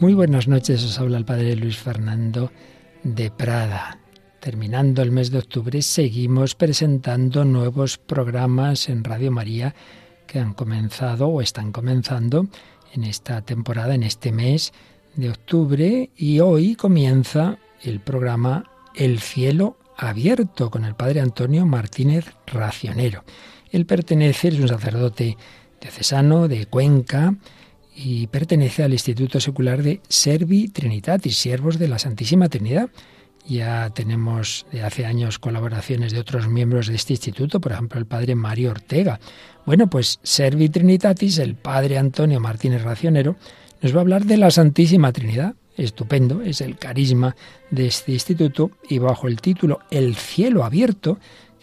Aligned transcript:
Muy 0.00 0.12
buenas 0.12 0.48
noches, 0.48 0.82
os 0.84 0.98
habla 0.98 1.18
el 1.18 1.24
Padre 1.24 1.54
Luis 1.54 1.78
Fernando 1.78 2.50
de 3.04 3.30
Prada. 3.30 4.00
Terminando 4.40 5.02
el 5.02 5.12
mes 5.12 5.30
de 5.30 5.38
octubre, 5.38 5.80
seguimos 5.82 6.56
presentando 6.56 7.44
nuevos 7.44 7.96
programas 7.96 8.88
en 8.88 9.04
Radio 9.04 9.30
María 9.30 9.74
que 10.26 10.40
han 10.40 10.52
comenzado 10.52 11.28
o 11.28 11.40
están 11.40 11.70
comenzando 11.70 12.48
en 12.92 13.04
esta 13.04 13.42
temporada, 13.42 13.94
en 13.94 14.02
este 14.02 14.32
mes 14.32 14.72
de 15.14 15.30
octubre, 15.30 16.10
y 16.16 16.40
hoy 16.40 16.74
comienza 16.74 17.58
el 17.80 18.00
programa 18.00 18.64
El 18.96 19.20
cielo 19.20 19.78
abierto 19.96 20.72
con 20.72 20.84
el 20.84 20.96
Padre 20.96 21.20
Antonio 21.20 21.66
Martínez 21.66 22.26
Racionero. 22.46 23.24
Él 23.70 23.86
pertenece, 23.86 24.48
es 24.48 24.58
un 24.58 24.68
sacerdote 24.68 25.38
diocesano 25.80 26.48
de 26.48 26.66
Cuenca, 26.66 27.36
y 27.94 28.26
pertenece 28.26 28.82
al 28.82 28.92
Instituto 28.92 29.40
Secular 29.40 29.82
de 29.82 30.00
Servi 30.08 30.68
Trinitatis, 30.68 31.36
Siervos 31.36 31.78
de 31.78 31.88
la 31.88 31.98
Santísima 31.98 32.48
Trinidad. 32.48 32.90
Ya 33.46 33.90
tenemos 33.90 34.66
de 34.72 34.82
hace 34.82 35.04
años 35.04 35.38
colaboraciones 35.38 36.12
de 36.12 36.18
otros 36.18 36.48
miembros 36.48 36.88
de 36.88 36.94
este 36.94 37.12
instituto, 37.12 37.60
por 37.60 37.72
ejemplo 37.72 38.00
el 38.00 38.06
padre 38.06 38.34
Mario 38.34 38.70
Ortega. 38.70 39.20
Bueno, 39.66 39.88
pues 39.88 40.18
Servi 40.22 40.70
Trinitatis, 40.70 41.38
el 41.38 41.54
padre 41.54 41.98
Antonio 41.98 42.40
Martínez 42.40 42.82
Racionero, 42.82 43.36
nos 43.82 43.94
va 43.94 43.98
a 43.98 44.00
hablar 44.00 44.24
de 44.24 44.38
la 44.38 44.50
Santísima 44.50 45.12
Trinidad. 45.12 45.54
Estupendo, 45.76 46.40
es 46.40 46.60
el 46.60 46.78
carisma 46.78 47.34
de 47.70 47.86
este 47.86 48.12
instituto 48.12 48.70
y 48.88 48.98
bajo 48.98 49.26
el 49.26 49.40
título 49.40 49.80
El 49.90 50.14
cielo 50.14 50.64
abierto 50.64 51.18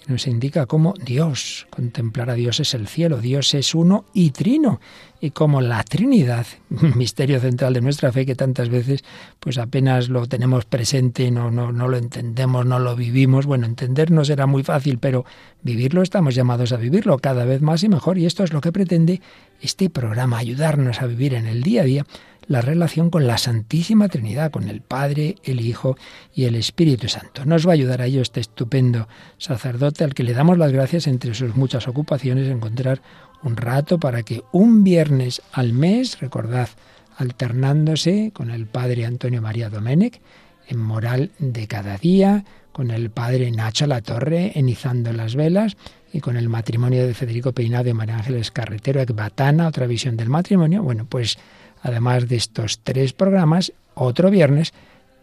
nos 0.07 0.27
indica 0.27 0.65
cómo 0.65 0.93
Dios, 1.03 1.67
contemplar 1.69 2.29
a 2.29 2.33
Dios 2.33 2.59
es 2.59 2.73
el 2.73 2.87
cielo, 2.87 3.19
Dios 3.19 3.53
es 3.53 3.75
uno 3.75 4.05
y 4.13 4.31
trino, 4.31 4.79
y 5.19 5.31
como 5.31 5.61
la 5.61 5.83
Trinidad, 5.83 6.47
misterio 6.95 7.39
central 7.39 7.73
de 7.73 7.81
nuestra 7.81 8.11
fe 8.11 8.25
que 8.25 8.35
tantas 8.35 8.69
veces 8.69 9.03
pues 9.39 9.57
apenas 9.57 10.09
lo 10.09 10.25
tenemos 10.27 10.65
presente, 10.65 11.29
no, 11.29 11.51
no, 11.51 11.71
no 11.71 11.87
lo 11.87 11.97
entendemos, 11.97 12.65
no 12.65 12.79
lo 12.79 12.95
vivimos. 12.95 13.45
Bueno, 13.45 13.67
entendernos 13.67 14.27
será 14.27 14.47
muy 14.47 14.63
fácil, 14.63 14.97
pero 14.97 15.25
vivirlo 15.61 16.01
estamos 16.01 16.33
llamados 16.33 16.71
a 16.71 16.77
vivirlo 16.77 17.19
cada 17.19 17.45
vez 17.45 17.61
más 17.61 17.83
y 17.83 17.89
mejor, 17.89 18.17
y 18.17 18.25
esto 18.25 18.43
es 18.43 18.51
lo 18.51 18.61
que 18.61 18.71
pretende 18.71 19.21
este 19.61 19.89
programa, 19.89 20.39
ayudarnos 20.39 21.01
a 21.01 21.05
vivir 21.05 21.35
en 21.35 21.45
el 21.45 21.61
día 21.61 21.81
a 21.81 21.85
día 21.85 22.05
la 22.51 22.59
relación 22.59 23.09
con 23.09 23.27
la 23.27 23.37
Santísima 23.37 24.09
Trinidad, 24.09 24.51
con 24.51 24.67
el 24.67 24.81
Padre, 24.81 25.35
el 25.43 25.61
Hijo 25.61 25.95
y 26.35 26.43
el 26.43 26.55
Espíritu 26.55 27.07
Santo. 27.07 27.45
Nos 27.45 27.65
va 27.65 27.71
a 27.71 27.73
ayudar 27.73 28.01
a 28.01 28.07
ello 28.07 28.21
este 28.21 28.41
estupendo 28.41 29.07
sacerdote 29.37 30.03
al 30.03 30.13
que 30.13 30.23
le 30.23 30.33
damos 30.33 30.57
las 30.57 30.73
gracias 30.73 31.07
entre 31.07 31.33
sus 31.33 31.55
muchas 31.55 31.87
ocupaciones, 31.87 32.49
encontrar 32.49 33.01
un 33.41 33.55
rato 33.55 33.99
para 34.01 34.23
que 34.23 34.43
un 34.51 34.83
viernes 34.83 35.41
al 35.53 35.71
mes, 35.71 36.19
recordad, 36.19 36.67
alternándose 37.15 38.31
con 38.33 38.51
el 38.51 38.67
Padre 38.67 39.05
Antonio 39.05 39.41
María 39.41 39.69
Domenech, 39.69 40.19
en 40.67 40.77
moral 40.77 41.31
de 41.39 41.67
cada 41.67 41.97
día, 41.97 42.43
con 42.73 42.91
el 42.91 43.11
Padre 43.11 43.49
Nacho 43.51 43.87
Latorre 43.87 44.51
en 44.55 44.67
Izando 44.67 45.13
las 45.13 45.35
Velas, 45.35 45.77
y 46.13 46.19
con 46.19 46.35
el 46.35 46.49
matrimonio 46.49 47.07
de 47.07 47.13
Federico 47.13 47.53
Peinado 47.53 47.89
y 47.89 47.93
María 47.93 48.17
Ángeles 48.17 48.51
Carretero, 48.51 48.99
Ecbatana, 48.99 49.67
otra 49.67 49.87
visión 49.87 50.17
del 50.17 50.27
matrimonio. 50.29 50.83
Bueno, 50.83 51.05
pues 51.07 51.37
además 51.81 52.27
de 52.27 52.35
estos 52.35 52.79
tres 52.83 53.13
programas, 53.13 53.73
otro 53.93 54.29
viernes, 54.29 54.73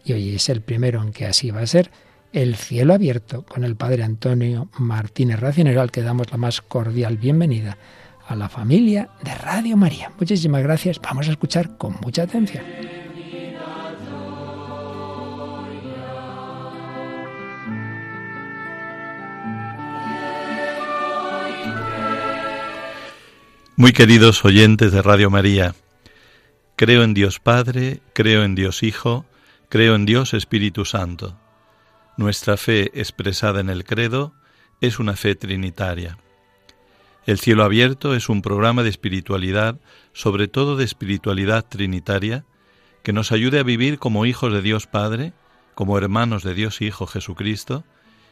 y 0.03 0.13
hoy 0.13 0.35
es 0.35 0.49
el 0.49 0.61
primero 0.61 1.01
en 1.01 1.11
que 1.11 1.25
así 1.25 1.51
va 1.51 1.61
a 1.61 1.67
ser, 1.67 1.91
El 2.31 2.55
cielo 2.55 2.93
abierto 2.93 3.43
con 3.43 3.63
el 3.63 3.75
Padre 3.75 4.03
Antonio 4.03 4.69
Martínez 4.77 5.39
Racionero, 5.39 5.81
al 5.81 5.89
que 5.89 6.03
damos 6.03 6.31
la 6.31 6.37
más 6.37 6.61
cordial 6.61 7.17
bienvenida 7.17 7.77
a 8.27 8.35
la 8.35 8.49
familia 8.49 9.09
de 9.23 9.33
Radio 9.33 9.75
María. 9.75 10.11
Muchísimas 10.19 10.61
gracias, 10.61 10.99
vamos 11.01 11.27
a 11.27 11.31
escuchar 11.31 11.77
con 11.77 11.95
mucha 12.01 12.23
atención. 12.23 12.63
Muy 23.75 23.93
queridos 23.93 24.43
oyentes 24.43 24.91
de 24.91 25.01
Radio 25.01 25.29
María, 25.29 25.73
Creo 26.79 27.03
en 27.03 27.13
Dios 27.13 27.41
Padre, 27.41 27.99
creo 28.13 28.45
en 28.45 28.55
Dios 28.55 28.83
Hijo, 28.83 29.25
creo 29.67 29.95
en 29.95 30.05
Dios 30.05 30.33
Espíritu 30.33 30.85
Santo. 30.85 31.37
Nuestra 32.15 32.55
fe 32.55 32.89
expresada 32.97 33.59
en 33.59 33.69
el 33.69 33.83
credo 33.83 34.33
es 34.79 34.97
una 34.97 35.17
fe 35.17 35.35
trinitaria. 35.35 36.17
El 37.25 37.37
cielo 37.37 37.65
abierto 37.65 38.15
es 38.15 38.29
un 38.29 38.41
programa 38.41 38.81
de 38.81 38.87
espiritualidad, 38.87 39.77
sobre 40.13 40.47
todo 40.47 40.77
de 40.77 40.85
espiritualidad 40.85 41.65
trinitaria, 41.67 42.45
que 43.03 43.11
nos 43.11 43.33
ayude 43.33 43.59
a 43.59 43.63
vivir 43.63 43.99
como 43.99 44.25
hijos 44.25 44.53
de 44.53 44.61
Dios 44.61 44.87
Padre, 44.87 45.33
como 45.75 45.97
hermanos 45.97 46.43
de 46.43 46.53
Dios 46.53 46.81
Hijo 46.81 47.07
Jesucristo 47.07 47.83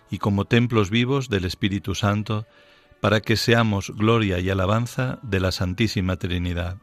y 0.09 0.19
como 0.19 0.45
templos 0.45 0.89
vivos 0.89 1.27
del 1.27 1.43
Espíritu 1.43 1.95
Santo, 1.95 2.47
para 3.01 3.19
que 3.19 3.35
seamos 3.35 3.89
gloria 3.89 4.39
y 4.39 4.49
alabanza 4.49 5.19
de 5.21 5.41
la 5.41 5.51
Santísima 5.51 6.15
Trinidad. 6.15 6.77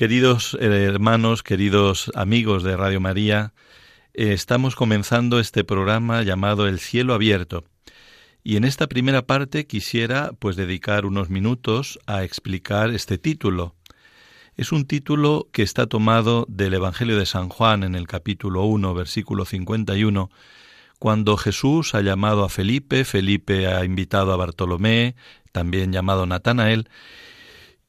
Queridos 0.00 0.56
eh, 0.58 0.84
hermanos, 0.84 1.42
queridos 1.42 2.10
amigos 2.14 2.62
de 2.62 2.74
Radio 2.74 3.02
María, 3.02 3.52
eh, 4.14 4.32
estamos 4.32 4.74
comenzando 4.74 5.38
este 5.38 5.62
programa 5.62 6.22
llamado 6.22 6.66
El 6.66 6.78
cielo 6.78 7.12
abierto. 7.12 7.64
Y 8.42 8.56
en 8.56 8.64
esta 8.64 8.86
primera 8.86 9.26
parte 9.26 9.66
quisiera 9.66 10.32
pues 10.38 10.56
dedicar 10.56 11.04
unos 11.04 11.28
minutos 11.28 11.98
a 12.06 12.24
explicar 12.24 12.88
este 12.92 13.18
título. 13.18 13.74
Es 14.56 14.72
un 14.72 14.86
título 14.86 15.48
que 15.52 15.62
está 15.62 15.86
tomado 15.86 16.46
del 16.48 16.72
Evangelio 16.72 17.18
de 17.18 17.26
San 17.26 17.50
Juan 17.50 17.82
en 17.82 17.94
el 17.94 18.06
capítulo 18.06 18.62
1, 18.62 18.94
versículo 18.94 19.44
51, 19.44 20.30
cuando 20.98 21.36
Jesús 21.36 21.94
ha 21.94 22.00
llamado 22.00 22.42
a 22.44 22.48
Felipe, 22.48 23.04
Felipe 23.04 23.66
ha 23.66 23.84
invitado 23.84 24.32
a 24.32 24.36
Bartolomé, 24.36 25.14
también 25.52 25.92
llamado 25.92 26.24
Natanael, 26.24 26.88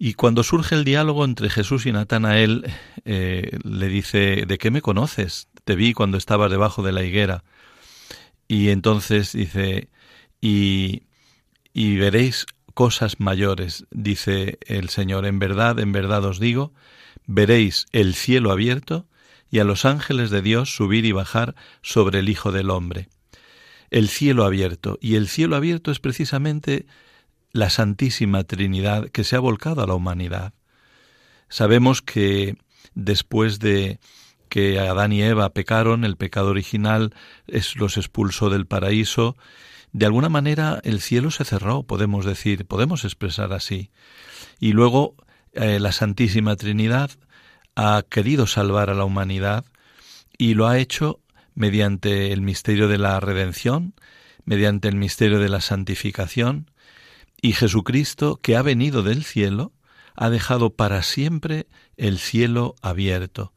y 0.04 0.16
cuando 0.16 0.42
surge 0.42 0.74
el 0.74 0.84
diálogo 0.84 1.24
entre 1.26 1.48
Jesús 1.48 1.86
y 1.86 1.92
Natanael, 1.92 2.66
eh, 3.06 3.60
le 3.64 3.88
dice, 3.88 4.46
¿de 4.48 4.58
qué 4.58 4.72
me 4.72 4.82
conoces? 4.82 5.48
Te 5.64 5.76
vi 5.76 5.94
cuando 5.94 6.18
estabas 6.18 6.50
debajo 6.50 6.82
de 6.82 6.92
la 6.92 7.04
higuera. 7.04 7.44
Y 8.48 8.70
entonces 8.70 9.34
dice, 9.34 9.90
y, 10.42 11.04
y 11.72 11.98
veréis 11.98 12.48
cosas 12.74 13.20
mayores, 13.20 13.86
dice 13.92 14.58
el 14.66 14.90
Señor, 14.90 15.28
en 15.28 15.38
verdad, 15.38 15.78
en 15.78 15.92
verdad 15.92 16.26
os 16.26 16.40
digo, 16.40 16.74
veréis 17.28 17.86
el 17.92 18.16
cielo 18.16 18.52
abierto 18.52 19.06
y 19.52 19.60
a 19.60 19.66
los 19.66 19.86
ángeles 19.86 20.32
de 20.32 20.42
Dios 20.42 20.76
subir 20.76 21.06
y 21.06 21.12
bajar 21.12 21.54
sobre 21.84 22.18
el 22.22 22.30
Hijo 22.30 22.52
del 22.52 22.72
Hombre. 22.72 23.08
El 23.92 24.10
cielo 24.10 24.46
abierto. 24.46 24.98
Y 25.00 25.14
el 25.14 25.28
cielo 25.28 25.56
abierto 25.56 25.92
es 25.92 26.00
precisamente 26.00 26.88
la 27.54 27.70
Santísima 27.70 28.44
Trinidad 28.44 29.10
que 29.10 29.24
se 29.24 29.36
ha 29.36 29.40
volcado 29.40 29.82
a 29.84 29.88
la 29.88 29.94
humanidad. 29.94 30.54
Sabemos 31.50 32.02
que 32.02 32.56
después 32.94 33.60
de 33.60 34.00
que 34.50 34.80
Adán 34.80 35.14
y 35.14 35.22
Eva 35.22 35.50
pecaron, 35.54 36.04
el 36.04 36.18
pecado 36.18 36.50
original 36.50 37.14
los 37.76 37.98
expulsó 37.98 38.50
del 38.50 38.68
paraíso, 38.68 39.38
de 39.94 40.06
alguna 40.06 40.30
manera 40.30 40.80
el 40.84 41.02
cielo 41.02 41.32
se 41.32 41.46
cerró, 41.46 41.84
podemos 41.84 42.26
decir, 42.26 42.66
podemos 42.66 43.04
expresar 43.04 43.54
así. 43.54 43.92
Y 44.60 44.72
luego 44.74 45.16
eh, 45.54 45.80
la 45.80 45.92
Santísima 45.92 46.56
Trinidad 46.56 47.12
ha 47.76 48.04
querido 48.10 48.48
salvar 48.48 48.90
a 48.90 48.94
la 48.94 49.06
humanidad 49.06 49.66
y 50.38 50.54
lo 50.54 50.68
ha 50.68 50.80
hecho 50.80 51.20
mediante 51.56 52.32
el 52.32 52.42
misterio 52.42 52.88
de 52.88 52.98
la 52.98 53.20
redención, 53.20 53.94
mediante 54.46 54.88
el 54.88 54.96
misterio 54.96 55.40
de 55.40 55.50
la 55.50 55.62
santificación, 55.62 56.71
y 57.42 57.54
Jesucristo, 57.54 58.40
que 58.42 58.56
ha 58.56 58.62
venido 58.62 59.04
del 59.04 59.24
cielo, 59.24 59.74
ha 60.16 60.30
dejado 60.30 60.76
para 60.76 61.02
siempre 61.02 61.68
el 61.98 62.20
cielo 62.20 62.76
abierto. 62.82 63.54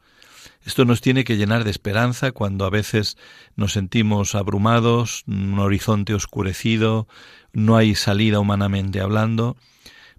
Esto 0.65 0.87
nos 0.87 1.03
tiene 1.03 1.25
que 1.25 1.37
llenar 1.37 1.65
de 1.65 1.71
esperanza 1.71 2.33
cuando 2.33 2.65
a 2.65 2.71
veces 2.71 3.19
nos 3.55 3.75
sentimos 3.75 4.35
abrumados, 4.35 5.25
un 5.27 5.59
horizonte 5.59 6.15
oscurecido, 6.15 7.07
no 7.53 7.77
hay 7.77 7.95
salida 7.95 8.41
humanamente 8.41 9.01
hablando, 9.01 9.57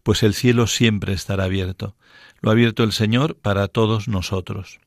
pues 0.03 0.21
el 0.21 0.35
cielo 0.35 0.67
siempre 0.67 1.13
estará 1.13 1.45
abierto. 1.45 1.95
Lo 2.41 2.51
ha 2.51 2.53
abierto 2.53 2.83
el 2.83 2.91
Señor 2.91 3.37
para 3.37 3.67
todos 3.67 4.07
nosotros. 4.07 4.79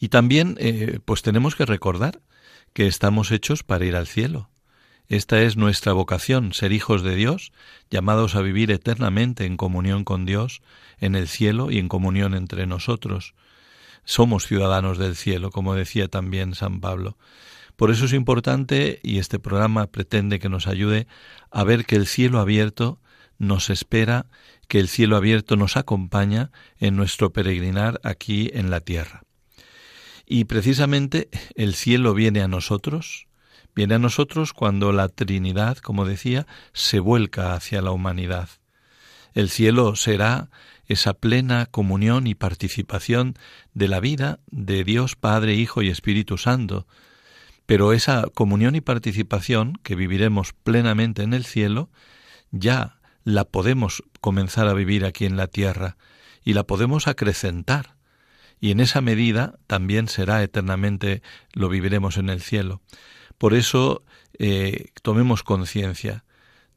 Y 0.00 0.08
también, 0.08 0.56
eh, 0.58 1.00
pues 1.04 1.20
tenemos 1.20 1.54
que 1.54 1.66
recordar 1.66 2.22
que 2.72 2.86
estamos 2.86 3.30
hechos 3.30 3.62
para 3.62 3.84
ir 3.84 3.94
al 3.94 4.06
cielo. 4.06 4.48
Esta 5.08 5.42
es 5.42 5.56
nuestra 5.56 5.92
vocación, 5.92 6.54
ser 6.54 6.72
hijos 6.72 7.02
de 7.02 7.14
Dios, 7.14 7.52
llamados 7.90 8.34
a 8.34 8.40
vivir 8.40 8.70
eternamente 8.70 9.44
en 9.44 9.56
comunión 9.56 10.04
con 10.04 10.24
Dios, 10.24 10.62
en 10.98 11.14
el 11.14 11.28
cielo 11.28 11.70
y 11.70 11.78
en 11.78 11.88
comunión 11.88 12.34
entre 12.34 12.66
nosotros. 12.66 13.34
Somos 14.04 14.46
ciudadanos 14.46 14.96
del 14.98 15.14
cielo, 15.14 15.50
como 15.50 15.74
decía 15.74 16.08
también 16.08 16.54
San 16.54 16.80
Pablo. 16.80 17.18
Por 17.76 17.90
eso 17.90 18.06
es 18.06 18.12
importante, 18.12 19.00
y 19.02 19.18
este 19.18 19.38
programa 19.38 19.88
pretende 19.88 20.38
que 20.38 20.48
nos 20.48 20.66
ayude 20.66 21.06
a 21.50 21.64
ver 21.64 21.84
que 21.84 21.96
el 21.96 22.06
cielo 22.06 22.38
abierto 22.38 23.00
nos 23.38 23.68
espera, 23.68 24.26
que 24.68 24.78
el 24.78 24.88
cielo 24.88 25.16
abierto 25.16 25.56
nos 25.56 25.76
acompaña 25.76 26.50
en 26.78 26.96
nuestro 26.96 27.32
peregrinar 27.32 28.00
aquí 28.04 28.50
en 28.54 28.70
la 28.70 28.80
tierra. 28.80 29.22
Y 30.26 30.44
precisamente 30.44 31.28
el 31.54 31.74
cielo 31.74 32.14
viene 32.14 32.40
a 32.40 32.48
nosotros, 32.48 33.26
viene 33.74 33.94
a 33.94 33.98
nosotros 33.98 34.52
cuando 34.52 34.92
la 34.92 35.08
Trinidad, 35.08 35.78
como 35.78 36.04
decía, 36.04 36.46
se 36.72 37.00
vuelca 37.00 37.54
hacia 37.54 37.82
la 37.82 37.90
humanidad. 37.90 38.48
El 39.34 39.50
cielo 39.50 39.96
será 39.96 40.48
esa 40.86 41.14
plena 41.14 41.66
comunión 41.66 42.26
y 42.26 42.34
participación 42.34 43.34
de 43.72 43.88
la 43.88 44.00
vida 44.00 44.38
de 44.50 44.84
Dios 44.84 45.16
Padre, 45.16 45.54
Hijo 45.54 45.82
y 45.82 45.88
Espíritu 45.88 46.38
Santo. 46.38 46.86
Pero 47.66 47.92
esa 47.92 48.26
comunión 48.34 48.74
y 48.74 48.80
participación 48.80 49.78
que 49.82 49.94
viviremos 49.94 50.52
plenamente 50.52 51.22
en 51.22 51.32
el 51.32 51.44
cielo, 51.44 51.90
ya 52.50 52.98
la 53.24 53.44
podemos 53.44 54.04
comenzar 54.20 54.68
a 54.68 54.74
vivir 54.74 55.04
aquí 55.04 55.24
en 55.24 55.36
la 55.36 55.46
tierra 55.46 55.96
y 56.44 56.52
la 56.52 56.64
podemos 56.64 57.08
acrecentar. 57.08 57.96
Y 58.60 58.70
en 58.70 58.80
esa 58.80 59.00
medida 59.00 59.58
también 59.66 60.08
será 60.08 60.42
eternamente 60.42 61.22
lo 61.52 61.68
viviremos 61.68 62.18
en 62.18 62.28
el 62.28 62.40
cielo. 62.40 62.82
Por 63.44 63.52
eso 63.52 64.02
eh, 64.38 64.86
tomemos 65.02 65.42
conciencia 65.42 66.24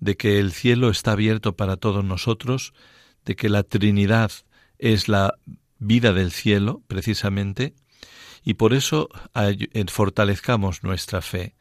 de 0.02 0.18
que 0.18 0.38
el 0.38 0.52
cielo 0.52 0.90
está 0.90 1.14
abierto 1.14 1.56
para 1.56 1.78
todos 1.78 2.04
nosotros, 2.04 2.74
de 3.24 3.38
que 3.38 3.48
la 3.48 3.64
Trinidad 3.64 4.34
es 4.78 5.08
la 5.08 5.36
vida 5.80 6.12
del 6.12 6.34
cielo, 6.34 6.82
precisamente, 6.90 7.74
y 8.44 8.56
por 8.56 8.74
eso 8.74 9.08
eh, 9.34 9.86
fortalezcamos 9.88 10.84
nuestra 10.84 11.22
fe, 11.22 11.56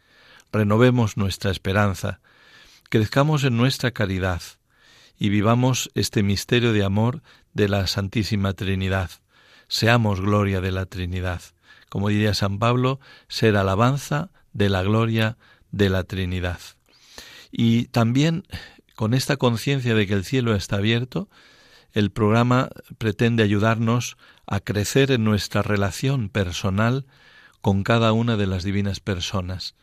renovemos 0.50 1.16
nuestra 1.16 1.52
esperanza, 1.52 2.18
crezcamos 2.90 3.44
en 3.44 3.56
nuestra 3.56 3.92
caridad 3.92 4.42
y 5.16 5.28
vivamos 5.28 5.88
este 5.94 6.24
misterio 6.24 6.72
de 6.72 6.82
amor 6.82 7.22
de 7.54 7.68
la 7.68 7.86
Santísima 7.86 8.54
Trinidad. 8.54 9.12
Seamos 9.68 10.20
gloria 10.20 10.60
de 10.60 10.72
la 10.72 10.86
Trinidad. 10.86 11.42
Como 11.90 12.08
diría 12.08 12.34
San 12.34 12.58
Pablo, 12.58 12.98
ser 13.28 13.56
alabanza 13.56 14.30
de 14.56 14.70
la 14.70 14.82
gloria 14.82 15.36
de 15.70 15.90
la 15.90 16.04
Trinidad. 16.04 16.58
Y 17.52 17.84
también 17.86 18.44
con 18.94 19.12
esta 19.12 19.36
conciencia 19.36 19.94
de 19.94 20.06
que 20.06 20.14
el 20.14 20.24
cielo 20.24 20.54
está 20.54 20.76
abierto, 20.76 21.28
el 21.92 22.10
programa 22.10 22.70
pretende 22.98 23.42
ayudarnos 23.42 24.16
a 24.46 24.60
crecer 24.60 25.10
en 25.10 25.24
nuestra 25.24 25.62
relación 25.62 26.30
personal 26.30 27.06
con 27.60 27.82
cada 27.82 28.12
una 28.12 28.36
de 28.36 28.46
las 28.46 28.64
divinas 28.64 29.00
personas. 29.00 29.74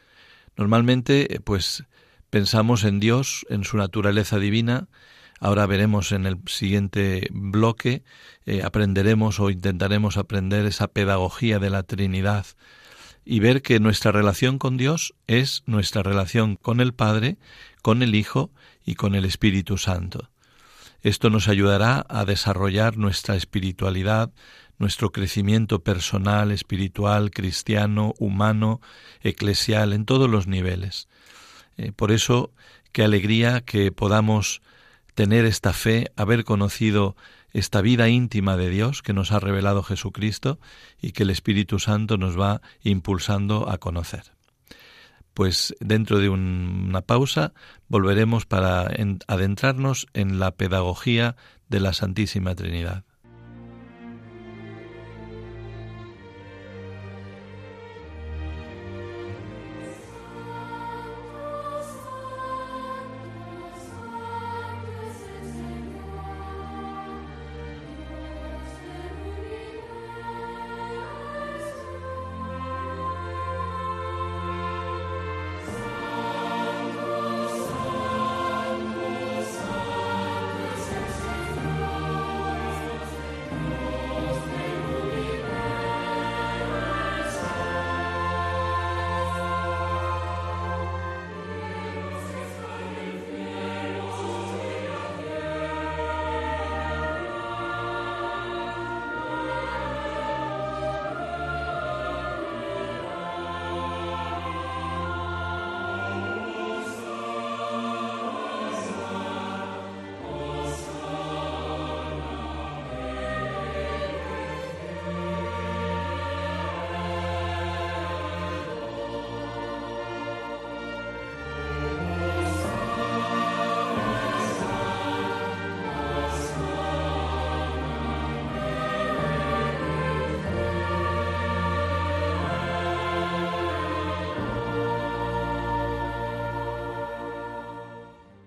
Normalmente, 0.57 1.39
pues, 1.43 1.83
pensamos 2.31 2.83
en 2.83 2.99
Dios, 2.99 3.45
en 3.49 3.63
su 3.63 3.77
naturaleza 3.77 4.39
divina. 4.39 4.87
Ahora 5.39 5.67
veremos 5.67 6.11
en 6.11 6.25
el 6.25 6.37
siguiente 6.47 7.27
bloque, 7.31 8.03
eh, 8.45 8.63
aprenderemos 8.63 9.39
o 9.39 9.49
intentaremos 9.51 10.17
aprender 10.17 10.65
esa 10.65 10.87
pedagogía 10.87 11.59
de 11.59 11.69
la 11.69 11.83
Trinidad 11.83 12.45
y 13.25 13.39
ver 13.39 13.61
que 13.61 13.79
nuestra 13.79 14.11
relación 14.11 14.57
con 14.57 14.77
Dios 14.77 15.13
es 15.27 15.63
nuestra 15.65 16.03
relación 16.03 16.55
con 16.55 16.79
el 16.79 16.93
Padre, 16.93 17.37
con 17.81 18.03
el 18.03 18.15
Hijo 18.15 18.51
y 18.85 18.95
con 18.95 19.15
el 19.15 19.25
Espíritu 19.25 19.77
Santo. 19.77 20.29
Esto 21.01 21.29
nos 21.29 21.47
ayudará 21.47 22.05
a 22.07 22.23
desarrollar 22.25 22.97
nuestra 22.97 23.35
espiritualidad, 23.35 24.31
nuestro 24.77 25.11
crecimiento 25.11 25.83
personal, 25.83 26.51
espiritual, 26.51 27.31
cristiano, 27.31 28.13
humano, 28.19 28.81
eclesial, 29.21 29.93
en 29.93 30.05
todos 30.05 30.29
los 30.29 30.47
niveles. 30.47 31.07
Eh, 31.77 31.91
por 31.91 32.11
eso, 32.11 32.51
qué 32.91 33.03
alegría 33.03 33.61
que 33.61 33.91
podamos 33.91 34.61
tener 35.13 35.45
esta 35.45 35.73
fe, 35.73 36.11
haber 36.15 36.43
conocido 36.43 37.15
esta 37.53 37.81
vida 37.81 38.09
íntima 38.09 38.57
de 38.57 38.69
Dios 38.69 39.01
que 39.01 39.13
nos 39.13 39.31
ha 39.31 39.39
revelado 39.39 39.83
Jesucristo 39.83 40.59
y 41.01 41.11
que 41.11 41.23
el 41.23 41.29
Espíritu 41.29 41.79
Santo 41.79 42.17
nos 42.17 42.39
va 42.39 42.61
impulsando 42.83 43.69
a 43.69 43.77
conocer 43.77 44.33
pues 45.33 45.75
dentro 45.79 46.19
de 46.19 46.29
una 46.29 47.01
pausa 47.01 47.53
volveremos 47.87 48.45
para 48.45 48.87
adentrarnos 49.27 50.07
en 50.13 50.39
la 50.39 50.51
pedagogía 50.51 51.35
de 51.69 51.79
la 51.79 51.93
Santísima 51.93 52.55
Trinidad. 52.55 53.03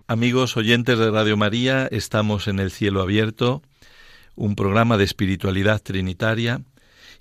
Amigos 0.08 0.56
oyentes 0.56 1.00
de 1.00 1.10
Radio 1.10 1.36
María, 1.36 1.88
estamos 1.90 2.46
en 2.46 2.60
el 2.60 2.70
cielo 2.70 3.02
abierto, 3.02 3.62
un 4.36 4.54
programa 4.54 4.98
de 4.98 5.02
espiritualidad 5.02 5.82
trinitaria, 5.82 6.62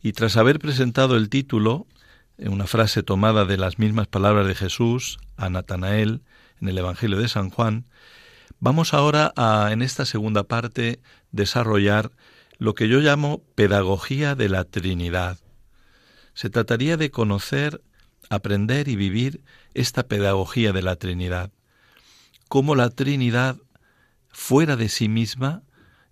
y 0.04 0.14
tras 0.14 0.38
haber 0.38 0.60
presentado 0.60 1.18
el 1.18 1.30
título, 1.30 1.88
una 2.38 2.68
frase 2.68 3.02
tomada 3.02 3.46
de 3.46 3.58
las 3.58 3.80
mismas 3.80 4.06
palabras 4.06 4.46
de 4.46 4.54
Jesús 4.54 5.18
a 5.36 5.50
Natanael 5.50 6.22
en 6.62 6.68
el 6.68 6.78
Evangelio 6.78 7.18
de 7.18 7.28
San 7.28 7.50
Juan, 7.50 7.86
vamos 8.60 8.94
ahora 8.94 9.34
a, 9.36 9.72
en 9.72 9.82
esta 9.82 10.06
segunda 10.06 10.44
parte, 10.44 11.00
desarrollar 11.32 12.12
lo 12.60 12.76
que 12.76 12.88
yo 12.88 13.00
llamo 13.00 13.42
pedagogía 13.56 14.36
de 14.36 14.48
la 14.48 14.64
Trinidad. 14.64 15.40
Se 16.36 16.52
trataría 16.52 16.98
de 16.98 17.10
conocer, 17.10 17.82
aprender 18.30 18.90
y 18.90 18.96
vivir 18.96 19.42
esta 19.74 20.04
pedagogía 20.04 20.72
de 20.72 20.84
la 20.84 20.98
Trinidad 20.98 21.50
cómo 22.48 22.76
la 22.76 22.90
Trinidad, 22.90 23.58
fuera 24.30 24.76
de 24.76 24.90
sí 24.90 25.08
misma, 25.10 25.64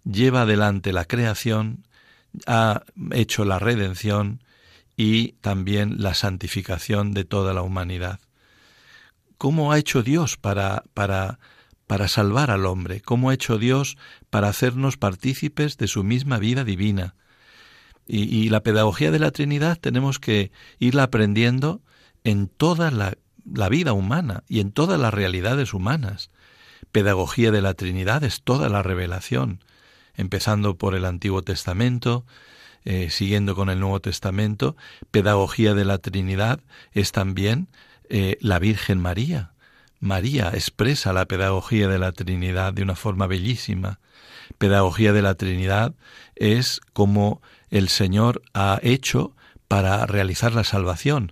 lleva 0.03 0.41
adelante 0.41 0.93
la 0.93 1.05
creación, 1.05 1.87
ha 2.47 2.83
hecho 3.11 3.45
la 3.45 3.59
redención 3.59 4.43
y 4.95 5.33
también 5.33 6.01
la 6.01 6.13
santificación 6.13 7.13
de 7.13 7.25
toda 7.25 7.53
la 7.53 7.61
humanidad. 7.61 8.19
¿Cómo 9.37 9.71
ha 9.71 9.79
hecho 9.79 10.03
Dios 10.03 10.37
para, 10.37 10.83
para, 10.93 11.39
para 11.87 12.07
salvar 12.07 12.51
al 12.51 12.65
hombre? 12.65 13.01
¿Cómo 13.01 13.29
ha 13.29 13.33
hecho 13.33 13.57
Dios 13.57 13.97
para 14.29 14.47
hacernos 14.47 14.97
partícipes 14.97 15.77
de 15.77 15.87
su 15.87 16.03
misma 16.03 16.37
vida 16.37 16.63
divina? 16.63 17.15
Y, 18.07 18.23
y 18.23 18.49
la 18.49 18.63
pedagogía 18.63 19.11
de 19.11 19.19
la 19.19 19.31
Trinidad 19.31 19.77
tenemos 19.79 20.19
que 20.19 20.51
irla 20.79 21.03
aprendiendo 21.03 21.81
en 22.23 22.47
toda 22.47 22.91
la 22.91 23.17
la 23.51 23.69
vida 23.69 23.93
humana 23.93 24.43
y 24.47 24.59
en 24.59 24.71
todas 24.71 24.99
las 24.99 25.13
realidades 25.13 25.73
humanas. 25.73 26.29
Pedagogía 26.91 27.51
de 27.51 27.61
la 27.61 27.73
Trinidad 27.73 28.23
es 28.23 28.41
toda 28.41 28.69
la 28.69 28.83
revelación, 28.83 29.63
empezando 30.15 30.77
por 30.77 30.95
el 30.95 31.05
Antiguo 31.05 31.41
Testamento, 31.41 32.25
eh, 32.85 33.09
siguiendo 33.09 33.55
con 33.55 33.69
el 33.69 33.79
Nuevo 33.79 33.99
Testamento. 33.99 34.75
Pedagogía 35.11 35.73
de 35.73 35.85
la 35.85 35.97
Trinidad 35.97 36.59
es 36.91 37.11
también 37.11 37.67
eh, 38.09 38.37
la 38.41 38.59
Virgen 38.59 38.99
María. 38.99 39.53
María 39.99 40.51
expresa 40.53 41.13
la 41.13 41.25
pedagogía 41.25 41.87
de 41.87 41.97
la 41.97 42.11
Trinidad 42.11 42.73
de 42.73 42.83
una 42.83 42.95
forma 42.95 43.25
bellísima. 43.25 43.99
Pedagogía 44.57 45.13
de 45.13 45.21
la 45.21 45.35
Trinidad 45.35 45.93
es 46.35 46.81
como 46.91 47.41
el 47.69 47.87
Señor 47.87 48.41
ha 48.53 48.79
hecho 48.83 49.33
para 49.67 50.05
realizar 50.05 50.53
la 50.53 50.63
salvación, 50.63 51.31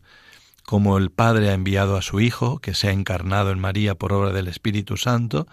como 0.72 0.98
el 0.98 1.10
Padre 1.12 1.50
ha 1.50 1.54
enviado 1.54 1.98
a 1.98 2.02
su 2.02 2.22
Hijo, 2.22 2.60
que 2.60 2.74
se 2.74 2.88
ha 2.88 2.94
encarnado 2.94 3.52
en 3.52 3.60
María 3.60 3.96
por 3.96 4.14
obra 4.14 4.32
del 4.32 4.48
Espíritu 4.48 4.96
Santo, 4.96 5.46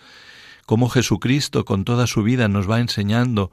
como 0.64 0.88
Jesucristo 0.88 1.64
con 1.64 1.84
toda 1.84 2.06
su 2.06 2.22
vida 2.22 2.46
nos 2.46 2.70
va 2.70 2.78
enseñando 2.78 3.50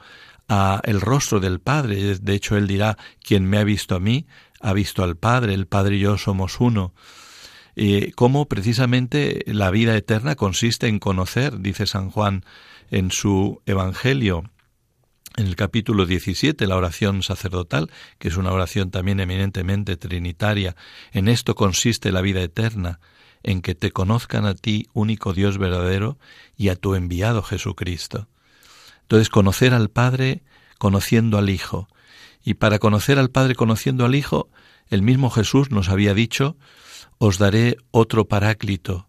a 0.48 0.80
el 0.84 1.02
rostro 1.02 1.40
del 1.40 1.60
Padre. 1.60 2.20
De 2.20 2.36
hecho, 2.36 2.56
él 2.56 2.68
dirá, 2.68 3.00
quien 3.20 3.50
me 3.50 3.58
ha 3.58 3.64
visto 3.64 3.96
a 3.96 4.00
mí, 4.00 4.28
ha 4.62 4.74
visto 4.74 5.04
al 5.04 5.18
Padre, 5.18 5.56
el 5.56 5.66
Padre 5.66 5.96
y 5.96 6.02
yo 6.02 6.20
somos 6.20 6.60
uno. 6.60 6.94
Y 7.76 8.12
cómo 8.12 8.46
precisamente 8.46 9.42
la 9.48 9.72
vida 9.72 9.98
eterna 9.98 10.36
consiste 10.36 10.88
en 10.88 11.00
conocer, 11.00 11.62
dice 11.62 11.88
San 11.88 12.12
Juan 12.12 12.46
en 12.92 13.10
su 13.10 13.64
Evangelio, 13.66 14.44
en 15.38 15.48
el 15.48 15.56
capítulo 15.56 16.06
17, 16.06 16.66
la 16.66 16.78
oración 16.78 17.22
sacerdotal, 17.22 17.92
que 18.20 18.30
es 18.30 18.38
una 18.38 18.52
oración 18.52 18.90
también 18.90 19.20
eminentemente 19.20 19.98
trinitaria, 19.98 20.76
en 21.12 21.28
esto 21.28 21.56
consiste 21.56 22.12
la 22.12 22.22
vida 22.22 22.42
eterna, 22.42 23.00
en 23.44 23.62
que 23.62 23.76
te 23.76 23.92
conozcan 23.92 24.46
a 24.46 24.56
ti, 24.56 24.88
único 24.94 25.34
Dios 25.34 25.58
verdadero, 25.58 26.18
y 26.58 26.70
a 26.70 26.76
tu 26.76 26.96
enviado 26.96 27.44
Jesucristo. 27.44 28.28
Entonces, 29.02 29.30
conocer 29.30 29.74
al 29.74 29.90
Padre 29.90 30.42
conociendo 30.78 31.38
al 31.38 31.50
Hijo. 31.50 31.88
Y 32.44 32.56
para 32.56 32.80
conocer 32.80 33.20
al 33.20 33.30
Padre 33.30 33.56
conociendo 33.56 34.06
al 34.06 34.16
Hijo, 34.16 34.50
el 34.90 35.02
mismo 35.02 35.30
Jesús 35.30 35.70
nos 35.70 35.90
había 35.90 36.14
dicho, 36.14 36.56
os 37.18 37.38
daré 37.38 37.78
otro 37.92 38.26
paráclito, 38.26 39.08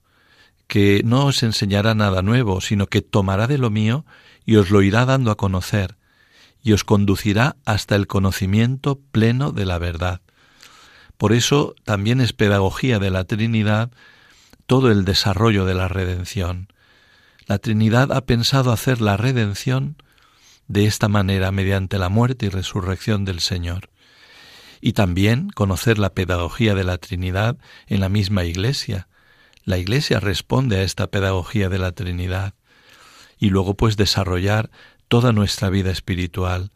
que 0.67 1.03
no 1.05 1.27
os 1.27 1.43
enseñará 1.43 1.95
nada 1.95 2.23
nuevo, 2.23 2.61
sino 2.61 2.89
que 2.89 3.01
tomará 3.01 3.47
de 3.47 3.59
lo 3.59 3.71
mío 3.71 4.05
y 4.45 4.57
os 4.57 4.71
lo 4.71 4.83
irá 4.83 5.07
dando 5.07 5.31
a 5.31 5.37
conocer 5.37 5.97
y 6.67 6.73
os 6.73 6.83
conducirá 6.83 7.55
hasta 7.65 7.95
el 7.95 8.09
conocimiento 8.09 8.99
pleno 9.13 9.53
de 9.53 9.65
la 9.65 9.79
verdad. 9.79 10.21
Por 11.17 11.33
eso 11.33 11.77
también 11.85 12.21
es 12.21 12.33
pedagogía 12.33 12.99
de 12.99 13.11
la 13.11 13.23
Trinidad 13.23 13.93
todo 14.67 14.91
el 14.91 15.05
desarrollo 15.05 15.65
de 15.65 15.75
la 15.75 15.87
redención. 15.87 16.67
La 17.47 17.59
Trinidad 17.59 18.11
ha 18.11 18.27
pensado 18.27 18.73
hacer 18.73 19.01
la 19.01 19.17
redención 19.17 20.03
de 20.67 20.87
esta 20.87 21.07
manera 21.07 21.53
mediante 21.53 21.99
la 21.99 22.09
muerte 22.09 22.47
y 22.47 22.49
resurrección 22.49 23.25
del 23.25 23.39
Señor. 23.39 23.89
Y 24.81 24.95
también 24.95 25.51
conocer 25.51 26.01
la 26.01 26.15
pedagogía 26.15 26.75
de 26.75 26.83
la 26.83 26.99
Trinidad 26.99 27.57
en 27.87 28.01
la 28.01 28.09
misma 28.09 28.43
Iglesia. 28.43 29.07
La 29.65 29.79
Iglesia 29.79 30.19
responde 30.19 30.79
a 30.79 30.83
esta 30.83 31.13
pedagogía 31.13 31.69
de 31.69 31.79
la 31.79 31.93
Trinidad. 31.93 32.55
Y 33.39 33.51
luego 33.51 33.75
pues 33.77 33.97
desarrollar 33.97 34.71
toda 35.09 35.33
nuestra 35.33 35.71
vida 35.71 35.91
espiritual. 35.91 36.71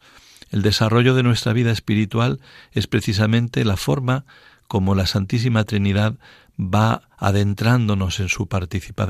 El 0.49 0.61
desarrollo 0.61 1.15
de 1.15 1.23
nuestra 1.23 1.53
vida 1.53 1.71
espiritual 1.71 2.39
es 2.71 2.87
precisamente 2.87 3.63
la 3.63 3.77
forma 3.77 4.25
como 4.67 4.95
la 4.95 5.05
Santísima 5.05 5.63
Trinidad 5.63 6.15
va 6.57 7.09
adentrándonos 7.17 8.19
en 8.19 8.29
su 8.29 8.47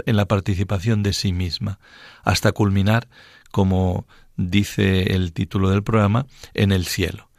en 0.05 0.15
la 0.15 0.25
participación 0.25 1.03
de 1.03 1.13
sí 1.13 1.33
misma, 1.33 1.79
hasta 2.23 2.51
culminar, 2.51 3.07
como 3.51 4.07
dice 4.37 5.15
el 5.15 5.33
título 5.33 5.69
del 5.69 5.83
programa, 5.83 6.25
en 6.53 6.71
el 6.71 6.85
cielo. 6.85 7.29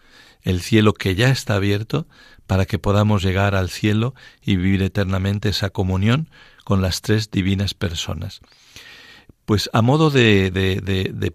El 0.42 0.60
cielo 0.60 0.92
que 0.92 1.14
ya 1.14 1.30
está 1.30 1.54
abierto 1.54 2.06
para 2.46 2.66
que 2.66 2.78
podamos 2.78 3.22
llegar 3.22 3.54
al 3.54 3.70
cielo 3.70 4.14
y 4.42 4.56
vivir 4.56 4.82
eternamente 4.82 5.48
esa 5.48 5.70
comunión 5.70 6.28
con 6.64 6.82
las 6.82 7.00
tres 7.00 7.30
divinas 7.30 7.74
personas. 7.74 8.40
Pues 9.44 9.70
a 9.72 9.82
modo 9.82 10.10
de, 10.10 10.50
de 10.50 11.32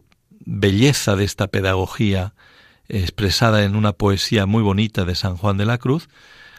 belleza 0.48 1.18
de 1.18 1.26
esta 1.26 1.48
pedagogía 1.48 2.34
expresada 2.88 3.66
en 3.66 3.76
una 3.76 3.92
poesía 3.92 4.46
muy 4.46 4.64
bonita 4.64 5.04
de 5.04 5.14
San 5.14 5.36
Juan 5.36 5.58
de 5.58 5.66
la 5.66 5.78
Cruz, 5.78 6.08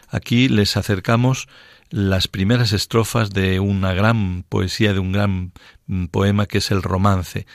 aquí 0.07 0.47
les 0.47 0.77
acercamos 0.77 1.47
las 1.89 2.27
primeras 2.27 2.71
estrofas 2.71 3.31
de 3.31 3.59
una 3.59 3.93
gran 3.93 4.43
poesía, 4.47 4.93
de 4.93 4.99
un 4.99 5.11
gran 5.11 5.53
mm, 5.87 6.05
poema 6.05 6.45
que 6.45 6.59
es 6.59 6.69
el 6.69 6.83
romance, 6.83 7.47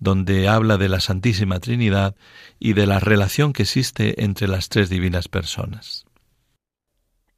donde 0.00 0.48
habla 0.48 0.78
de 0.78 0.88
la 0.88 0.98
Santísima 0.98 1.60
Trinidad 1.60 2.16
y 2.58 2.72
de 2.72 2.86
la 2.86 2.98
relación 2.98 3.52
que 3.52 3.62
existe 3.62 4.24
entre 4.24 4.48
las 4.48 4.68
tres 4.68 4.88
divinas 4.90 5.28
personas. 5.28 6.06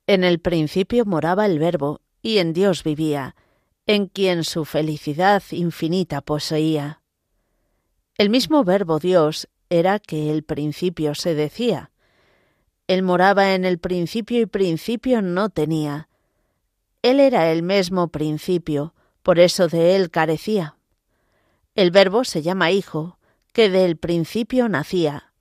En 0.07 0.25
el 0.25 0.41
principio 0.41 1.05
moraba 1.05 1.45
el 1.45 1.59
Verbo, 1.59 2.01
y 2.23 2.39
en 2.39 2.55
Dios 2.55 2.85
vivía, 2.85 3.35
en 3.87 4.07
quien 4.07 4.45
su 4.45 4.65
felicidad 4.65 5.43
infinita 5.51 6.23
poseía. 6.23 7.00
El 8.21 8.29
mismo 8.29 8.65
verbo 8.65 8.99
Dios 8.99 9.49
era 9.71 9.99
que 9.99 10.31
el 10.31 10.43
principio 10.43 11.15
se 11.15 11.35
decía. 11.35 11.91
Él 12.87 13.03
moraba 13.03 13.55
en 13.55 13.65
el 13.65 13.79
principio 13.79 14.43
y 14.43 14.45
principio 14.45 15.23
no 15.23 15.49
tenía. 15.49 16.11
Él 17.01 17.19
era 17.19 17.51
el 17.51 17.63
mismo 17.63 18.09
principio, 18.09 18.93
por 19.23 19.39
eso 19.39 19.69
de 19.69 19.97
él 19.97 20.11
carecía. 20.11 20.77
El 21.75 21.93
verbo 21.93 22.25
se 22.25 22.43
llama 22.43 22.73
Hijo, 22.73 23.17
que 23.55 23.71
del 23.71 23.97
principio 23.97 24.69
nacía. 24.69 25.33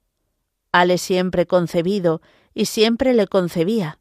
Hale 0.71 0.99
siempre 0.99 1.47
concebido 1.47 2.21
y 2.53 2.63
siempre 2.63 3.13
le 3.13 3.27
concebía. 3.27 3.99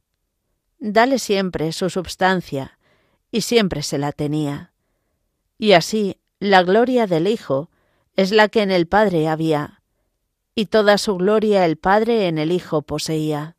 Dale 0.79 1.19
siempre 1.19 1.73
su 1.73 1.91
substancia 1.91 2.79
y 3.33 3.41
siempre 3.41 3.83
se 3.83 3.99
la 3.99 4.13
tenía. 4.13 4.73
Y 5.59 5.73
así 5.73 6.21
la 6.39 6.63
gloria 6.63 7.09
del 7.09 7.27
Hijo 7.27 7.71
es 8.19 8.33
la 8.33 8.49
que 8.49 8.63
en 8.63 8.73
el 8.73 8.89
Padre 8.89 9.29
había, 9.29 9.81
y 10.57 10.67
toda 10.67 10.99
su 10.99 11.15
gloria 11.19 11.65
el 11.65 11.77
Padre 11.77 12.27
en 12.27 12.37
el 12.37 12.51
Hijo 12.51 12.83
poseía. 12.83 13.57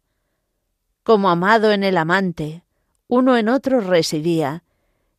Como 1.04 1.30
amado 1.30 1.72
en 1.72 1.86
el 1.86 1.96
amante, 1.96 2.66
uno 3.08 3.38
en 3.38 3.48
otro 3.48 3.80
residía, 3.80 4.66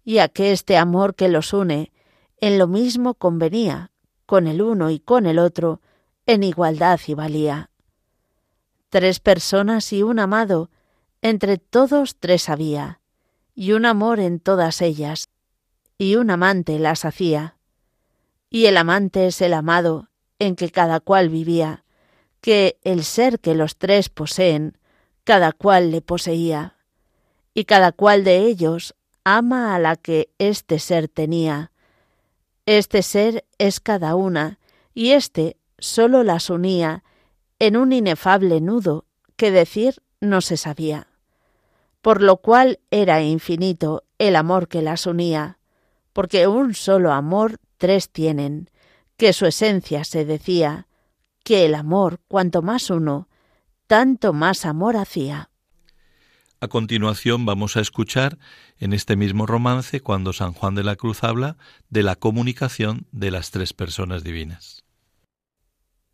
y 0.05 0.19
este 0.19 0.77
amor 0.77 1.15
que 1.15 1.31
los 1.31 1.55
une 1.55 1.91
en 2.37 2.59
lo 2.59 2.67
mismo 2.67 3.15
convenía, 3.15 3.93
con 4.27 4.47
el 4.47 4.61
uno 4.61 4.91
y 4.91 5.01
con 5.01 5.25
el 5.25 5.39
otro, 5.39 5.81
en 6.27 6.43
igualdad 6.43 7.01
y 7.07 7.15
valía. 7.15 7.71
Tres 8.91 9.21
personas 9.21 9.91
y 9.95 10.03
un 10.03 10.19
amado, 10.19 10.69
entre 11.23 11.57
todos 11.57 12.17
tres 12.21 12.51
había, 12.51 13.01
y 13.55 13.73
un 13.73 13.87
amor 13.87 14.21
en 14.21 14.39
todas 14.39 14.83
ellas, 14.83 15.31
y 15.97 16.17
un 16.17 16.31
amante 16.31 16.79
las 16.79 17.07
hacía 17.07 17.57
y 18.51 18.67
el 18.67 18.77
amante 18.77 19.29
es 19.29 19.41
el 19.41 19.55
amado 19.55 20.09
en 20.41 20.57
que 20.57 20.71
cada 20.71 20.99
cual 20.99 21.29
vivía, 21.29 21.85
que 22.41 22.79
el 22.83 23.05
ser 23.05 23.39
que 23.39 23.55
los 23.55 23.77
tres 23.77 24.09
poseen, 24.09 24.77
cada 25.25 25.53
cual 25.53 25.93
le 25.93 26.03
poseía, 26.03 26.77
y 27.55 27.65
cada 27.65 27.93
cual 27.93 28.25
de 28.25 28.39
ellos 28.39 28.95
ama 29.23 29.75
a 29.75 29.79
la 29.79 29.97
que 29.97 30.31
este 30.39 30.79
ser 30.79 31.09
tenía. 31.09 31.71
Este 32.67 33.03
ser 33.03 33.45
es 33.59 33.79
cada 33.79 34.17
una, 34.17 34.59
y 34.95 35.11
éste 35.11 35.57
sólo 35.79 36.25
las 36.25 36.51
unía 36.51 37.05
en 37.59 37.77
un 37.77 37.93
inefable 37.93 38.61
nudo 38.61 39.05
que 39.37 39.51
decir 39.51 40.03
no 40.21 40.41
se 40.41 40.57
sabía. 40.57 41.07
Por 42.03 42.23
lo 42.23 42.39
cual 42.39 42.81
era 42.91 43.23
infinito 43.23 44.05
el 44.19 44.35
amor 44.35 44.69
que 44.69 44.83
las 44.83 45.07
unía, 45.07 45.59
porque 46.13 46.47
un 46.47 46.75
solo 46.75 47.13
amor 47.13 47.59
tres 47.79 48.11
tienen, 48.11 48.71
que 49.17 49.33
su 49.33 49.47
esencia 49.47 50.05
se 50.05 50.25
decía, 50.25 50.87
que 51.45 51.67
el 51.67 51.75
amor, 51.75 52.21
cuanto 52.29 52.63
más 52.63 52.91
uno, 52.91 53.29
tanto 53.87 54.33
más 54.33 54.67
amor 54.67 54.97
hacía. 54.97 55.51
A 56.61 56.69
continuación 56.69 57.47
vamos 57.47 57.77
a 57.77 57.81
escuchar 57.81 58.39
en 58.79 58.93
este 58.93 59.17
mismo 59.17 59.47
romance 59.47 60.01
cuando 60.01 60.35
San 60.35 60.53
Juan 60.53 60.75
de 60.75 60.85
la 60.85 60.97
Cruz 60.97 61.25
habla 61.25 61.57
de 61.89 62.03
la 62.03 62.17
comunicación 62.17 63.07
de 63.13 63.31
las 63.31 63.51
tres 63.51 63.73
personas 63.73 64.23
divinas. 64.25 64.85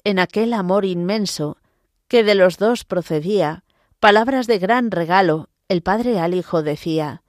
En 0.05 0.21
aquel 0.21 0.53
amor 0.53 0.85
inmenso 0.85 1.59
que 2.07 2.23
de 2.23 2.37
los 2.37 2.59
dos 2.59 2.85
procedía, 2.85 3.65
palabras 3.99 4.47
de 4.47 4.61
gran 4.61 4.93
regalo, 4.93 5.49
el 5.69 5.83
Padre 5.83 6.21
al 6.21 6.33
Hijo 6.33 6.63
decía, 6.63 7.23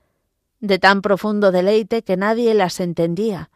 de 0.60 0.80
tan 0.80 1.02
profundo 1.02 1.52
deleite 1.52 2.04
que 2.04 2.18
nadie 2.18 2.54
las 2.54 2.80
entendía, 2.80 3.50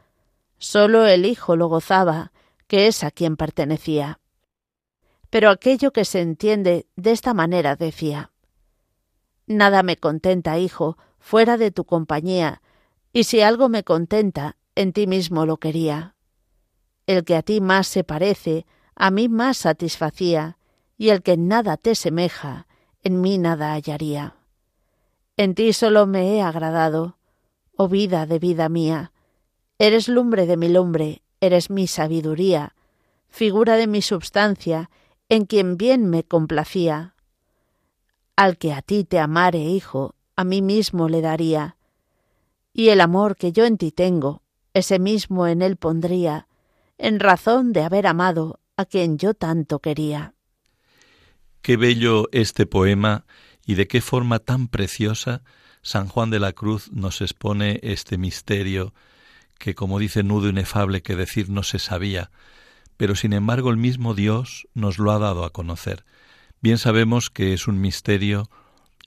Solo 0.63 1.07
el 1.07 1.25
Hijo 1.25 1.55
lo 1.55 1.69
gozaba, 1.69 2.31
que 2.67 2.85
es 2.85 3.03
a 3.03 3.09
quien 3.09 3.35
pertenecía. 3.35 4.19
Pero 5.31 5.49
aquello 5.49 5.91
que 5.91 6.05
se 6.05 6.21
entiende 6.21 6.85
de 6.95 7.11
esta 7.11 7.33
manera 7.33 7.75
decía, 7.75 8.31
Nada 9.47 9.81
me 9.81 9.97
contenta, 9.97 10.59
Hijo, 10.59 10.99
fuera 11.17 11.57
de 11.57 11.71
tu 11.71 11.85
compañía, 11.85 12.61
y 13.11 13.23
si 13.23 13.41
algo 13.41 13.69
me 13.69 13.83
contenta, 13.83 14.55
en 14.75 14.93
ti 14.93 15.07
mismo 15.07 15.47
lo 15.47 15.57
quería. 15.57 16.15
El 17.07 17.23
que 17.23 17.35
a 17.35 17.41
ti 17.41 17.59
más 17.59 17.87
se 17.87 18.03
parece, 18.03 18.67
a 18.95 19.09
mí 19.09 19.29
más 19.29 19.57
satisfacía, 19.57 20.59
y 20.95 21.09
el 21.09 21.23
que 21.23 21.33
en 21.33 21.47
nada 21.47 21.75
te 21.75 21.95
semeja, 21.95 22.67
en 23.01 23.19
mí 23.19 23.39
nada 23.39 23.73
hallaría. 23.73 24.35
En 25.41 25.55
ti 25.55 25.73
solo 25.73 26.05
me 26.05 26.35
he 26.35 26.41
agradado, 26.43 27.17
oh 27.75 27.87
vida 27.87 28.27
de 28.27 28.37
vida 28.37 28.69
mía. 28.69 29.11
Eres 29.79 30.07
lumbre 30.07 30.45
de 30.45 30.55
mi 30.55 30.69
lumbre, 30.69 31.23
eres 31.39 31.71
mi 31.71 31.87
sabiduría, 31.87 32.75
figura 33.27 33.75
de 33.75 33.87
mi 33.87 34.03
substancia, 34.03 34.91
en 35.29 35.45
quien 35.47 35.77
bien 35.77 36.07
me 36.07 36.23
complacía. 36.23 37.15
Al 38.35 38.59
que 38.59 38.71
a 38.71 38.83
ti 38.83 39.03
te 39.03 39.17
amare, 39.17 39.63
hijo, 39.63 40.13
a 40.35 40.43
mí 40.43 40.61
mismo 40.61 41.09
le 41.09 41.21
daría, 41.21 41.75
y 42.71 42.89
el 42.89 43.01
amor 43.01 43.35
que 43.35 43.51
yo 43.51 43.65
en 43.65 43.79
ti 43.79 43.91
tengo, 43.91 44.43
ese 44.75 44.99
mismo 44.99 45.47
en 45.47 45.63
él 45.63 45.75
pondría, 45.75 46.47
en 46.99 47.19
razón 47.19 47.73
de 47.73 47.81
haber 47.81 48.05
amado 48.05 48.59
a 48.77 48.85
quien 48.85 49.17
yo 49.17 49.33
tanto 49.33 49.79
quería. 49.79 50.35
Qué 51.63 51.77
bello 51.77 52.27
este 52.31 52.67
poema 52.67 53.25
y 53.71 53.75
de 53.75 53.87
qué 53.87 54.01
forma 54.01 54.39
tan 54.39 54.67
preciosa 54.67 55.43
San 55.81 56.09
Juan 56.09 56.29
de 56.29 56.41
la 56.41 56.51
Cruz 56.51 56.91
nos 56.91 57.21
expone 57.21 57.79
este 57.83 58.17
misterio 58.17 58.93
que, 59.59 59.75
como 59.75 59.97
dice 59.97 60.23
nudo 60.23 60.49
inefable 60.49 61.01
que 61.01 61.15
decir 61.15 61.47
no 61.49 61.63
se 61.63 61.79
sabía, 61.79 62.31
pero 62.97 63.15
sin 63.15 63.31
embargo 63.31 63.69
el 63.69 63.77
mismo 63.77 64.13
Dios 64.13 64.67
nos 64.73 64.99
lo 64.99 65.13
ha 65.13 65.19
dado 65.19 65.45
a 65.45 65.51
conocer. 65.51 66.03
Bien 66.59 66.77
sabemos 66.77 67.29
que 67.29 67.53
es 67.53 67.65
un 67.65 67.79
misterio 67.79 68.49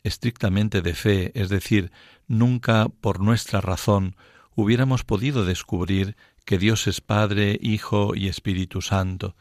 estrictamente 0.02 0.80
de 0.80 0.94
fe, 0.94 1.30
es 1.34 1.50
decir, 1.50 1.92
nunca 2.26 2.88
por 3.02 3.20
nuestra 3.20 3.60
razón 3.60 4.16
hubiéramos 4.54 5.04
podido 5.04 5.44
descubrir 5.44 6.16
que 6.46 6.56
Dios 6.56 6.86
es 6.86 7.02
Padre, 7.02 7.58
Hijo 7.60 8.14
y 8.14 8.28
Espíritu 8.28 8.80
Santo. 8.80 9.36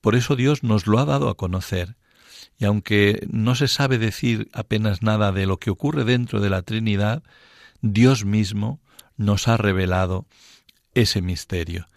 Por 0.00 0.14
eso 0.14 0.36
Dios 0.36 0.62
nos 0.62 0.86
lo 0.86 1.00
ha 1.00 1.04
dado 1.04 1.28
a 1.28 1.36
conocer, 1.36 1.97
y 2.58 2.64
aunque 2.64 3.26
no 3.30 3.54
se 3.54 3.68
sabe 3.68 3.98
decir 3.98 4.48
apenas 4.52 5.02
nada 5.02 5.32
de 5.32 5.46
lo 5.46 5.58
que 5.58 5.70
ocurre 5.70 6.04
dentro 6.04 6.40
de 6.40 6.50
la 6.50 6.62
Trinidad, 6.62 7.22
Dios 7.80 8.24
mismo 8.24 8.80
nos 9.16 9.48
ha 9.48 9.56
revelado 9.56 10.26
ese 10.94 11.22
misterio. 11.22 11.88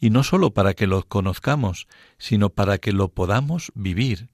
Y 0.00 0.10
no 0.10 0.22
sólo 0.22 0.52
para 0.52 0.74
que 0.74 0.86
lo 0.86 1.02
conozcamos, 1.04 1.88
sino 2.18 2.50
para 2.50 2.78
que 2.78 2.92
lo 2.92 3.08
podamos 3.08 3.72
vivir. 3.74 4.28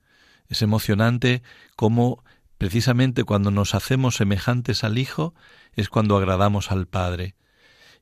Es 0.48 0.62
emocionante 0.62 1.42
cómo 1.76 2.22
precisamente 2.58 3.24
cuando 3.24 3.50
nos 3.50 3.74
hacemos 3.74 4.16
semejantes 4.16 4.84
al 4.84 4.98
Hijo 4.98 5.34
es 5.74 5.88
cuando 5.88 6.16
agradamos 6.16 6.70
al 6.70 6.86
Padre 6.86 7.34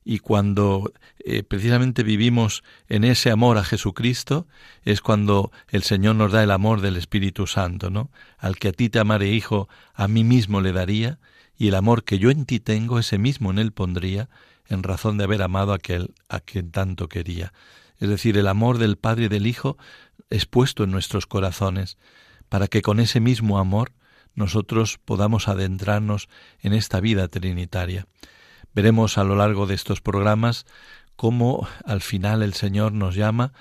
y 0.05 0.19
cuando 0.19 0.91
eh, 1.19 1.43
precisamente 1.43 2.03
vivimos 2.03 2.63
en 2.89 3.03
ese 3.03 3.31
amor 3.31 3.57
a 3.57 3.63
Jesucristo 3.63 4.47
es 4.83 5.01
cuando 5.01 5.51
el 5.69 5.83
Señor 5.83 6.15
nos 6.15 6.31
da 6.31 6.43
el 6.43 6.51
amor 6.51 6.81
del 6.81 6.97
Espíritu 6.97 7.47
Santo, 7.47 7.89
¿no? 7.89 8.11
Al 8.37 8.57
que 8.57 8.69
a 8.69 8.71
ti 8.73 8.89
te 8.89 8.99
amare, 8.99 9.29
hijo, 9.31 9.69
a 9.93 10.07
mí 10.07 10.23
mismo 10.23 10.61
le 10.61 10.73
daría, 10.73 11.19
y 11.57 11.67
el 11.67 11.75
amor 11.75 12.03
que 12.03 12.19
yo 12.19 12.31
en 12.31 12.45
ti 12.45 12.59
tengo, 12.59 12.99
ese 12.99 13.17
mismo 13.17 13.51
en 13.51 13.59
él 13.59 13.71
pondría, 13.71 14.29
en 14.67 14.83
razón 14.83 15.17
de 15.17 15.23
haber 15.23 15.41
amado 15.41 15.71
a 15.71 15.75
aquel 15.75 16.13
a 16.29 16.39
quien 16.39 16.71
tanto 16.71 17.07
quería. 17.07 17.53
Es 17.99 18.09
decir, 18.09 18.37
el 18.37 18.47
amor 18.47 18.79
del 18.79 18.97
Padre 18.97 19.25
y 19.25 19.29
del 19.29 19.47
Hijo 19.47 19.77
es 20.29 20.45
puesto 20.45 20.83
en 20.83 20.91
nuestros 20.91 21.27
corazones, 21.27 21.97
para 22.49 22.67
que 22.67 22.81
con 22.81 22.99
ese 22.99 23.19
mismo 23.19 23.59
amor 23.59 23.93
nosotros 24.35 24.99
podamos 25.03 25.47
adentrarnos 25.47 26.27
en 26.61 26.73
esta 26.73 26.99
vida 26.99 27.27
trinitaria. 27.27 28.07
Veremos 28.73 29.17
a 29.17 29.23
lo 29.23 29.35
largo 29.35 29.67
de 29.67 29.75
estos 29.75 30.01
programas 30.01 30.65
cómo 31.15 31.67
al 31.85 32.01
final 32.01 32.41
el 32.41 32.53
Señor 32.53 32.93
nos 32.93 33.15
llama 33.15 33.53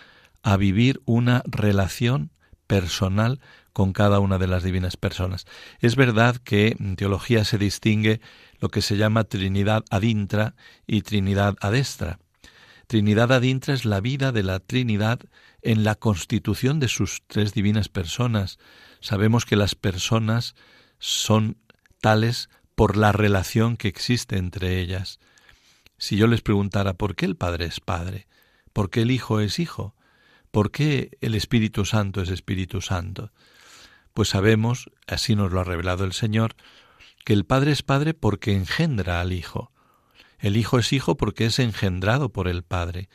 a 0.42 0.56
vivir 0.56 1.02
una 1.04 1.42
relación 1.46 2.30
personal 2.66 3.40
con 3.72 3.92
cada 3.92 4.20
una 4.20 4.38
de 4.38 4.46
las 4.46 4.62
divinas 4.62 4.96
personas. 4.96 5.46
Es 5.80 5.96
verdad 5.96 6.36
que 6.36 6.76
en 6.78 6.96
teología 6.96 7.44
se 7.44 7.58
distingue 7.58 8.20
lo 8.60 8.70
que 8.70 8.82
se 8.82 8.96
llama 8.96 9.24
Trinidad 9.24 9.84
adintra 9.90 10.54
y 10.86 11.02
Trinidad 11.02 11.56
adestra. 11.60 12.18
Trinidad 12.86 13.32
adintra 13.32 13.74
es 13.74 13.84
la 13.84 14.00
vida 14.00 14.32
de 14.32 14.42
la 14.42 14.60
Trinidad 14.60 15.20
en 15.62 15.84
la 15.84 15.94
constitución 15.94 16.80
de 16.80 16.88
sus 16.88 17.22
tres 17.26 17.54
divinas 17.54 17.88
personas. 17.88 18.58
Sabemos 19.00 19.44
que 19.44 19.56
las 19.56 19.74
personas 19.74 20.54
son 20.98 21.56
tales 22.00 22.50
por 22.74 22.96
la 22.96 23.12
relación 23.12 23.76
que 23.76 23.88
existe 23.88 24.36
entre 24.36 24.80
ellas. 24.80 25.20
Si 25.98 26.16
yo 26.16 26.26
les 26.26 26.40
preguntara 26.40 26.94
por 26.94 27.14
qué 27.14 27.26
el 27.26 27.36
Padre 27.36 27.66
es 27.66 27.80
Padre, 27.80 28.26
por 28.72 28.90
qué 28.90 29.02
el 29.02 29.10
Hijo 29.10 29.40
es 29.40 29.58
Hijo, 29.58 29.94
por 30.50 30.70
qué 30.70 31.16
el 31.20 31.34
Espíritu 31.34 31.84
Santo 31.84 32.22
es 32.22 32.28
Espíritu 32.28 32.80
Santo, 32.80 33.32
pues 34.14 34.28
sabemos, 34.28 34.90
así 35.06 35.36
nos 35.36 35.52
lo 35.52 35.60
ha 35.60 35.64
revelado 35.64 36.04
el 36.04 36.12
Señor, 36.12 36.54
que 37.24 37.32
el 37.32 37.44
Padre 37.44 37.72
es 37.72 37.82
Padre 37.82 38.14
porque 38.14 38.54
engendra 38.54 39.20
al 39.20 39.32
Hijo. 39.32 39.70
El 40.38 40.56
Hijo 40.56 40.78
es 40.78 40.92
Hijo 40.92 41.16
porque 41.16 41.46
es 41.46 41.58
engendrado 41.58 42.30
por 42.30 42.48
el 42.48 42.62
Padre. 42.62 43.08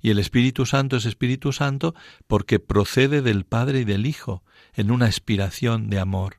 Y 0.00 0.10
el 0.10 0.20
Espíritu 0.20 0.64
Santo 0.64 0.96
es 0.96 1.06
Espíritu 1.06 1.52
Santo 1.52 1.94
porque 2.28 2.60
procede 2.60 3.20
del 3.20 3.44
Padre 3.44 3.80
y 3.80 3.84
del 3.84 4.06
Hijo, 4.06 4.44
en 4.74 4.92
una 4.92 5.06
aspiración 5.06 5.90
de 5.90 5.98
amor 5.98 6.38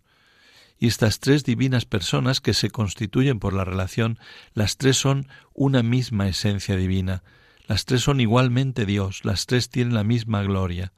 y 0.79 0.87
estas 0.87 1.19
tres 1.19 1.43
divinas 1.43 1.85
personas 1.85 2.39
que 2.39 2.53
se 2.53 2.69
constituyen 2.69 3.39
por 3.39 3.53
la 3.53 3.65
relación, 3.65 4.17
las 4.53 4.77
tres 4.77 4.97
son 4.97 5.27
una 5.53 5.83
misma 5.83 6.29
esencia 6.29 6.77
divina, 6.77 7.21
las 7.67 7.85
tres 7.85 8.01
son 8.01 8.21
igualmente 8.21 8.85
Dios, 8.85 9.25
las 9.25 9.45
tres 9.45 9.69
tienen 9.69 9.93
la 9.93 10.05
misma 10.05 10.41
gloria 10.41 10.93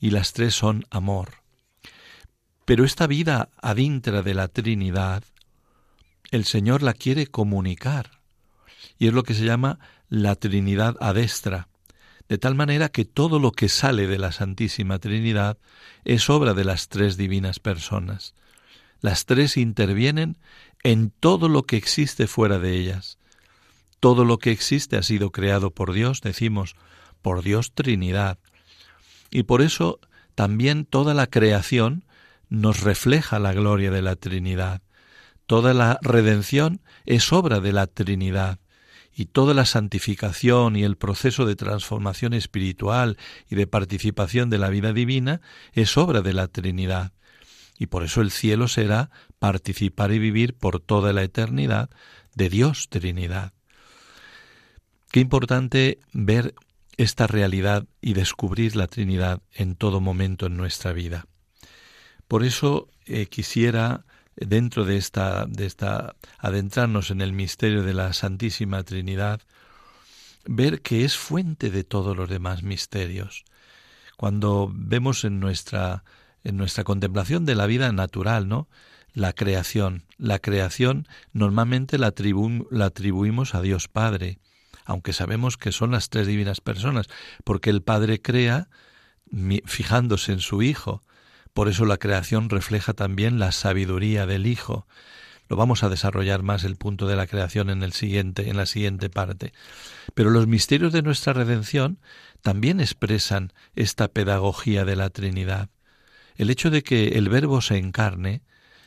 y 0.00 0.10
las 0.10 0.32
tres 0.32 0.54
son 0.54 0.84
amor. 0.90 1.42
Pero 2.64 2.84
esta 2.84 3.06
vida 3.06 3.50
adintra 3.60 4.22
de 4.22 4.32
la 4.32 4.48
Trinidad, 4.48 5.22
el 6.30 6.46
Señor 6.46 6.82
la 6.82 6.94
quiere 6.94 7.26
comunicar 7.26 8.22
y 8.98 9.06
es 9.06 9.12
lo 9.12 9.22
que 9.22 9.34
se 9.34 9.44
llama 9.44 9.78
la 10.08 10.34
Trinidad 10.34 10.96
adestra, 11.00 11.68
de 12.26 12.38
tal 12.38 12.54
manera 12.54 12.88
que 12.88 13.04
todo 13.04 13.38
lo 13.38 13.52
que 13.52 13.68
sale 13.68 14.06
de 14.06 14.18
la 14.18 14.32
Santísima 14.32 14.98
Trinidad 14.98 15.58
es 16.06 16.30
obra 16.30 16.54
de 16.54 16.64
las 16.64 16.88
tres 16.88 17.18
divinas 17.18 17.60
personas. 17.60 18.34
Las 19.04 19.26
tres 19.26 19.58
intervienen 19.58 20.38
en 20.82 21.10
todo 21.10 21.50
lo 21.50 21.64
que 21.64 21.76
existe 21.76 22.26
fuera 22.26 22.58
de 22.58 22.78
ellas. 22.78 23.18
Todo 24.00 24.24
lo 24.24 24.38
que 24.38 24.50
existe 24.50 24.96
ha 24.96 25.02
sido 25.02 25.30
creado 25.30 25.72
por 25.72 25.92
Dios, 25.92 26.22
decimos, 26.22 26.74
por 27.20 27.42
Dios 27.42 27.74
Trinidad. 27.74 28.38
Y 29.30 29.42
por 29.42 29.60
eso 29.60 30.00
también 30.34 30.86
toda 30.86 31.12
la 31.12 31.26
creación 31.26 32.06
nos 32.48 32.80
refleja 32.80 33.38
la 33.38 33.52
gloria 33.52 33.90
de 33.90 34.00
la 34.00 34.16
Trinidad. 34.16 34.80
Toda 35.44 35.74
la 35.74 35.98
redención 36.00 36.80
es 37.04 37.30
obra 37.30 37.60
de 37.60 37.74
la 37.74 37.86
Trinidad 37.86 38.58
y 39.14 39.26
toda 39.26 39.52
la 39.52 39.66
santificación 39.66 40.76
y 40.76 40.82
el 40.82 40.96
proceso 40.96 41.44
de 41.44 41.56
transformación 41.56 42.32
espiritual 42.32 43.18
y 43.50 43.56
de 43.56 43.66
participación 43.66 44.48
de 44.48 44.56
la 44.56 44.70
vida 44.70 44.94
divina 44.94 45.42
es 45.74 45.98
obra 45.98 46.22
de 46.22 46.32
la 46.32 46.48
Trinidad 46.48 47.12
y 47.78 47.86
por 47.86 48.04
eso 48.04 48.20
el 48.20 48.30
cielo 48.30 48.68
será 48.68 49.10
participar 49.38 50.12
y 50.12 50.18
vivir 50.18 50.54
por 50.54 50.80
toda 50.80 51.12
la 51.12 51.22
eternidad 51.22 51.90
de 52.34 52.48
Dios 52.48 52.88
Trinidad. 52.88 53.52
Qué 55.10 55.20
importante 55.20 55.98
ver 56.12 56.54
esta 56.96 57.26
realidad 57.26 57.86
y 58.00 58.14
descubrir 58.14 58.76
la 58.76 58.86
Trinidad 58.86 59.42
en 59.52 59.74
todo 59.74 60.00
momento 60.00 60.46
en 60.46 60.56
nuestra 60.56 60.92
vida. 60.92 61.26
Por 62.28 62.44
eso 62.44 62.88
eh, 63.06 63.26
quisiera 63.26 64.04
dentro 64.36 64.84
de 64.84 64.96
esta, 64.96 65.46
de 65.46 65.66
esta 65.66 66.16
adentrarnos 66.38 67.10
en 67.10 67.20
el 67.20 67.32
misterio 67.32 67.82
de 67.82 67.94
la 67.94 68.12
Santísima 68.12 68.82
Trinidad, 68.82 69.40
ver 70.46 70.82
que 70.82 71.04
es 71.04 71.16
fuente 71.16 71.70
de 71.70 71.84
todos 71.84 72.16
los 72.16 72.28
demás 72.28 72.62
misterios. 72.62 73.44
Cuando 74.16 74.70
vemos 74.72 75.24
en 75.24 75.40
nuestra 75.40 76.04
en 76.44 76.56
nuestra 76.56 76.84
contemplación 76.84 77.44
de 77.44 77.54
la 77.54 77.66
vida 77.66 77.90
natural, 77.92 78.48
¿no? 78.48 78.68
La 79.12 79.32
creación. 79.32 80.04
La 80.18 80.38
creación 80.38 81.08
normalmente 81.32 81.98
la, 81.98 82.08
atribuimos 82.08 83.54
a 83.54 83.62
Dios 83.62 83.88
Padre, 83.88 84.38
aunque 84.84 85.12
sabemos 85.12 85.56
que 85.56 85.72
son 85.72 85.92
las 85.92 86.10
tres 86.10 86.26
divinas 86.26 86.60
personas, 86.60 87.08
porque 87.42 87.70
el 87.70 87.82
Padre 87.82 88.20
crea 88.20 88.68
fijándose 89.64 90.32
en 90.32 90.40
su 90.40 90.62
Hijo. 90.62 91.02
Por 91.54 91.68
eso 91.68 91.84
la 91.86 91.96
creación 91.96 92.50
refleja 92.50 92.92
también 92.92 93.38
la 93.38 93.52
sabiduría 93.52 94.26
del 94.26 94.46
Hijo. 94.46 94.86
Lo 95.48 95.56
vamos 95.56 95.82
a 95.82 95.88
desarrollar 95.88 96.42
más 96.42 96.64
el 96.64 96.76
punto 96.76 97.06
de 97.06 97.16
la 97.16 97.26
creación 97.26 97.70
en 97.70 97.82
el 97.82 97.92
siguiente 97.92 98.48
en 98.48 98.56
la 98.56 98.66
siguiente 98.66 99.10
parte. 99.10 99.52
Pero 100.14 100.30
los 100.30 100.46
misterios 100.46 100.92
de 100.92 101.02
nuestra 101.02 101.32
redención 101.32 101.98
también 102.42 102.80
expresan 102.80 103.52
esta 103.74 104.08
pedagogía 104.08 104.84
de 104.84 104.96
la 104.96 105.10
Trinidad. 105.10 105.68
El 106.34 106.50
hecho 106.50 106.70
de 106.70 106.82
que 106.82 107.08
el 107.08 107.28
Verbo 107.28 107.60
se 107.60 107.78
encarne 107.78 108.42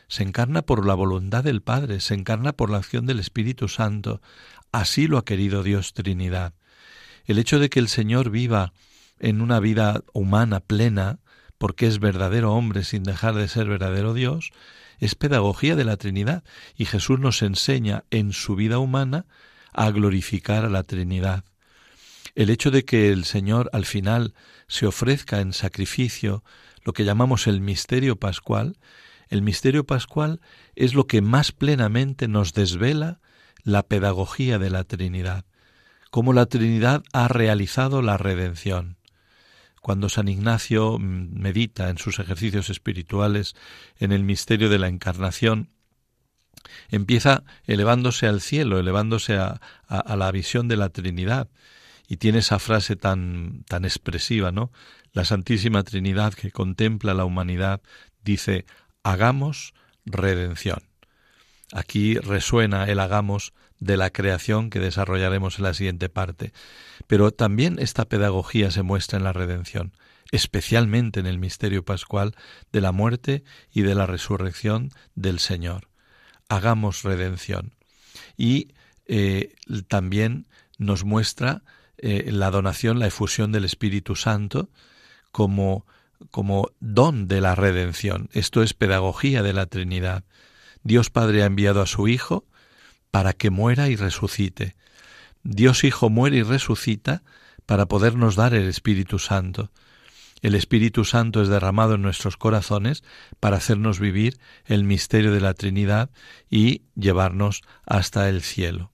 se 0.08 0.24
encarna 0.24 0.62
por 0.62 0.86
la 0.86 0.94
voluntad 0.94 1.44
del 1.44 1.62
Padre, 1.62 2.00
se 2.00 2.14
encarna 2.14 2.54
por 2.54 2.70
la 2.70 2.78
acción 2.78 3.06
del 3.06 3.20
Espíritu 3.20 3.68
Santo. 3.68 4.22
Así 4.72 5.08
lo 5.08 5.18
ha 5.18 5.26
querido 5.26 5.64
Dios 5.64 5.94
Trinidad. 5.94 6.54
El 7.26 7.40
hecho 7.40 7.60
de 7.60 7.70
que 7.70 7.80
el 7.80 7.90
Señor 7.90 8.30
viva 8.30 8.74
en 9.20 9.42
una 9.42 9.60
vida 9.60 10.04
humana 10.14 10.62
plena, 10.62 11.20
porque 11.58 11.88
es 11.88 12.00
verdadero 12.00 12.54
hombre 12.54 12.84
sin 12.84 13.04
dejar 13.04 13.36
de 13.36 13.48
ser 13.48 13.68
verdadero 13.68 14.14
Dios, 14.14 14.52
es 15.00 15.16
pedagogía 15.16 15.76
de 15.76 15.84
la 15.84 15.98
Trinidad 15.98 16.44
y 16.76 16.86
Jesús 16.86 17.20
nos 17.20 17.42
enseña 17.42 18.06
en 18.10 18.32
su 18.32 18.56
vida 18.56 18.80
humana 18.80 19.26
a 19.74 19.92
glorificar 19.92 20.66
a 20.66 20.70
la 20.70 20.84
Trinidad. 20.84 21.44
El 22.34 22.50
hecho 22.50 22.72
de 22.72 22.86
que 22.86 23.12
el 23.12 23.26
Señor 23.26 23.70
al 23.74 23.86
final 23.86 24.34
se 24.68 24.86
ofrezca 24.86 25.42
en 25.42 25.54
sacrificio 25.54 26.44
lo 26.88 26.94
que 26.94 27.04
llamamos 27.04 27.48
el 27.48 27.60
misterio 27.60 28.16
pascual, 28.16 28.78
el 29.28 29.42
misterio 29.42 29.86
pascual 29.86 30.40
es 30.78 30.94
lo 30.94 31.06
que 31.06 31.22
más 31.22 31.52
plenamente 31.52 32.30
nos 32.30 32.54
desvela 32.54 33.20
la 33.64 33.84
pedagogía 33.84 34.58
de 34.58 34.70
la 34.70 34.86
Trinidad, 34.86 35.44
cómo 36.12 36.32
la 36.32 36.46
Trinidad 36.46 37.04
ha 37.12 37.28
realizado 37.28 38.02
la 38.02 38.16
redención. 38.16 38.96
Cuando 39.82 40.08
San 40.08 40.30
Ignacio 40.30 40.98
mm, 40.98 41.38
medita 41.38 41.90
en 41.90 41.98
sus 41.98 42.20
ejercicios 42.20 42.70
espirituales 42.70 43.54
en 44.00 44.14
el 44.14 44.24
misterio 44.24 44.70
de 44.70 44.80
la 44.80 44.88
encarnación, 44.88 45.72
empieza 46.88 47.44
elevándose 47.66 48.28
al 48.28 48.40
cielo, 48.40 48.80
elevándose 48.80 49.36
a, 49.36 49.60
la 49.90 50.32
visión 50.32 50.70
de 50.70 50.78
la 50.78 50.88
Trinidad, 50.88 51.50
y 52.08 52.16
tiene 52.16 52.38
esa 52.38 52.60
frase 52.60 52.96
tan, 52.96 53.66
tan 53.68 53.84
expresiva, 53.84 54.54
¿no? 54.54 54.72
La 55.14 55.26
Santísima 55.26 55.84
Trinidad 55.84 56.34
que 56.34 56.52
contempla 56.52 57.14
la 57.14 57.26
humanidad 57.26 57.82
dice, 58.24 58.66
hagamos 59.04 59.74
redención. 60.06 60.80
Aquí 61.74 62.18
resuena 62.18 62.86
el 62.86 63.00
hagamos 63.00 63.54
de 63.80 63.98
la 63.98 64.10
creación 64.10 64.70
que 64.70 64.80
desarrollaremos 64.80 65.58
en 65.58 65.64
la 65.64 65.74
siguiente 65.74 66.10
parte. 66.10 66.54
Pero 67.08 67.32
también 67.32 67.78
esta 67.80 68.06
pedagogía 68.06 68.72
se 68.72 68.84
muestra 68.84 69.18
en 69.18 69.24
la 69.24 69.34
redención, 69.34 69.94
especialmente 70.32 71.20
en 71.20 71.26
el 71.26 71.40
misterio 71.40 71.84
pascual 71.84 72.36
de 72.72 72.82
la 72.82 72.92
muerte 72.92 73.44
y 73.72 73.82
de 73.82 73.96
la 73.96 74.06
resurrección 74.06 74.92
del 75.16 75.40
Señor. 75.40 75.90
Hagamos 76.50 77.04
redención. 77.04 77.74
Y 78.38 78.74
eh, 79.06 79.54
también 79.88 80.48
nos 80.78 81.04
muestra 81.04 81.64
eh, 81.98 82.30
la 82.32 82.52
donación, 82.52 83.00
la 83.00 83.08
efusión 83.08 83.52
del 83.52 83.66
Espíritu 83.66 84.16
Santo 84.16 84.70
como, 85.38 85.86
como 86.32 86.72
don 86.80 87.28
de 87.28 87.42
la 87.42 87.54
redención. 87.54 88.28
Esto 88.34 88.64
es 88.64 88.74
pedagogía 88.74 89.44
de 89.44 89.54
la 89.54 89.68
Trinidad. 89.68 90.24
Dios 90.82 91.12
Padre 91.12 91.44
ha 91.44 91.46
enviado 91.46 91.80
a 91.80 91.86
su 91.86 92.08
Hijo 92.08 92.48
para 93.12 93.34
que 93.34 93.52
muera 93.52 93.88
y 93.88 93.96
resucite. 93.96 94.76
Dios 95.44 95.84
Hijo 95.84 96.10
muere 96.10 96.38
y 96.38 96.42
resucita 96.42 97.22
para 97.68 97.86
podernos 97.86 98.36
dar 98.36 98.56
el 98.56 98.68
Espíritu 98.68 99.20
Santo. 99.20 99.70
El 100.42 100.56
Espíritu 100.56 101.06
Santo 101.06 101.44
es 101.44 101.50
derramado 101.50 101.94
en 101.94 102.02
nuestros 102.02 102.36
corazones 102.36 103.04
para 103.40 103.58
hacernos 103.58 104.00
vivir 104.00 104.40
el 104.66 104.86
misterio 104.86 105.32
de 105.32 105.42
la 105.42 105.54
Trinidad 105.54 106.10
y 106.50 106.82
llevarnos 106.96 107.62
hasta 107.86 108.28
el 108.28 108.42
cielo. 108.42 108.92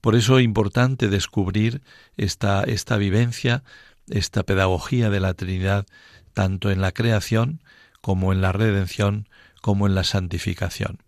Por 0.00 0.16
eso 0.16 0.38
es 0.38 0.44
importante 0.46 1.08
descubrir 1.08 1.82
esta, 2.16 2.62
esta 2.62 2.96
vivencia, 2.96 3.62
esta 4.10 4.42
pedagogía 4.42 5.08
de 5.10 5.20
la 5.20 5.34
Trinidad, 5.34 5.86
tanto 6.34 6.70
en 6.70 6.80
la 6.80 6.92
creación 6.92 7.62
como 8.00 8.32
en 8.32 8.40
la 8.40 8.52
redención, 8.52 9.28
como 9.60 9.86
en 9.86 9.94
la 9.94 10.04
santificación. 10.04 10.98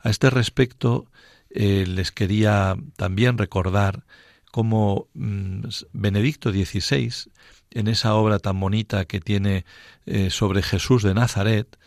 A 0.00 0.10
este 0.10 0.30
respecto, 0.30 1.06
eh, 1.50 1.84
les 1.86 2.12
quería 2.12 2.76
también 2.96 3.38
recordar 3.38 4.04
cómo 4.50 5.08
mm, 5.14 5.64
Benedicto 5.92 6.50
XVI, 6.50 7.30
en 7.70 7.88
esa 7.88 8.14
obra 8.14 8.38
tan 8.38 8.60
bonita 8.60 9.04
que 9.06 9.20
tiene 9.20 9.64
eh, 10.04 10.30
sobre 10.30 10.62
Jesús 10.62 11.02
de 11.02 11.14
Nazaret, 11.14 11.78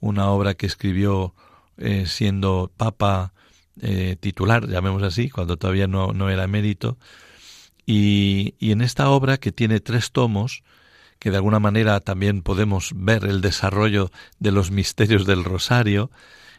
una 0.00 0.28
obra 0.28 0.54
que 0.54 0.66
escribió 0.66 1.34
eh, 1.78 2.06
siendo 2.06 2.70
papa 2.76 3.32
titular, 4.20 4.68
llamemos 4.68 5.02
así, 5.02 5.28
cuando 5.28 5.56
todavía 5.56 5.88
no, 5.88 6.12
no 6.12 6.30
era 6.30 6.44
emérito, 6.44 6.96
y, 7.86 8.54
en 8.60 8.80
esta 8.80 9.10
obra 9.10 9.38
que 9.38 9.52
tiene 9.52 9.80
tres 9.80 10.10
tomos, 10.12 10.62
que 11.18 11.30
de 11.30 11.36
alguna 11.36 11.60
manera 11.60 12.00
también 12.00 12.42
podemos 12.42 12.92
ver 12.94 13.24
el 13.24 13.40
desarrollo 13.40 14.10
de 14.38 14.52
los 14.52 14.70
misterios 14.70 15.26
del 15.26 15.44
rosario, 15.44 16.10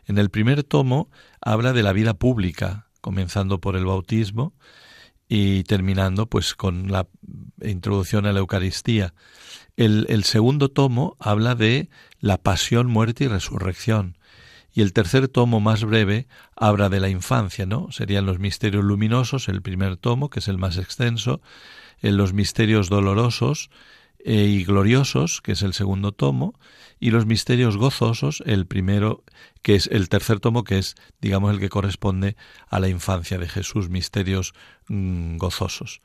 en 0.07 0.17
el 0.17 0.29
primer 0.29 0.63
tomo 0.63 1.09
habla 1.41 1.73
de 1.73 1.83
la 1.83 1.93
vida 1.93 2.13
pública, 2.13 2.88
comenzando 3.01 3.59
por 3.59 3.75
el 3.75 3.85
bautismo 3.85 4.53
y 5.27 5.63
terminando 5.63 6.27
pues 6.27 6.53
con 6.53 6.91
la 6.91 7.07
introducción 7.61 8.25
a 8.25 8.33
la 8.33 8.39
Eucaristía. 8.39 9.13
El 9.75 10.23
segundo 10.23 10.69
tomo 10.69 11.17
habla 11.19 11.55
de 11.55 11.89
la 12.19 12.38
pasión, 12.38 12.88
muerte 12.88 13.25
y 13.25 13.27
resurrección. 13.27 14.14
Y 14.75 14.81
el 14.81 14.91
tercer 14.91 15.29
tomo, 15.29 15.61
más 15.61 15.85
breve, 15.85 16.27
habla 16.53 16.89
de 16.89 16.99
la 16.99 17.07
infancia, 17.07 17.65
¿no? 17.65 17.93
Serían 17.93 18.25
los 18.25 18.39
misterios 18.39 18.83
luminosos, 18.83 19.47
el 19.47 19.61
primer 19.61 19.95
tomo, 19.95 20.29
que 20.29 20.39
es 20.39 20.49
el 20.49 20.57
más 20.57 20.77
extenso, 20.77 21.41
en 22.01 22.17
los 22.17 22.33
misterios 22.33 22.89
dolorosos, 22.89 23.69
eh, 24.27 24.47
y 24.47 24.65
gloriosos, 24.65 25.41
que 25.41 25.53
es 25.53 25.61
el 25.61 25.73
segundo 25.73 26.11
tomo, 26.11 26.59
y 26.99 27.11
los 27.11 27.25
misterios 27.25 27.77
gozosos, 27.77 28.43
el 28.45 28.65
primero, 28.65 29.23
que 29.61 29.75
es 29.75 29.88
el 29.88 30.09
tercer 30.09 30.41
tomo, 30.41 30.65
que 30.65 30.77
es, 30.77 30.95
digamos, 31.21 31.53
el 31.53 31.59
que 31.61 31.69
corresponde 31.69 32.35
a 32.67 32.81
la 32.81 32.89
infancia 32.89 33.38
de 33.38 33.47
Jesús, 33.47 33.88
misterios 33.88 34.53
mm, 34.89 35.38
gozosos. 35.38 36.01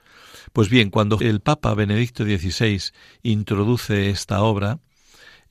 Pues 0.53 0.69
bien, 0.69 0.91
cuando 0.91 1.19
el 1.19 1.41
Papa 1.41 1.75
Benedicto 1.75 2.23
XVI 2.23 2.93
introduce 3.23 4.11
esta 4.11 4.43
obra, 4.43 4.79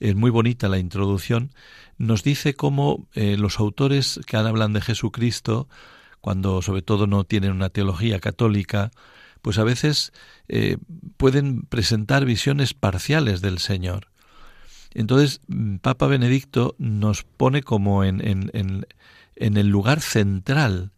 es 0.00 0.16
muy 0.16 0.30
bonita 0.30 0.68
la 0.68 0.78
introducción, 0.78 1.52
nos 1.98 2.22
dice 2.22 2.54
cómo 2.54 3.06
eh, 3.12 3.36
los 3.36 3.60
autores 3.60 4.18
que 4.26 4.36
hablan 4.36 4.72
de 4.72 4.80
Jesucristo, 4.80 5.68
cuando 6.20 6.62
sobre 6.62 6.82
todo 6.82 7.06
no 7.06 7.24
tienen 7.24 7.52
una 7.52 7.68
teología 7.68 8.18
católica, 8.18 8.90
pues 9.42 9.58
a 9.58 9.64
veces 9.64 10.12
eh, 10.48 10.78
pueden 11.16 11.62
presentar 11.62 12.24
visiones 12.24 12.74
parciales 12.74 13.40
del 13.40 13.58
Señor. 13.58 14.08
Entonces, 14.92 15.40
mm, 15.46 15.76
Papa 15.76 16.06
Benedicto 16.06 16.74
nos 16.78 17.22
pone 17.22 17.62
como 17.62 18.04
en, 18.04 18.20
en, 18.24 18.86
el 19.36 19.68
lugar 19.68 20.00
central 20.00 20.92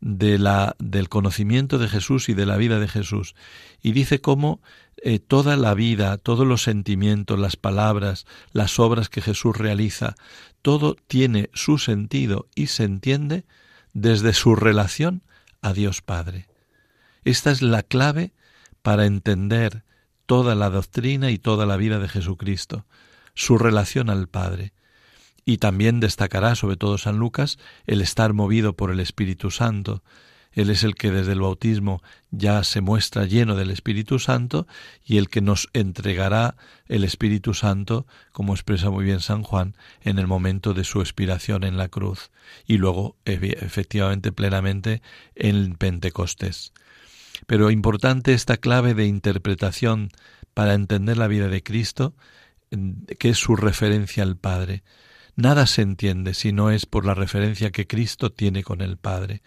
de 0.00 0.38
la, 0.38 0.76
del 0.78 1.08
conocimiento 1.08 1.78
de 1.78 1.88
Jesús 1.88 2.28
y 2.28 2.34
de 2.34 2.46
la 2.46 2.56
vida 2.56 2.78
de 2.78 2.88
Jesús. 2.88 3.34
Y 3.82 3.92
dice 3.92 4.20
cómo 4.20 4.60
eh, 5.02 5.18
toda 5.18 5.56
la 5.56 5.74
vida, 5.74 6.16
todos 6.16 6.46
los 6.46 6.62
sentimientos, 6.62 7.38
las 7.38 7.56
palabras, 7.56 8.26
las 8.52 8.78
obras 8.78 9.08
que 9.08 9.20
Jesús 9.20 9.56
realiza, 9.56 10.14
todo 10.62 10.96
tiene 11.06 11.50
su 11.52 11.78
sentido 11.78 12.48
y 12.54 12.68
se 12.68 12.84
entiende 12.84 13.44
desde 13.92 14.32
su 14.32 14.56
relación 14.56 15.22
a 15.62 15.72
Dios 15.72 16.02
Padre. 16.02 16.48
Esta 17.24 17.50
es 17.50 17.62
la 17.62 17.82
clave 17.82 18.32
para 18.82 19.06
entender 19.06 19.84
toda 20.26 20.54
la 20.54 20.70
doctrina 20.70 21.30
y 21.30 21.38
toda 21.38 21.66
la 21.66 21.76
vida 21.76 21.98
de 21.98 22.08
Jesucristo, 22.08 22.86
su 23.34 23.58
relación 23.58 24.10
al 24.10 24.28
Padre. 24.28 24.72
Y 25.44 25.58
también 25.58 26.00
destacará, 26.00 26.54
sobre 26.56 26.76
todo 26.76 26.98
San 26.98 27.18
Lucas, 27.18 27.58
el 27.86 28.00
estar 28.00 28.32
movido 28.32 28.74
por 28.74 28.90
el 28.90 29.00
Espíritu 29.00 29.50
Santo. 29.50 30.02
Él 30.56 30.70
es 30.70 30.84
el 30.84 30.94
que 30.94 31.10
desde 31.10 31.32
el 31.32 31.42
bautismo 31.42 32.02
ya 32.30 32.64
se 32.64 32.80
muestra 32.80 33.26
lleno 33.26 33.56
del 33.56 33.70
Espíritu 33.70 34.18
Santo 34.18 34.66
y 35.04 35.18
el 35.18 35.28
que 35.28 35.42
nos 35.42 35.68
entregará 35.74 36.56
el 36.86 37.04
Espíritu 37.04 37.52
Santo, 37.52 38.06
como 38.32 38.54
expresa 38.54 38.90
muy 38.90 39.04
bien 39.04 39.20
San 39.20 39.42
Juan, 39.42 39.76
en 40.00 40.18
el 40.18 40.26
momento 40.26 40.72
de 40.72 40.84
su 40.84 41.02
expiración 41.02 41.62
en 41.62 41.76
la 41.76 41.88
cruz 41.88 42.30
y 42.66 42.78
luego 42.78 43.16
efectivamente 43.26 44.32
plenamente 44.32 45.02
en 45.34 45.74
Pentecostés. 45.74 46.72
Pero 47.46 47.70
importante 47.70 48.32
esta 48.32 48.56
clave 48.56 48.94
de 48.94 49.04
interpretación 49.04 50.08
para 50.54 50.72
entender 50.72 51.18
la 51.18 51.28
vida 51.28 51.48
de 51.48 51.62
Cristo, 51.62 52.14
que 53.18 53.28
es 53.28 53.38
su 53.38 53.56
referencia 53.56 54.22
al 54.22 54.38
Padre. 54.38 54.84
Nada 55.34 55.66
se 55.66 55.82
entiende 55.82 56.32
si 56.32 56.52
no 56.52 56.70
es 56.70 56.86
por 56.86 57.04
la 57.04 57.12
referencia 57.12 57.70
que 57.70 57.86
Cristo 57.86 58.32
tiene 58.32 58.62
con 58.62 58.80
el 58.80 58.96
Padre. 58.96 59.42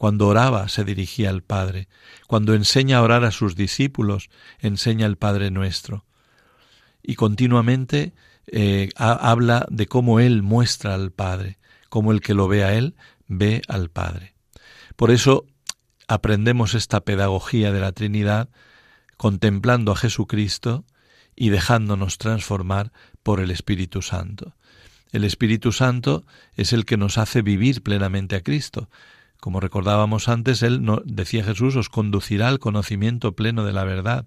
Cuando 0.00 0.28
oraba 0.28 0.70
se 0.70 0.82
dirigía 0.82 1.28
al 1.28 1.42
Padre. 1.42 1.86
Cuando 2.26 2.54
enseña 2.54 2.96
a 2.96 3.02
orar 3.02 3.22
a 3.22 3.30
sus 3.30 3.54
discípulos, 3.54 4.30
enseña 4.58 5.04
el 5.04 5.18
Padre 5.18 5.50
nuestro. 5.50 6.06
Y 7.02 7.16
continuamente 7.16 8.14
eh, 8.46 8.88
habla 8.96 9.66
de 9.68 9.84
cómo 9.88 10.18
Él 10.18 10.42
muestra 10.42 10.94
al 10.94 11.10
Padre, 11.10 11.58
cómo 11.90 12.12
el 12.12 12.22
que 12.22 12.32
lo 12.32 12.48
ve 12.48 12.64
a 12.64 12.72
Él 12.72 12.94
ve 13.28 13.60
al 13.68 13.90
Padre. 13.90 14.32
Por 14.96 15.10
eso 15.10 15.44
aprendemos 16.08 16.72
esta 16.72 17.02
pedagogía 17.02 17.70
de 17.70 17.80
la 17.80 17.92
Trinidad 17.92 18.48
contemplando 19.18 19.92
a 19.92 19.96
Jesucristo 19.96 20.86
y 21.36 21.50
dejándonos 21.50 22.16
transformar 22.16 22.90
por 23.22 23.38
el 23.38 23.50
Espíritu 23.50 24.00
Santo. 24.00 24.56
El 25.12 25.24
Espíritu 25.24 25.72
Santo 25.72 26.24
es 26.54 26.72
el 26.72 26.86
que 26.86 26.96
nos 26.96 27.18
hace 27.18 27.42
vivir 27.42 27.82
plenamente 27.82 28.34
a 28.34 28.40
Cristo. 28.40 28.88
Como 29.40 29.60
recordábamos 29.60 30.28
antes, 30.28 30.62
él 30.62 30.84
decía 31.04 31.42
Jesús, 31.42 31.74
os 31.76 31.88
conducirá 31.88 32.48
al 32.48 32.58
conocimiento 32.58 33.34
pleno 33.34 33.64
de 33.64 33.72
la 33.72 33.84
verdad, 33.84 34.26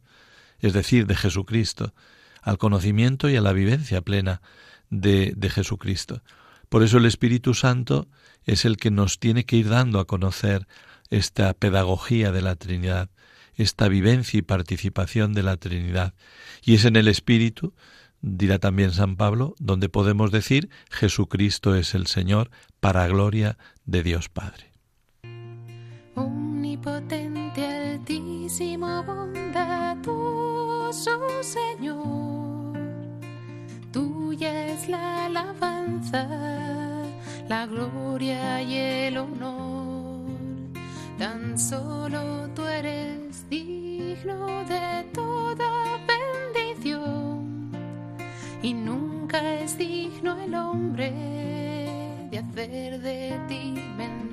es 0.60 0.74
decir, 0.74 1.06
de 1.06 1.16
Jesucristo, 1.16 1.94
al 2.42 2.58
conocimiento 2.58 3.30
y 3.30 3.36
a 3.36 3.42
la 3.42 3.54
vivencia 3.54 4.02
plena 4.02 4.42
de, 4.90 5.34
de 5.36 5.50
Jesucristo. 5.50 6.24
Por 6.70 6.82
eso 6.82 6.98
el 6.98 7.06
Espíritu 7.06 7.54
Santo 7.54 8.08
es 8.44 8.66
el 8.66 8.78
que 8.78 8.90
nos 8.90 9.20
tiene 9.20 9.46
que 9.46 9.56
ir 9.56 9.70
dando 9.70 10.00
a 10.00 10.06
conocer 10.06 10.68
esta 11.12 11.54
pedagogía 11.54 12.32
de 12.32 12.42
la 12.42 12.56
Trinidad, 12.56 13.10
esta 13.56 13.88
vivencia 13.88 14.40
y 14.40 14.42
participación 14.42 15.34
de 15.34 15.44
la 15.44 15.58
Trinidad. 15.58 16.16
Y 16.64 16.74
es 16.74 16.86
en 16.86 16.96
el 16.96 17.08
Espíritu, 17.08 17.76
dirá 18.22 18.58
también 18.58 18.92
San 18.92 19.16
Pablo, 19.16 19.54
donde 19.60 19.90
podemos 19.90 20.32
decir 20.32 20.70
Jesucristo 20.90 21.76
es 21.76 21.94
el 21.94 22.08
Señor 22.08 22.50
para 22.80 23.08
gloria 23.08 23.58
de 23.86 24.02
Dios 24.02 24.30
Padre. 24.30 24.73
Omnipotente, 26.16 27.66
altísimo, 27.66 29.04
bondadoso 29.04 30.54
Señor, 31.42 32.78
tuya 33.92 34.68
es 34.68 34.88
la 34.90 35.26
alabanza, 35.26 36.28
la 37.50 37.66
gloria 37.66 38.62
y 38.62 38.76
el 38.76 39.18
honor. 39.18 40.28
Tan 41.18 41.58
solo 41.58 42.50
tú 42.56 42.64
eres 42.66 43.50
digno 43.50 44.64
de 44.66 45.06
toda 45.14 46.00
bendición 46.08 47.72
y 48.62 48.74
nunca 48.74 49.56
es 49.62 49.78
digno 49.78 50.38
el 50.40 50.54
hombre 50.54 51.12
de 52.30 52.38
hacer 52.40 53.00
de 53.00 53.40
ti 53.48 53.74
mención. 53.98 54.33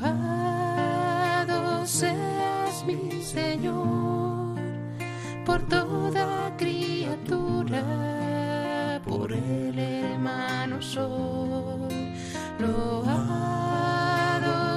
Loado 0.00 1.84
seas 1.84 2.84
mi 2.86 3.20
Señor 3.20 4.54
por 5.44 5.60
toda 5.62 6.54
criatura, 6.56 7.82
por 9.04 9.32
el 9.32 9.76
hermano 9.76 10.80
soy. 10.80 12.14
Loado 12.60 13.58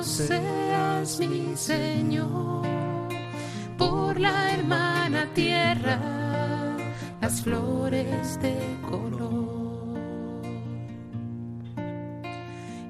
seas 0.02 1.20
mi 1.20 1.56
Señor 1.56 2.66
por 3.78 4.20
la 4.20 4.54
hermana 4.54 5.28
tierra, 5.36 6.00
las 7.22 7.42
flores 7.44 8.42
de 8.42 8.56
color. 8.90 9.61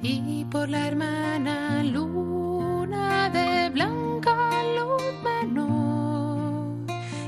Y 0.03 0.45
por 0.45 0.67
la 0.67 0.87
hermana 0.87 1.83
luna 1.83 3.29
de 3.29 3.69
blanca 3.69 4.35
luz 4.75 5.03
menor 5.23 6.73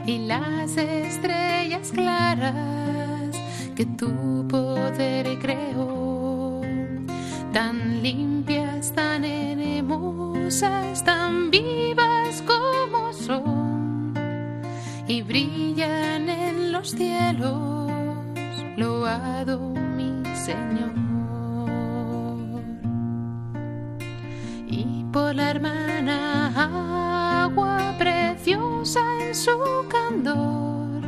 y 0.07 0.17
las 0.25 0.75
estrellas 0.75 1.91
claras 1.91 3.35
que 3.75 3.85
tu 3.85 4.47
poder 4.47 5.37
creó, 5.37 6.61
tan 7.53 8.01
limpias, 8.01 8.91
tan 8.93 9.23
hermosas, 9.23 11.03
tan 11.03 11.51
vivas 11.51 12.41
como 12.41 13.13
son, 13.13 14.13
y 15.07 15.21
brillan 15.21 16.27
en 16.27 16.71
los 16.71 16.89
cielos, 16.89 17.91
loado 18.77 19.59
mi 19.95 20.23
Señor. 20.35 21.12
Por 25.13 25.35
la 25.35 25.51
hermana 25.51 27.43
agua 27.43 27.93
preciosa 27.99 28.99
en 29.21 29.35
su 29.35 29.55
candor, 29.87 31.03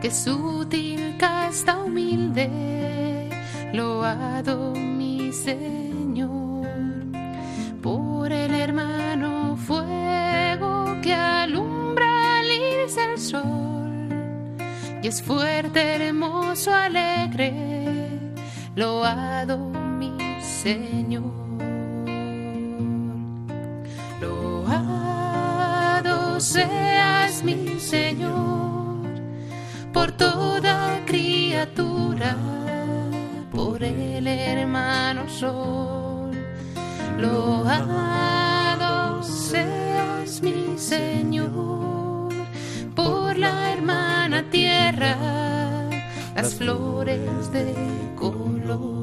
que 0.00 0.10
sutil, 0.10 1.16
casta, 1.18 1.78
humilde, 1.78 3.30
loado 3.72 4.74
mi 4.74 5.32
Señor. 5.32 6.66
Por 7.80 8.32
el 8.32 8.54
hermano 8.54 9.56
fuego 9.56 10.96
que 11.00 11.14
alumbra 11.14 12.40
al 12.40 12.46
irse 12.46 13.12
el 13.12 13.18
sol, 13.20 14.08
y 15.00 15.06
es 15.06 15.22
fuerte, 15.22 15.80
hermoso, 15.94 16.74
alegre, 16.74 17.54
loado 18.74 19.58
mi 20.00 20.12
Señor. 20.40 21.41
Seas 26.42 27.44
mi 27.44 27.78
Señor 27.78 29.06
por 29.92 30.10
toda 30.12 31.00
criatura, 31.06 32.36
por 33.52 33.84
el 33.84 34.26
hermano 34.26 35.28
sol. 35.28 36.32
Loado 37.18 39.22
seas 39.22 40.42
mi 40.42 40.76
Señor 40.76 42.32
por 42.96 43.38
la 43.38 43.72
hermana 43.72 44.42
tierra, 44.50 45.16
las 46.34 46.56
flores 46.56 47.52
de 47.52 47.74
color 48.16 49.01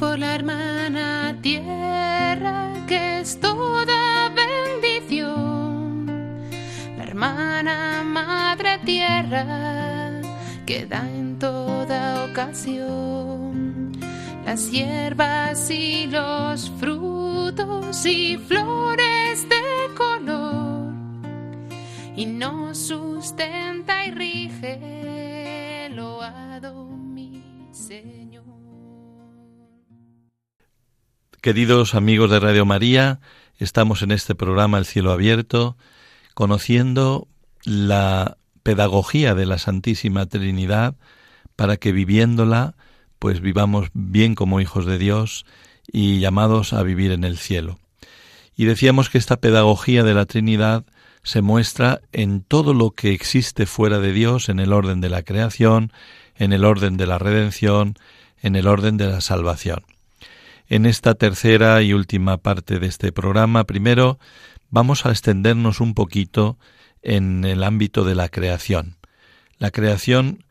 por 0.00 0.18
la 0.18 0.34
hermana 0.34 1.36
tierra 1.42 2.72
que 2.88 3.20
es 3.20 3.38
toda 3.38 4.30
bendición, 4.30 6.06
la 6.96 7.04
hermana 7.04 8.02
madre 8.02 8.78
tierra 8.86 10.22
que 10.64 10.86
da 10.86 11.06
en 11.06 11.38
toda 11.38 12.24
ocasión. 12.24 13.92
Las 14.46 14.70
hierbas 14.70 15.70
y 15.70 16.06
los 16.06 16.70
frutos 16.80 18.06
y 18.06 18.38
flores 18.38 19.46
de 19.50 19.94
color. 19.98 20.94
Y 22.16 22.24
nos 22.24 22.78
sustenta 22.78 24.06
y 24.06 24.12
rige, 24.12 25.90
loado 25.90 26.89
Queridos 31.40 31.94
amigos 31.94 32.30
de 32.30 32.38
Radio 32.38 32.66
María, 32.66 33.18
estamos 33.56 34.02
en 34.02 34.10
este 34.10 34.34
programa 34.34 34.76
El 34.76 34.84
Cielo 34.84 35.10
Abierto, 35.10 35.78
conociendo 36.34 37.28
la 37.64 38.36
pedagogía 38.62 39.34
de 39.34 39.46
la 39.46 39.56
Santísima 39.56 40.26
Trinidad 40.26 40.96
para 41.56 41.78
que 41.78 41.92
viviéndola, 41.92 42.74
pues 43.18 43.40
vivamos 43.40 43.88
bien 43.94 44.34
como 44.34 44.60
hijos 44.60 44.84
de 44.84 44.98
Dios 44.98 45.46
y 45.90 46.20
llamados 46.20 46.74
a 46.74 46.82
vivir 46.82 47.10
en 47.10 47.24
el 47.24 47.38
cielo. 47.38 47.78
Y 48.54 48.66
decíamos 48.66 49.08
que 49.08 49.16
esta 49.16 49.38
pedagogía 49.38 50.04
de 50.04 50.12
la 50.12 50.26
Trinidad 50.26 50.84
se 51.22 51.40
muestra 51.40 52.02
en 52.12 52.42
todo 52.42 52.74
lo 52.74 52.90
que 52.90 53.14
existe 53.14 53.64
fuera 53.64 53.98
de 53.98 54.12
Dios, 54.12 54.50
en 54.50 54.60
el 54.60 54.74
orden 54.74 55.00
de 55.00 55.08
la 55.08 55.22
creación, 55.22 55.90
en 56.36 56.52
el 56.52 56.66
orden 56.66 56.98
de 56.98 57.06
la 57.06 57.18
redención, 57.18 57.94
en 58.42 58.56
el 58.56 58.66
orden 58.66 58.98
de 58.98 59.06
la 59.06 59.22
salvación. 59.22 59.80
En 60.70 60.86
esta 60.86 61.16
tercera 61.16 61.82
y 61.82 61.92
última 61.92 62.36
parte 62.36 62.78
de 62.78 62.86
este 62.86 63.10
programa, 63.10 63.64
primero 63.64 64.20
vamos 64.68 65.04
a 65.04 65.10
extendernos 65.10 65.80
un 65.80 65.94
poquito 65.94 66.60
en 67.02 67.44
el 67.44 67.64
ámbito 67.64 68.04
de 68.04 68.14
la 68.14 68.28
creación. 68.28 68.96
La 69.58 69.72
creación 69.72 70.44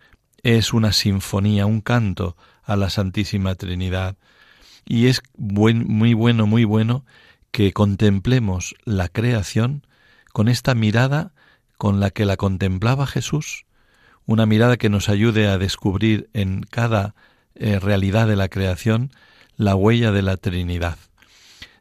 es 0.44 0.74
una 0.74 0.92
sinfonía, 0.92 1.66
un 1.66 1.80
canto 1.80 2.36
a 2.64 2.76
la 2.76 2.90
Santísima 2.90 3.56
Trinidad. 3.56 4.18
Y 4.86 5.08
es 5.08 5.22
muy 5.38 6.14
bueno, 6.14 6.46
muy 6.48 6.66
bueno 6.66 7.06
que 7.52 7.72
contemplemos 7.72 8.76
la 8.84 9.08
creación 9.08 9.88
con 10.34 10.50
esta 10.50 10.76
mirada 10.76 11.32
con 11.78 12.02
la 12.02 12.10
que 12.10 12.26
la 12.26 12.36
contemplaba 12.36 13.08
Jesús, 13.08 13.66
una 14.26 14.46
mirada 14.46 14.76
que 14.76 14.90
nos 14.90 15.08
ayude 15.08 15.48
a 15.48 15.58
descubrir 15.58 16.30
en 16.34 16.64
cada 16.64 17.16
eh, 17.56 17.80
realidad 17.80 18.28
de 18.28 18.36
la 18.36 18.50
creación 18.50 19.12
la 19.60 19.76
huella 19.76 20.14
de 20.14 20.22
la 20.22 20.38
Trinidad. 20.38 20.98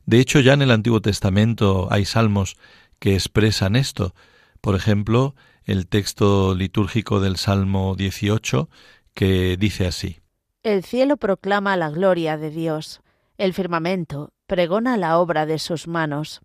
De 0.04 0.18
hecho, 0.18 0.40
ya 0.40 0.52
en 0.52 0.62
el 0.62 0.72
Antiguo 0.72 1.00
Testamento 1.00 1.86
hay 1.92 2.04
salmos 2.04 2.56
que 2.98 3.14
expresan 3.14 3.76
esto. 3.76 4.14
Por 4.60 4.74
ejemplo, 4.74 5.36
el 5.64 5.86
texto 5.86 6.56
litúrgico 6.56 7.20
del 7.20 7.36
Salmo 7.36 7.94
18, 7.94 8.68
que 9.14 9.56
dice 9.56 9.86
así. 9.86 10.18
El 10.64 10.82
cielo 10.82 11.18
proclama 11.18 11.76
la 11.76 11.88
gloria 11.88 12.36
de 12.36 12.50
Dios, 12.50 13.00
el 13.36 13.54
firmamento 13.54 14.32
pregona 14.48 14.96
la 14.96 15.16
obra 15.18 15.46
de 15.46 15.60
sus 15.60 15.86
manos. 15.86 16.40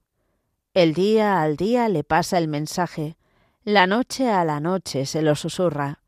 El 0.76 0.94
día 0.94 1.42
al 1.42 1.58
día 1.58 1.90
le 1.90 2.04
pasa 2.04 2.38
el 2.38 2.48
mensaje, 2.48 3.18
la 3.64 3.88
noche 3.88 4.30
a 4.30 4.46
la 4.46 4.60
noche 4.60 5.08
se 5.08 5.24
lo 5.24 5.34
susurra, 5.34 6.04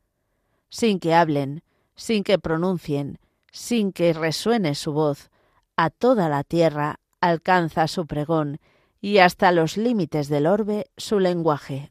sin 0.68 1.00
que 1.00 1.14
hablen, 1.14 1.64
sin 1.96 2.22
que 2.22 2.38
pronuncien, 2.38 3.18
sin 3.52 3.92
que 3.92 4.12
resuene 4.12 4.74
su 4.74 4.92
voz, 4.92 5.30
a 5.76 5.90
toda 5.90 6.28
la 6.28 6.44
tierra 6.44 7.00
alcanza 7.20 7.88
su 7.88 8.06
pregón 8.06 8.58
y 9.00 9.18
hasta 9.18 9.52
los 9.52 9.76
límites 9.76 10.28
del 10.28 10.46
orbe 10.46 10.86
su 10.96 11.20
lenguaje. 11.20 11.90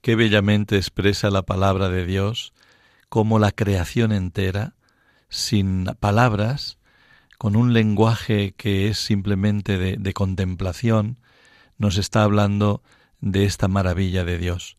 Qué 0.00 0.16
bellamente 0.16 0.76
expresa 0.76 1.30
la 1.30 1.42
palabra 1.42 1.88
de 1.88 2.04
Dios, 2.04 2.52
como 3.08 3.38
la 3.38 3.52
creación 3.52 4.10
entera, 4.10 4.74
sin 5.28 5.84
palabras, 6.00 6.78
con 7.38 7.56
un 7.56 7.72
lenguaje 7.72 8.52
que 8.56 8.88
es 8.88 8.98
simplemente 8.98 9.78
de, 9.78 10.12
contemplación, 10.12 11.18
nos 11.78 11.98
está 11.98 12.22
hablando 12.22 12.82
de 13.20 13.44
esta 13.44 13.68
maravilla 13.68 14.24
de 14.24 14.38
Dios. 14.38 14.76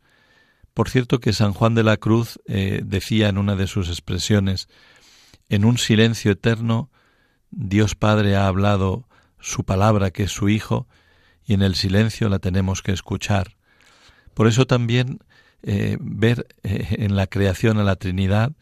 Por 0.74 0.90
cierto 0.90 1.20
que 1.20 1.34
San 1.34 1.54
Juan 1.54 1.76
de 1.76 1.84
la 1.84 1.98
Cruz 1.98 2.40
eh, 2.46 2.82
decía 2.84 3.30
en 3.30 3.38
una 3.38 3.56
de 3.56 3.68
sus 3.68 3.90
expresiones, 3.90 4.68
en 5.50 5.66
un 5.66 5.78
silencio 5.78 6.32
eterno, 6.32 6.90
Dios 7.52 7.96
Padre 7.96 8.36
ha 8.36 8.48
hablado 8.48 9.08
su 9.40 9.64
palabra, 9.64 10.12
que 10.12 10.24
es 10.24 10.32
su 10.32 10.50
Hijo, 10.50 10.88
y 11.46 11.54
en 11.54 11.62
el 11.62 11.76
silencio 11.76 12.30
la 12.30 12.40
tenemos 12.40 12.82
que 12.82 12.92
escuchar. 12.92 13.56
Por 14.34 14.48
eso 14.48 14.66
también 14.66 15.20
eh, 15.62 15.98
ver 16.00 16.48
eh, 16.64 16.96
en 17.00 17.16
la 17.16 17.28
creación 17.28 17.78
a 17.78 17.84
la 17.84 17.96
Trinidad 17.96 18.54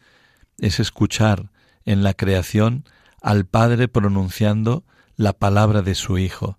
es 0.58 0.80
escuchar 0.80 1.50
en 1.84 2.02
la 2.02 2.14
creación 2.14 2.84
al 3.20 3.46
Padre 3.46 3.88
pronunciando 3.88 4.84
la 5.16 5.32
palabra 5.32 5.82
de 5.82 5.94
su 5.94 6.18
Hijo. 6.18 6.58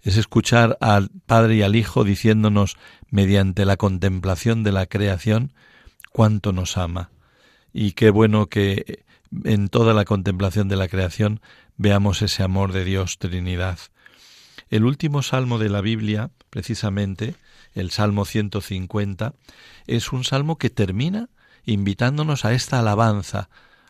Es 0.00 0.16
escuchar 0.16 0.78
al 0.80 1.10
Padre 1.26 1.56
y 1.56 1.62
al 1.62 1.76
Hijo 1.76 2.04
diciéndonos 2.04 2.76
mediante 3.10 3.64
la 3.64 3.76
contemplación 3.76 4.62
de 4.62 4.72
la 4.72 4.86
creación 4.86 5.52
cuánto 6.12 6.52
nos 6.52 6.76
ama. 6.76 7.10
Y 7.72 7.92
qué 7.92 8.10
bueno 8.10 8.46
que 8.46 9.04
en 9.44 9.68
toda 9.68 9.94
la 9.94 10.04
contemplación 10.04 10.68
de 10.68 10.76
la 10.76 10.88
creación 10.88 11.40
veamos 11.76 12.22
ese 12.22 12.42
amor 12.42 12.72
de 12.72 12.84
Dios 12.84 13.18
Trinidad. 13.18 13.78
El 14.70 14.84
último 14.84 15.22
salmo 15.22 15.58
de 15.58 15.68
la 15.68 15.80
Biblia, 15.80 16.30
precisamente, 16.50 17.34
el 17.74 17.90
Salmo 17.90 18.24
150, 18.24 19.34
es 19.86 20.12
un 20.12 20.24
salmo 20.24 20.58
que 20.58 20.70
termina 20.70 21.28
invitándonos 21.64 22.44
a 22.44 22.52
esta 22.52 22.80
alabanza, 22.80 23.48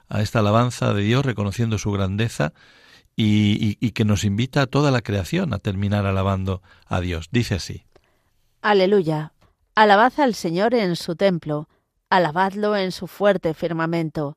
a 0.09 0.23
esta 0.23 0.41
alabanza 0.41 0.93
de 0.95 1.03
Dios 1.03 1.25
reconociendo 1.25 1.79
su 1.79 1.93
grandeza 1.93 2.53
y, 3.17 3.91
que 3.91 4.05
nos 4.05 4.23
invita 4.23 4.63
a 4.63 4.67
toda 4.67 4.93
la 4.93 5.03
creación 5.03 5.53
a 5.53 5.59
terminar 5.59 6.07
alabando 6.07 6.63
a 6.87 7.01
Dios. 7.01 7.29
Dice 7.33 7.57
así. 7.57 7.85
Aleluya. 8.63 9.33
Alabad 9.75 10.13
al 10.19 10.35
Señor 10.35 10.75
en 10.75 10.95
su 10.95 11.17
templo, 11.17 11.69
alabadlo 12.11 12.77
en 12.77 12.93
su 12.93 13.07
fuerte 13.07 13.55
firmamento, 13.55 14.37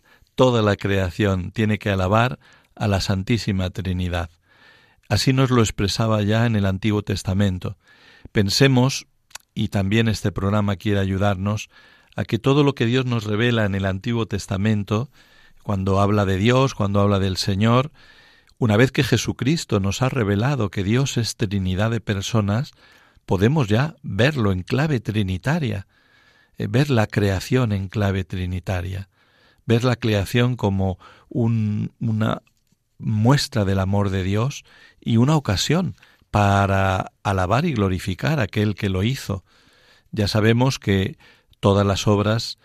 toda 0.35 0.61
la 0.61 0.75
creación 0.75 1.51
tiene 1.51 1.79
que 1.79 1.89
alabar 1.89 2.39
a 2.75 2.87
la 2.87 3.01
Santísima 3.01 3.69
Trinidad. 3.69 4.29
Así 5.09 5.33
nos 5.33 5.51
lo 5.51 5.61
expresaba 5.61 6.21
ya 6.21 6.45
en 6.45 6.55
el 6.55 6.65
Antiguo 6.65 7.01
Testamento. 7.01 7.77
Pensemos, 8.31 9.07
y 9.53 9.67
también 9.67 10.07
este 10.07 10.31
programa 10.31 10.77
quiere 10.77 10.99
ayudarnos, 10.99 11.69
a 12.15 12.23
que 12.25 12.39
todo 12.39 12.63
lo 12.63 12.75
que 12.75 12.85
Dios 12.85 13.05
nos 13.05 13.25
revela 13.25 13.65
en 13.65 13.75
el 13.75 13.85
Antiguo 13.85 14.25
Testamento, 14.25 15.09
cuando 15.63 15.99
habla 15.99 16.25
de 16.25 16.37
Dios, 16.37 16.73
cuando 16.75 17.01
habla 17.01 17.19
del 17.19 17.37
Señor, 17.37 17.91
una 18.57 18.77
vez 18.77 18.91
que 18.91 19.03
Jesucristo 19.03 19.79
nos 19.79 20.01
ha 20.01 20.09
revelado 20.09 20.69
que 20.69 20.83
Dios 20.83 21.17
es 21.17 21.35
Trinidad 21.35 21.91
de 21.91 21.99
personas, 21.99 22.71
podemos 23.25 23.67
ya 23.67 23.95
verlo 24.03 24.51
en 24.51 24.63
clave 24.63 24.99
trinitaria, 24.99 25.87
eh, 26.57 26.67
ver 26.69 26.89
la 26.89 27.07
creación 27.07 27.71
en 27.71 27.87
clave 27.87 28.23
trinitaria, 28.23 29.09
ver 29.71 29.85
la 29.85 29.95
creación 29.95 30.57
como 30.57 30.99
una 31.29 32.41
muestra 32.97 33.63
del 33.63 33.79
amor 33.79 34.09
de 34.09 34.21
Dios 34.21 34.65
y 34.99 35.15
una 35.15 35.37
ocasión 35.37 35.95
para 36.29 37.13
alabar 37.23 37.63
y 37.63 37.71
glorificar 37.71 38.41
a 38.41 38.43
aquel 38.43 38.75
que 38.75 38.89
lo 38.89 39.01
hizo. 39.03 39.45
Ya 40.11 40.27
sabemos 40.27 40.77
que 40.77 41.17
todas 41.61 41.87
las 41.87 42.05
obras 42.05 42.57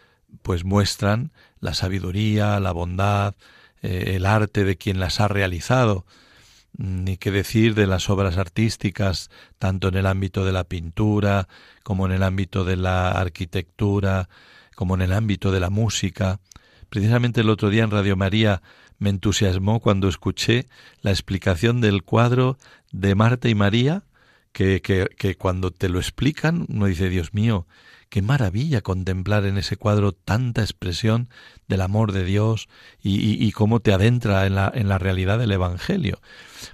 pues 0.43 0.65
muestran 0.65 1.31
la 1.61 1.75
sabiduría, 1.75 2.59
la 2.59 2.73
bondad, 2.73 3.37
eh, 3.83 4.15
el 4.17 4.27
arte 4.27 4.65
de 4.65 4.77
quien 4.77 4.99
las 4.99 5.21
ha 5.21 5.29
realizado, 5.29 6.07
ni 6.77 7.19
qué 7.19 7.31
decir 7.31 7.77
de 7.77 7.87
las 7.87 8.11
obras 8.11 8.37
artísticas, 8.37 9.31
tanto 9.61 9.87
en 9.87 9.95
el 9.95 10.07
ámbito 10.07 10.45
de 10.45 10.53
la 10.53 10.65
pintura, 10.65 11.47
como 11.85 12.07
en 12.07 12.13
el 12.13 12.25
ámbito 12.25 12.65
de 12.65 12.77
la 12.77 13.13
arquitectura, 13.13 14.29
como 14.75 14.97
en 14.97 15.03
el 15.03 15.13
ámbito 15.13 15.53
de 15.53 15.61
la 15.61 15.71
música. 15.71 16.41
Precisamente 16.89 17.41
el 17.41 17.51
otro 17.51 17.71
día 17.71 17.85
en 17.85 17.91
Radio 17.91 18.17
María 18.17 18.63
me 18.99 19.11
entusiasmó 19.11 19.81
cuando 19.81 20.09
escuché 20.09 20.67
la 21.03 21.11
explicación 21.11 21.81
del 21.81 22.03
cuadro 22.03 22.57
de 22.93 23.15
Marta 23.15 23.49
y 23.49 23.55
María, 23.55 24.05
que, 24.53 24.81
que, 24.81 25.09
que 25.19 25.37
cuando 25.37 25.71
te 25.71 25.89
lo 25.89 25.99
explican 25.99 26.67
uno 26.69 26.87
dice, 26.87 27.11
Dios 27.11 27.35
mío, 27.35 27.67
Qué 28.09 28.23
maravilla 28.23 28.83
contemplar 28.83 29.45
en 29.47 29.59
ese 29.59 29.77
cuadro 29.77 30.13
tanta 30.13 30.63
expresión 30.63 31.29
del 31.67 31.81
amor 31.81 32.13
de 32.13 32.25
Dios 32.25 32.69
y, 33.03 33.51
cómo 33.53 33.81
te 33.81 33.93
adentra 33.93 34.47
en 34.47 34.55
la, 34.55 34.71
en 34.73 34.89
la 34.89 34.99
realidad 34.99 35.41
del 35.41 35.51
Evangelio. 35.51 36.21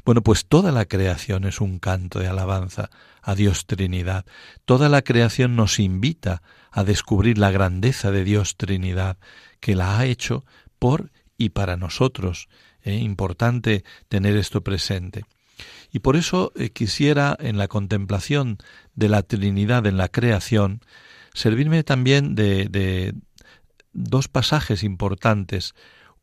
Bueno, 0.05 0.23
pues 0.23 0.47
toda 0.47 0.73
la 0.73 0.85
creación 0.85 1.45
es 1.45 1.61
un 1.61 1.79
canto 1.79 2.19
de 2.19 2.27
alabanza 2.27 2.91
a 3.23 3.35
Dios 3.35 3.67
Trinidad. 3.67 4.27
Toda 4.67 4.91
la 4.91 5.01
creación 5.01 5.57
nos 5.57 5.79
invita 5.79 6.43
a 6.71 6.85
descubrir 6.85 7.39
la 7.39 7.51
grandeza 7.51 8.11
de 8.11 8.25
Dios 8.25 8.57
Trinidad, 8.59 9.17
que 9.63 9.77
la 9.77 9.99
ha 9.99 10.07
hecho 10.07 10.45
por 10.79 11.13
y 11.39 11.51
para 11.51 11.77
nosotros. 11.79 12.49
Es 12.83 13.01
importante 13.01 13.85
tener 14.09 14.37
esto 14.37 14.63
presente. 14.63 15.25
Y 15.93 16.01
por 16.01 16.17
eso 16.17 16.53
eh, 16.57 16.71
quisiera, 16.71 17.37
en 17.39 17.57
la 17.57 17.69
contemplación 17.69 18.59
de 18.95 19.09
la 19.09 19.23
Trinidad 19.23 19.87
en 19.87 19.97
la 19.97 20.09
creación, 20.09 20.81
servirme 21.33 21.85
también 21.85 22.35
de, 22.35 23.15
dos 23.93 24.27
pasajes 24.27 24.83
importantes. 24.83 25.75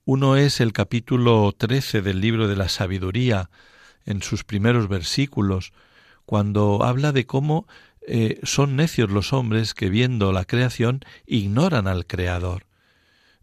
Uno 0.03 0.35
es 0.35 0.59
el 0.59 0.73
capítulo 0.73 1.53
13 1.57 2.01
del 2.01 2.19
libro 2.19 2.49
de 2.49 2.57
la 2.57 2.67
sabiduría, 2.67 3.49
en 4.05 4.21
sus 4.21 4.43
primeros 4.43 4.89
versículos, 4.89 5.71
cuando 6.25 6.83
habla 6.83 7.13
de 7.13 7.25
cómo 7.25 7.67
eh, 8.05 8.39
son 8.43 8.75
necios 8.75 9.09
los 9.11 9.31
hombres 9.31 9.73
que 9.73 9.89
viendo 9.89 10.33
la 10.33 10.43
creación 10.43 11.01
ignoran 11.25 11.87
al 11.87 12.05
Creador. 12.05 12.68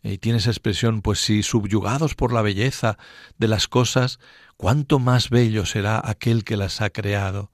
Y 0.07 0.19
tiene 0.19 0.39
esa 0.39 0.51
expresión, 0.51 1.03
pues 1.03 1.19
si 1.19 1.43
subyugados 1.43 2.15
por 2.15 2.33
la 2.33 2.43
belleza 2.43 2.97
de 3.39 3.49
las 3.49 3.67
cosas, 3.67 4.21
cuánto 4.57 4.99
más 4.99 5.31
bello 5.31 5.67
será 5.67 6.01
aquel 6.05 6.45
que 6.45 6.57
las 6.57 6.81
ha 6.81 6.91
creado. 6.91 7.51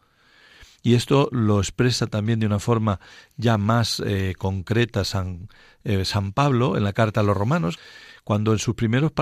Y 0.82 0.94
esto 0.94 1.28
lo 1.32 1.60
expresa 1.60 2.08
también 2.08 2.40
de 2.40 2.46
una 2.46 2.58
forma 2.58 3.00
ya 3.36 3.56
más 3.56 4.02
eh, 4.04 4.34
concreta 4.36 5.04
San, 5.04 5.48
eh, 5.84 6.04
San, 6.04 6.32
Pablo 6.32 6.76
en 6.76 6.84
la 6.84 6.92
carta 6.92 7.20
a 7.20 7.22
los 7.22 7.36
romanos, 7.36 7.78
cuando 8.24 8.52
en 8.52 8.58
sus 8.58 8.74
primeros 8.74 9.12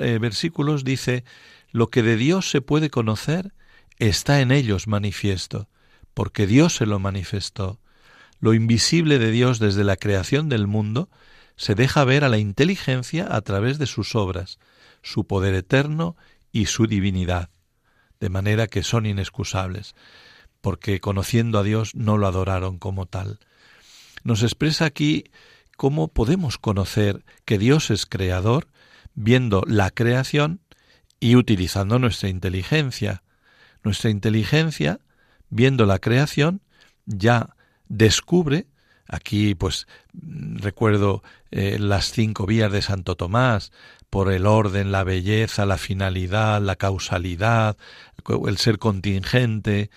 eh, 0.00 0.18
versículos 0.20 0.84
dice, 0.84 1.24
lo 1.72 1.88
que 1.88 2.02
de 2.02 2.16
Dios 2.16 2.50
se 2.50 2.60
puede 2.60 2.90
conocer 2.90 3.54
está 3.98 4.40
en 4.40 4.52
ellos 4.52 4.86
manifiesto, 4.86 5.68
porque 6.14 6.46
Dios 6.46 6.76
se 6.76 6.86
lo 6.86 6.98
manifestó. 6.98 7.80
Lo 8.38 8.52
invisible 8.52 9.18
de 9.18 9.30
Dios 9.30 9.58
desde 9.58 9.82
la 9.82 9.96
creación 9.96 10.50
del 10.50 10.66
mundo 10.66 11.08
se 11.56 11.74
deja 11.74 12.04
ver 12.04 12.24
a 12.24 12.28
la 12.28 12.38
inteligencia 12.38 13.34
a 13.34 13.40
través 13.40 13.78
de 13.78 13.86
sus 13.86 14.14
obras, 14.14 14.58
su 15.02 15.26
poder 15.26 15.54
eterno 15.54 16.16
y 16.52 16.66
su 16.66 16.86
divinidad, 16.86 17.50
de 18.20 18.28
manera 18.28 18.66
que 18.66 18.82
son 18.82 19.06
inexcusables 19.06 19.94
porque 20.66 20.98
conociendo 20.98 21.60
a 21.60 21.62
Dios 21.62 21.94
no 21.94 22.18
lo 22.18 22.26
adoraron 22.26 22.80
como 22.80 23.06
tal. 23.06 23.38
Nos 24.24 24.42
expresa 24.42 24.84
aquí 24.84 25.30
cómo 25.76 26.08
podemos 26.08 26.58
conocer 26.58 27.24
que 27.44 27.56
Dios 27.56 27.92
es 27.92 28.04
creador 28.04 28.66
viendo 29.14 29.62
la 29.64 29.90
creación 29.90 30.60
y 31.20 31.36
utilizando 31.36 32.00
nuestra 32.00 32.30
inteligencia. 32.30 33.22
Nuestra 33.84 34.10
inteligencia, 34.10 34.98
viendo 35.50 35.86
la 35.86 36.00
creación, 36.00 36.62
ya 37.04 37.54
descubre 37.86 38.66
Aquí, 39.08 39.54
pues, 39.54 39.86
recuerdo 40.12 41.22
eh, 41.56 41.78
las 41.78 42.12
cinco 42.12 42.44
vías 42.44 42.70
de 42.70 42.82
Santo 42.82 43.16
Tomás, 43.16 43.72
por 44.10 44.30
el 44.30 44.44
orden, 44.44 44.92
la 44.92 45.04
belleza, 45.04 45.64
la 45.64 45.78
finalidad, 45.78 46.60
la 46.60 46.76
causalidad, 46.76 47.78
el 48.46 48.58
ser 48.58 48.78
contingente. 48.78 49.88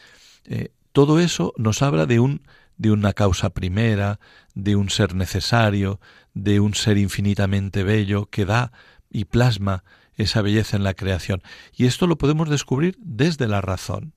Eh, 0.46 0.72
todo 0.94 1.20
eso 1.20 1.54
nos 1.58 1.82
habla 1.82 2.06
de 2.06 2.22
un 2.22 2.44
de 2.78 2.92
una 2.92 3.12
causa 3.12 3.50
primera, 3.50 4.22
de 4.56 4.78
un 4.78 4.90
ser 4.90 5.16
necesario, 5.16 6.00
de 6.34 6.62
un 6.62 6.76
ser 6.76 6.98
infinitamente 6.98 7.84
bello 7.84 8.30
que 8.30 8.46
da 8.46 8.72
y 9.10 9.26
plasma 9.26 9.84
esa 10.16 10.42
belleza 10.42 10.78
en 10.78 10.86
la 10.86 10.94
creación. 10.94 11.44
Y 11.76 11.88
esto 11.88 12.08
lo 12.08 12.18
podemos 12.18 12.50
descubrir 12.50 12.96
desde 13.02 13.50
la 13.50 13.60
razón. 13.60 14.14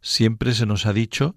Siempre 0.00 0.54
se 0.54 0.64
nos 0.64 0.86
ha 0.86 0.92
dicho 0.92 1.34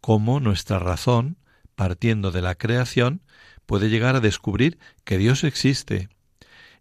cómo 0.00 0.38
nuestra 0.38 0.78
razón, 0.78 1.36
partiendo 1.74 2.30
de 2.30 2.42
la 2.42 2.54
creación, 2.54 3.22
puede 3.66 3.88
llegar 3.88 4.16
a 4.16 4.20
descubrir 4.20 4.78
que 5.04 5.18
Dios 5.18 5.44
existe, 5.44 6.08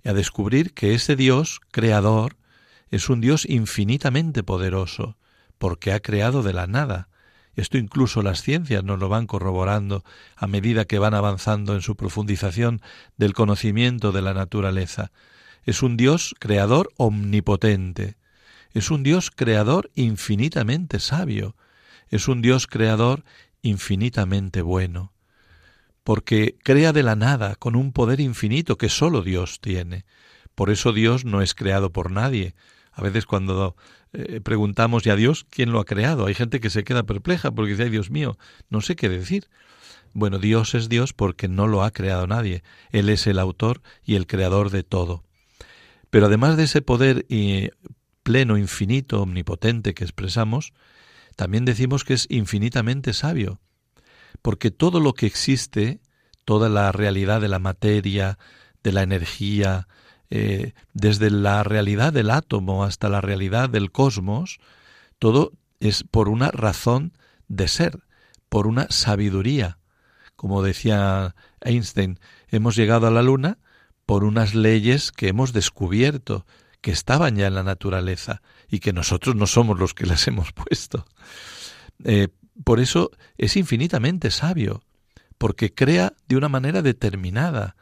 y 0.03 0.09
a 0.09 0.13
descubrir 0.13 0.73
que 0.73 0.93
ese 0.93 1.15
Dios 1.15 1.61
creador 1.71 2.35
es 2.91 3.09
un 3.09 3.21
Dios 3.21 3.45
infinitamente 3.49 4.43
poderoso, 4.43 5.17
porque 5.57 5.93
ha 5.93 5.99
creado 5.99 6.43
de 6.43 6.53
la 6.53 6.67
nada. 6.67 7.07
Esto 7.55 7.77
incluso 7.77 8.21
las 8.21 8.41
ciencias 8.41 8.83
nos 8.83 8.99
lo 8.99 9.09
van 9.09 9.27
corroborando 9.27 10.03
a 10.35 10.47
medida 10.47 10.85
que 10.85 10.99
van 10.99 11.13
avanzando 11.13 11.75
en 11.75 11.81
su 11.81 11.95
profundización 11.95 12.81
del 13.17 13.33
conocimiento 13.33 14.11
de 14.11 14.21
la 14.21 14.33
naturaleza. 14.33 15.11
Es 15.63 15.83
un 15.83 15.95
Dios 15.95 16.35
creador 16.39 16.89
omnipotente. 16.97 18.17
Es 18.73 18.91
un 18.91 19.03
Dios 19.03 19.31
creador 19.31 19.91
infinitamente 19.95 20.99
sabio. 20.99 21.55
Es 22.09 22.27
un 22.27 22.41
Dios 22.41 22.67
creador 22.67 23.23
infinitamente 23.61 24.61
bueno. 24.61 25.12
Porque 26.03 26.55
crea 26.63 26.93
de 26.93 27.03
la 27.03 27.15
nada 27.15 27.55
con 27.55 27.75
un 27.75 27.93
poder 27.93 28.19
infinito 28.19 28.77
que 28.77 28.89
sólo 28.89 29.21
Dios 29.21 29.59
tiene. 29.61 30.05
Por 30.55 30.69
eso 30.69 30.91
Dios 30.91 31.25
no 31.25 31.41
es 31.41 31.55
creado 31.55 31.91
por 31.91 32.11
nadie. 32.11 32.55
A 32.91 33.01
veces 33.01 33.25
cuando 33.25 33.75
eh, 34.11 34.41
preguntamos 34.41 35.03
ya 35.03 35.13
a 35.13 35.15
Dios 35.15 35.45
quién 35.49 35.71
lo 35.71 35.79
ha 35.79 35.85
creado, 35.85 36.25
hay 36.25 36.33
gente 36.33 36.59
que 36.59 36.69
se 36.69 36.83
queda 36.83 37.03
perpleja 37.03 37.51
porque 37.51 37.71
dice, 37.71 37.83
ay 37.83 37.89
Dios 37.89 38.11
mío, 38.11 38.37
no 38.69 38.81
sé 38.81 38.95
qué 38.95 39.09
decir. 39.09 39.47
Bueno, 40.13 40.37
Dios 40.37 40.75
es 40.75 40.89
Dios 40.89 41.13
porque 41.13 41.47
no 41.47 41.67
lo 41.67 41.83
ha 41.83 41.91
creado 41.91 42.27
nadie. 42.27 42.63
Él 42.91 43.09
es 43.09 43.25
el 43.25 43.39
autor 43.39 43.81
y 44.03 44.15
el 44.15 44.27
creador 44.27 44.69
de 44.69 44.83
todo. 44.83 45.23
Pero 46.11 46.27
además 46.27 46.55
de 46.57 46.65
ese 46.65 46.83
poder 46.83 47.25
pleno, 48.21 48.57
infinito, 48.57 49.23
omnipotente 49.23 49.95
que 49.95 50.03
expresamos, 50.03 50.73
también 51.35 51.65
decimos 51.65 52.03
que 52.03 52.13
es 52.13 52.27
infinitamente 52.29 53.13
sabio, 53.13 53.59
porque 54.41 54.71
todo 54.71 54.99
lo 54.99 55.13
que 55.13 55.25
existe, 55.25 56.01
toda 56.45 56.69
la 56.69 56.91
realidad 56.91 57.41
de 57.41 57.47
la 57.47 57.59
materia, 57.59 58.37
de 58.83 58.91
la 58.91 59.03
energía, 59.03 59.87
eh, 60.29 60.73
desde 60.93 61.29
la 61.29 61.63
realidad 61.63 62.11
del 62.11 62.31
átomo 62.31 62.83
hasta 62.83 63.09
la 63.09 63.21
realidad 63.21 63.69
del 63.69 63.91
cosmos, 63.91 64.59
todo 65.19 65.53
es 65.79 66.03
por 66.03 66.29
una 66.29 66.49
razón 66.49 67.13
de 67.47 67.67
ser, 67.67 67.99
por 68.49 68.67
una 68.67 68.87
sabiduría. 68.89 69.77
Como 70.35 70.63
decía 70.63 71.35
Einstein, 71.61 72.19
hemos 72.49 72.75
llegado 72.75 73.07
a 73.07 73.11
la 73.11 73.21
Luna 73.21 73.59
por 74.05 74.23
unas 74.23 74.55
leyes 74.55 75.11
que 75.11 75.27
hemos 75.27 75.53
descubierto, 75.53 76.45
que 76.81 76.91
estaban 76.91 77.35
ya 77.35 77.47
en 77.47 77.55
la 77.55 77.63
naturaleza 77.63 78.41
y 78.69 78.79
que 78.79 78.91
nosotros 78.91 79.35
no 79.35 79.47
somos 79.47 79.79
los 79.79 79.93
que 79.93 80.05
las 80.05 80.27
hemos 80.27 80.51
puesto. 80.51 81.05
Eh, 82.03 82.27
por 82.63 82.79
eso 82.79 83.11
es 83.37 83.57
infinitamente 83.57 84.31
sabio, 84.31 84.83
porque 85.37 85.73
crea 85.73 86.13
de 86.27 86.37
una 86.37 86.49
manera 86.49 86.81
determinada 86.81 87.75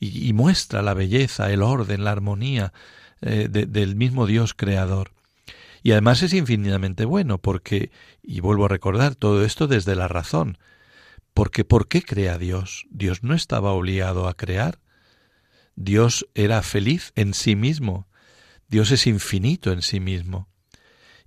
y, 0.00 0.32
muestra 0.32 0.82
la 0.82 0.94
belleza, 0.94 1.50
el 1.50 1.62
orden, 1.62 2.04
la 2.04 2.10
armonía 2.10 2.72
eh, 3.22 3.48
del 3.48 3.96
mismo 3.96 4.26
Dios 4.26 4.54
creador. 4.54 5.12
Y 5.82 5.92
además 5.92 6.22
es 6.22 6.32
infinitamente 6.32 7.04
bueno, 7.04 7.38
porque, 7.38 7.90
y 8.22 8.40
vuelvo 8.40 8.64
a 8.64 8.68
recordar 8.68 9.14
todo 9.14 9.44
esto 9.44 9.66
desde 9.66 9.94
la 9.94 10.08
razón, 10.08 10.58
porque 11.32 11.64
¿por 11.64 11.88
qué 11.88 12.02
crea 12.02 12.38
Dios? 12.38 12.86
Dios 12.90 13.22
no 13.22 13.34
estaba 13.34 13.72
obligado 13.72 14.28
a 14.28 14.34
crear, 14.34 14.78
Dios 15.76 16.26
era 16.34 16.62
feliz 16.62 17.12
en 17.16 17.34
sí 17.34 17.56
mismo. 17.56 18.06
Dios 18.68 18.90
es 18.90 19.06
infinito 19.06 19.72
en 19.72 19.82
sí 19.82 20.00
mismo. 20.00 20.48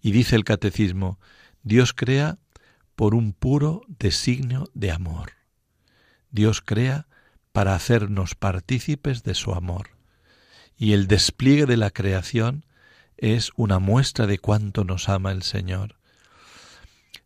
Y 0.01 0.11
dice 0.11 0.35
el 0.35 0.43
catecismo, 0.43 1.19
Dios 1.63 1.93
crea 1.93 2.37
por 2.97 3.13
un 3.13 3.31
puro 3.31 3.83
designio 3.99 4.71
de 4.73 4.91
amor. 4.91 5.33
Dios 6.31 6.61
crea 6.61 7.05
para 7.51 7.75
hacernos 7.75 8.33
partícipes 8.33 9.21
de 9.21 9.35
su 9.35 9.53
amor. 9.53 9.91
Y 10.75 10.93
el 10.93 11.05
despliegue 11.07 11.67
de 11.67 11.77
la 11.77 11.91
creación 11.91 12.65
es 13.15 13.51
una 13.55 13.77
muestra 13.77 14.25
de 14.25 14.39
cuánto 14.39 14.83
nos 14.83 15.09
ama 15.09 15.31
el 15.31 15.43
Señor. 15.43 15.97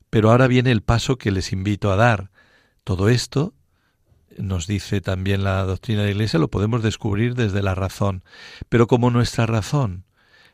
Pero 0.10 0.32
ahora 0.32 0.48
viene 0.48 0.72
el 0.72 0.82
paso 0.82 1.18
que 1.18 1.32
les 1.32 1.54
invito 1.54 1.90
a 1.90 1.96
dar. 1.96 2.32
Todo 2.84 3.08
esto 3.08 3.54
nos 4.38 4.68
dice 4.68 5.00
también 5.00 5.46
la 5.46 5.64
doctrina 5.64 6.02
de 6.02 6.08
la 6.08 6.12
Iglesia, 6.12 6.38
lo 6.38 6.52
podemos 6.52 6.84
descubrir 6.84 7.34
desde 7.34 7.64
la 7.64 7.76
razón. 7.76 8.26
Pero 8.68 8.88
como 8.88 9.10
nuestra 9.10 9.46
razón 9.46 10.04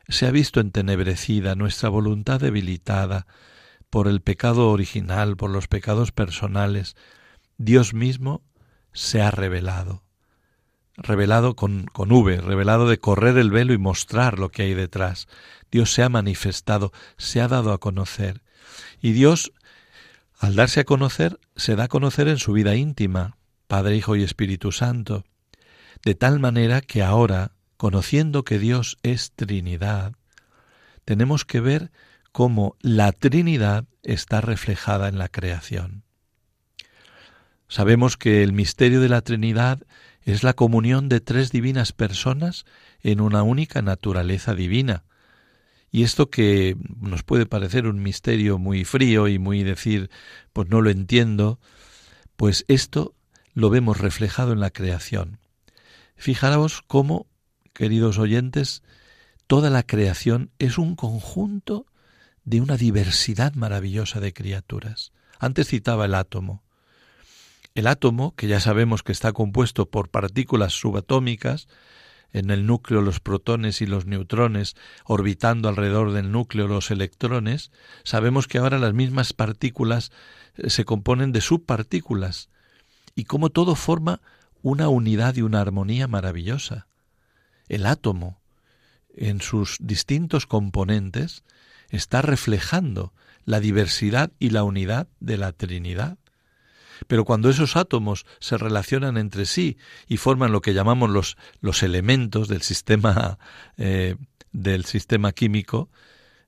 se 0.10 0.28
ha 0.28 0.32
visto 0.32 0.60
entenebrecida, 0.60 1.56
nuestra 1.56 1.90
voluntad 1.90 2.40
debilitada 2.40 3.26
por 3.90 4.08
el 4.08 4.22
pecado 4.22 4.70
original, 4.70 5.38
por 5.38 5.50
los 5.50 5.68
pecados 5.68 6.12
personales, 6.12 6.96
Dios 7.58 7.94
mismo 7.94 8.42
se 8.94 9.22
ha 9.22 9.32
revelado. 9.32 10.04
Revelado 10.96 11.56
con, 11.56 11.86
con 11.86 12.12
V, 12.12 12.42
revelado 12.42 12.90
de 12.90 13.00
correr 13.00 13.38
el 13.38 13.52
velo 13.52 13.74
y 13.74 13.78
mostrar 13.78 14.40
lo 14.40 14.50
que 14.50 14.64
hay 14.64 14.74
detrás. 14.74 15.28
Dios 15.72 15.94
se 15.94 16.04
ha 16.04 16.10
manifestado, 16.10 16.92
se 17.18 17.40
ha 17.42 17.48
dado 17.48 17.72
a 17.72 17.78
conocer. 17.78 18.42
Y 19.00 19.12
Dios, 19.12 19.54
al 20.40 20.56
darse 20.56 20.82
a 20.82 20.86
conocer, 20.86 21.40
se 21.56 21.76
da 21.76 21.86
a 21.86 21.88
conocer 21.88 22.28
en 22.28 22.38
su 22.38 22.54
vida 22.54 22.76
íntima, 22.76 23.38
Padre, 23.68 23.96
Hijo 23.96 24.16
y 24.16 24.24
Espíritu 24.24 24.72
Santo, 24.72 25.24
de 26.04 26.16
tal 26.16 26.40
manera 26.40 26.82
que 26.82 27.04
ahora, 27.04 27.52
conociendo 27.76 28.44
que 28.44 28.60
Dios 28.60 28.98
es 29.04 29.32
Trinidad, 29.34 30.14
tenemos 31.06 31.46
que 31.46 31.60
ver 31.60 31.92
cómo 32.38 32.76
la 32.82 33.14
Trinidad 33.14 33.86
está 34.04 34.42
reflejada 34.42 35.08
en 35.08 35.18
la 35.18 35.28
creación. 35.28 36.04
Sabemos 37.68 38.16
que 38.16 38.44
el 38.44 38.54
misterio 38.54 39.02
de 39.02 39.10
la 39.10 39.22
Trinidad 39.22 39.82
es 40.22 40.44
la 40.44 40.54
comunión 40.54 41.10
de 41.10 41.20
tres 41.20 41.52
divinas 41.52 41.94
personas 41.94 42.66
en 43.02 43.22
una 43.22 43.42
única 43.42 43.82
naturaleza 43.82 44.54
divina. 44.54 45.04
Y 45.90 46.04
esto 46.04 46.30
que 46.30 46.78
nos 47.02 47.24
puede 47.24 47.48
parecer 47.48 47.88
un 47.88 48.04
misterio 48.04 48.60
muy 48.60 48.86
frío 48.86 49.28
y 49.28 49.40
muy 49.40 49.64
decir, 49.64 50.12
pues 50.54 50.70
no 50.70 50.82
lo 50.82 50.92
entiendo, 50.92 51.60
pues 52.36 52.66
esto 52.68 53.16
lo 53.56 53.72
vemos 53.72 53.98
reflejado 53.98 54.54
en 54.54 54.60
la 54.60 54.70
creación. 54.70 55.40
Fijaros 56.16 56.84
cómo, 56.86 57.26
queridos 57.74 58.20
oyentes, 58.20 58.84
toda 59.48 59.72
la 59.72 59.82
creación 59.82 60.52
es 60.60 60.78
un 60.78 60.96
conjunto 60.96 61.88
de 62.48 62.62
una 62.62 62.78
diversidad 62.78 63.56
maravillosa 63.56 64.22
de 64.22 64.32
criaturas. 64.32 65.12
Antes 65.38 65.68
citaba 65.68 66.06
el 66.06 66.16
átomo. 66.16 66.64
El 67.76 67.88
átomo, 67.88 68.36
que 68.38 68.48
ya 68.48 68.62
sabemos 68.62 69.04
que 69.04 69.12
está 69.12 69.34
compuesto 69.34 69.88
por 69.90 70.08
partículas 70.08 70.72
subatómicas, 70.72 71.68
en 72.32 72.50
el 72.50 72.66
núcleo 72.66 73.02
los 73.02 73.20
protones 73.20 73.82
y 73.82 73.86
los 73.86 74.06
neutrones, 74.06 74.78
orbitando 75.04 75.68
alrededor 75.68 76.14
del 76.14 76.32
núcleo 76.32 76.70
los 76.70 76.90
electrones, 76.90 77.70
sabemos 78.06 78.48
que 78.48 78.60
ahora 78.60 78.80
las 78.80 78.94
mismas 78.94 79.34
partículas 79.34 80.14
eh, 80.56 80.70
se 80.70 80.86
componen 80.86 81.34
de 81.34 81.42
subpartículas, 81.42 82.48
y 83.14 83.26
cómo 83.26 83.50
todo 83.50 83.76
forma 83.76 84.22
una 84.62 84.88
unidad 84.88 85.36
y 85.36 85.42
una 85.42 85.60
armonía 85.60 86.08
maravillosa. 86.08 86.88
El 87.68 87.86
átomo, 87.86 88.40
en 89.18 89.42
sus 89.42 89.76
distintos 89.82 90.46
componentes, 90.46 91.44
está 91.90 92.22
reflejando 92.22 93.14
la 93.46 93.60
diversidad 93.60 94.32
y 94.40 94.50
la 94.50 94.64
unidad 94.64 95.08
de 95.20 95.38
la 95.38 95.52
Trinidad. 95.52 96.18
Pero 97.08 97.26
cuando 97.26 97.50
esos 97.50 97.76
átomos 97.76 98.26
se 98.40 98.58
relacionan 98.58 99.18
entre 99.18 99.46
sí 99.46 99.78
y 100.08 100.18
forman 100.18 100.52
lo 100.52 100.62
que 100.62 100.74
llamamos 100.74 101.10
los, 101.10 101.38
los 101.62 101.84
elementos 101.84 102.48
del 102.48 102.62
sistema, 102.62 103.38
eh, 103.78 104.16
del 104.52 104.86
sistema 104.86 105.32
químico, 105.32 105.90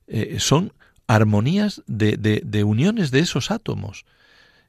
eh, 0.06 0.38
son 0.40 0.72
armonías 1.06 1.82
de, 1.86 2.16
de 2.16 2.64
uniones 2.64 3.10
de 3.10 3.20
esos 3.20 3.50
átomos. 3.50 4.04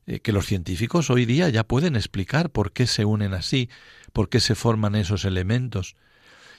Eh, 0.07 0.19
que 0.19 0.31
los 0.31 0.47
científicos 0.47 1.11
hoy 1.11 1.25
día 1.25 1.47
ya 1.49 1.63
pueden 1.63 1.95
explicar 1.95 2.49
por 2.49 2.71
qué 2.71 2.87
se 2.87 3.05
unen 3.05 3.33
así, 3.33 3.69
por 4.13 4.29
qué 4.29 4.39
se 4.39 4.55
forman 4.55 4.95
esos 4.95 5.25
elementos. 5.25 5.95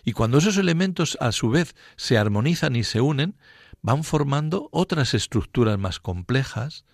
Y 0.04 0.12
cuando 0.12 0.38
esos 0.38 0.56
elementos 0.58 1.18
a 1.20 1.32
su 1.32 1.50
vez 1.50 1.74
se 1.96 2.18
armonizan 2.18 2.76
y 2.76 2.84
se 2.84 3.00
unen, 3.00 3.34
van 3.82 4.04
formando 4.04 4.68
otras 4.70 5.14
estructuras 5.14 5.78
más 5.78 6.00
complejas, 6.00 6.84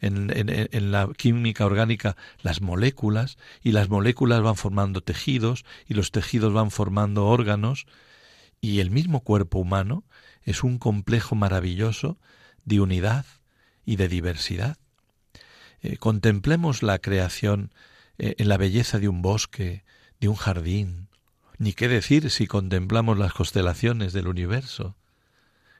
en, 0.00 0.92
la 0.92 1.08
química 1.16 1.66
orgánica 1.66 2.16
las 2.40 2.60
moléculas 2.60 3.36
y 3.62 3.72
las 3.72 3.88
moléculas 3.88 4.42
van 4.42 4.54
formando 4.54 5.00
tejidos 5.00 5.64
y 5.86 5.94
los 5.94 6.12
tejidos 6.12 6.52
van 6.52 6.70
formando 6.70 7.26
órganos 7.26 7.86
y 8.60 8.80
el 8.80 8.90
mismo 8.90 9.20
cuerpo 9.20 9.58
humano 9.58 10.04
es 10.42 10.62
un 10.62 10.78
complejo 10.78 11.34
maravilloso 11.34 12.18
de 12.64 12.80
unidad 12.80 13.26
y 13.84 13.96
de 13.96 14.08
diversidad. 14.08 14.76
Eh, 15.80 15.96
contemplemos 15.96 16.82
la 16.82 16.98
creación 16.98 17.72
eh, 18.18 18.34
en 18.38 18.48
la 18.48 18.56
belleza 18.56 18.98
de 18.98 19.08
un 19.08 19.22
bosque, 19.22 19.84
de 20.20 20.28
un 20.28 20.36
jardín, 20.36 21.08
ni 21.58 21.72
qué 21.72 21.88
decir 21.88 22.30
si 22.30 22.46
contemplamos 22.46 23.18
las 23.18 23.32
constelaciones 23.32 24.12
del 24.12 24.28
universo. 24.28 24.96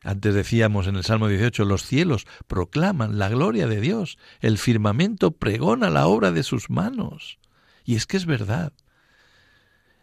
Antes 0.02 0.34
decíamos 0.34 0.86
en 0.86 0.96
el 0.96 1.04
Salmo 1.04 1.28
18, 1.28 1.64
los 1.64 1.84
cielos 1.84 2.26
proclaman 2.46 3.18
la 3.18 3.28
gloria 3.28 3.66
de 3.66 3.80
Dios, 3.80 4.18
el 4.40 4.58
firmamento 4.58 5.32
pregona 5.32 5.90
la 5.90 6.06
obra 6.06 6.30
de 6.30 6.42
sus 6.42 6.70
manos. 6.70 7.38
Y 7.84 7.96
es 7.96 8.06
que 8.06 8.16
es 8.16 8.26
verdad. 8.26 8.72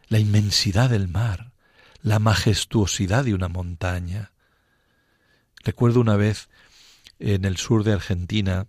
La 0.07 0.19
inmensidad 0.19 0.89
del 0.89 1.07
mar, 1.07 1.51
la 2.01 2.19
majestuosidad 2.19 3.23
de 3.23 3.33
una 3.33 3.47
montaña. 3.47 4.31
Recuerdo 5.63 6.01
una 6.01 6.15
vez 6.15 6.49
en 7.19 7.45
el 7.45 7.57
sur 7.57 7.83
de 7.83 7.93
Argentina, 7.93 8.67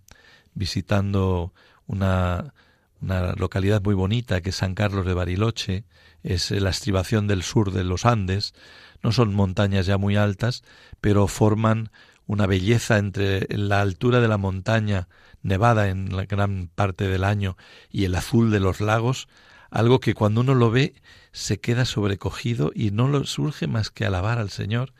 visitando 0.54 1.52
una, 1.86 2.54
una 3.00 3.32
localidad 3.34 3.82
muy 3.82 3.94
bonita 3.94 4.40
que 4.40 4.50
es 4.50 4.56
San 4.56 4.74
Carlos 4.74 5.04
de 5.04 5.14
Bariloche, 5.14 5.84
es 6.22 6.50
la 6.50 6.70
estribación 6.70 7.26
del 7.26 7.42
sur 7.42 7.72
de 7.72 7.84
los 7.84 8.04
Andes, 8.04 8.54
no 9.02 9.12
son 9.12 9.34
montañas 9.34 9.86
ya 9.86 9.98
muy 9.98 10.16
altas, 10.16 10.62
pero 11.00 11.26
forman 11.26 11.90
una 12.26 12.46
belleza 12.46 12.98
entre 12.98 13.46
la 13.50 13.80
altura 13.80 14.20
de 14.20 14.28
la 14.28 14.38
montaña 14.38 15.08
nevada 15.42 15.88
en 15.88 16.16
la 16.16 16.24
gran 16.26 16.68
parte 16.74 17.08
del 17.08 17.24
año 17.24 17.56
y 17.90 18.04
el 18.04 18.14
azul 18.14 18.50
de 18.50 18.60
los 18.60 18.80
lagos, 18.80 19.28
algo 19.70 20.00
que 20.00 20.14
cuando 20.14 20.40
uno 20.40 20.54
lo 20.54 20.70
ve 20.70 20.94
se 21.32 21.60
queda 21.60 21.84
sobrecogido 21.84 22.72
y 22.74 22.90
no 22.90 23.24
surge 23.24 23.66
más 23.66 23.90
que 23.90 24.06
alabar 24.06 24.38
al 24.38 24.50
Señor 24.50 24.92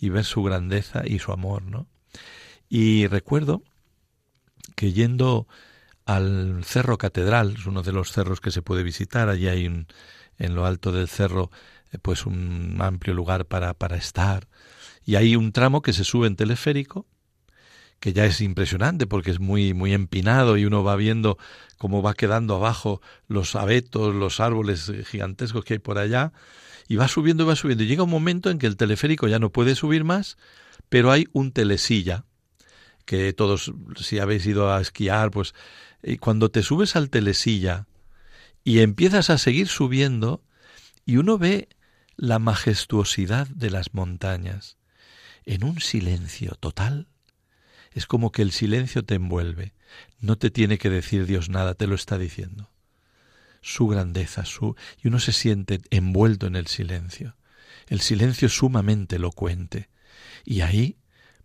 y 0.00 0.08
ver 0.08 0.24
su 0.24 0.42
grandeza 0.42 1.02
y 1.06 1.18
su 1.18 1.32
amor, 1.32 1.62
¿no? 1.62 1.86
Y 2.68 3.06
recuerdo 3.06 3.62
que 4.74 4.92
yendo 4.92 5.46
al 6.04 6.64
Cerro 6.64 6.98
Catedral, 6.98 7.54
es 7.58 7.66
uno 7.66 7.82
de 7.82 7.92
los 7.92 8.10
cerros 8.10 8.40
que 8.40 8.50
se 8.50 8.62
puede 8.62 8.82
visitar, 8.82 9.28
allí 9.28 9.46
hay 9.48 9.66
un, 9.66 9.86
en 10.38 10.54
lo 10.54 10.66
alto 10.66 10.90
del 10.90 11.08
cerro 11.08 11.50
pues 12.00 12.26
un 12.26 12.78
amplio 12.80 13.14
lugar 13.14 13.46
para, 13.46 13.74
para 13.74 13.96
estar. 13.96 14.48
Y 15.04 15.16
hay 15.16 15.36
un 15.36 15.52
tramo 15.52 15.82
que 15.82 15.92
se 15.92 16.04
sube 16.04 16.26
en 16.26 16.36
teleférico, 16.36 17.06
que 18.00 18.12
ya 18.12 18.24
es 18.24 18.40
impresionante 18.40 19.06
porque 19.06 19.30
es 19.30 19.40
muy, 19.40 19.74
muy 19.74 19.92
empinado 19.92 20.56
y 20.56 20.64
uno 20.64 20.82
va 20.82 20.96
viendo 20.96 21.38
cómo 21.78 22.02
va 22.02 22.14
quedando 22.14 22.56
abajo 22.56 23.00
los 23.28 23.54
abetos, 23.54 24.14
los 24.14 24.40
árboles 24.40 24.92
gigantescos 25.06 25.64
que 25.64 25.74
hay 25.74 25.78
por 25.78 25.98
allá, 25.98 26.32
y 26.88 26.96
va 26.96 27.08
subiendo 27.08 27.44
y 27.44 27.46
va 27.46 27.56
subiendo. 27.56 27.84
Y 27.84 27.86
llega 27.86 28.02
un 28.02 28.10
momento 28.10 28.50
en 28.50 28.58
que 28.58 28.66
el 28.66 28.76
teleférico 28.76 29.28
ya 29.28 29.38
no 29.38 29.50
puede 29.50 29.74
subir 29.74 30.04
más, 30.04 30.36
pero 30.88 31.10
hay 31.10 31.26
un 31.32 31.52
telesilla, 31.52 32.24
que 33.04 33.32
todos, 33.32 33.72
si 33.96 34.18
habéis 34.18 34.46
ido 34.46 34.72
a 34.72 34.80
esquiar, 34.80 35.30
pues 35.30 35.54
y 36.02 36.16
cuando 36.16 36.50
te 36.50 36.62
subes 36.62 36.96
al 36.96 37.10
telesilla 37.10 37.86
y 38.64 38.80
empiezas 38.80 39.30
a 39.30 39.38
seguir 39.38 39.68
subiendo, 39.68 40.42
y 41.04 41.16
uno 41.16 41.38
ve 41.38 41.68
la 42.16 42.38
majestuosidad 42.38 43.46
de 43.48 43.70
las 43.70 43.94
montañas 43.94 44.76
en 45.44 45.64
un 45.64 45.80
silencio 45.80 46.52
total. 46.60 47.08
Es 47.92 48.06
como 48.06 48.32
que 48.32 48.42
el 48.42 48.52
silencio 48.52 49.04
te 49.04 49.14
envuelve. 49.14 49.74
No 50.20 50.38
te 50.38 50.50
tiene 50.50 50.78
que 50.78 50.90
decir 50.90 51.26
Dios 51.26 51.48
nada, 51.48 51.74
te 51.74 51.86
lo 51.86 51.94
está 51.94 52.18
diciendo. 52.18 52.70
Su 53.60 53.86
grandeza, 53.86 54.44
su 54.44 54.76
y 55.02 55.08
uno 55.08 55.20
se 55.20 55.32
siente 55.32 55.80
envuelto 55.90 56.46
en 56.46 56.56
el 56.56 56.66
silencio. 56.66 57.36
El 57.88 58.00
silencio 58.00 58.48
sumamente 58.48 59.16
elocuente. 59.16 59.88
Y 60.44 60.62
ahí, 60.62 60.98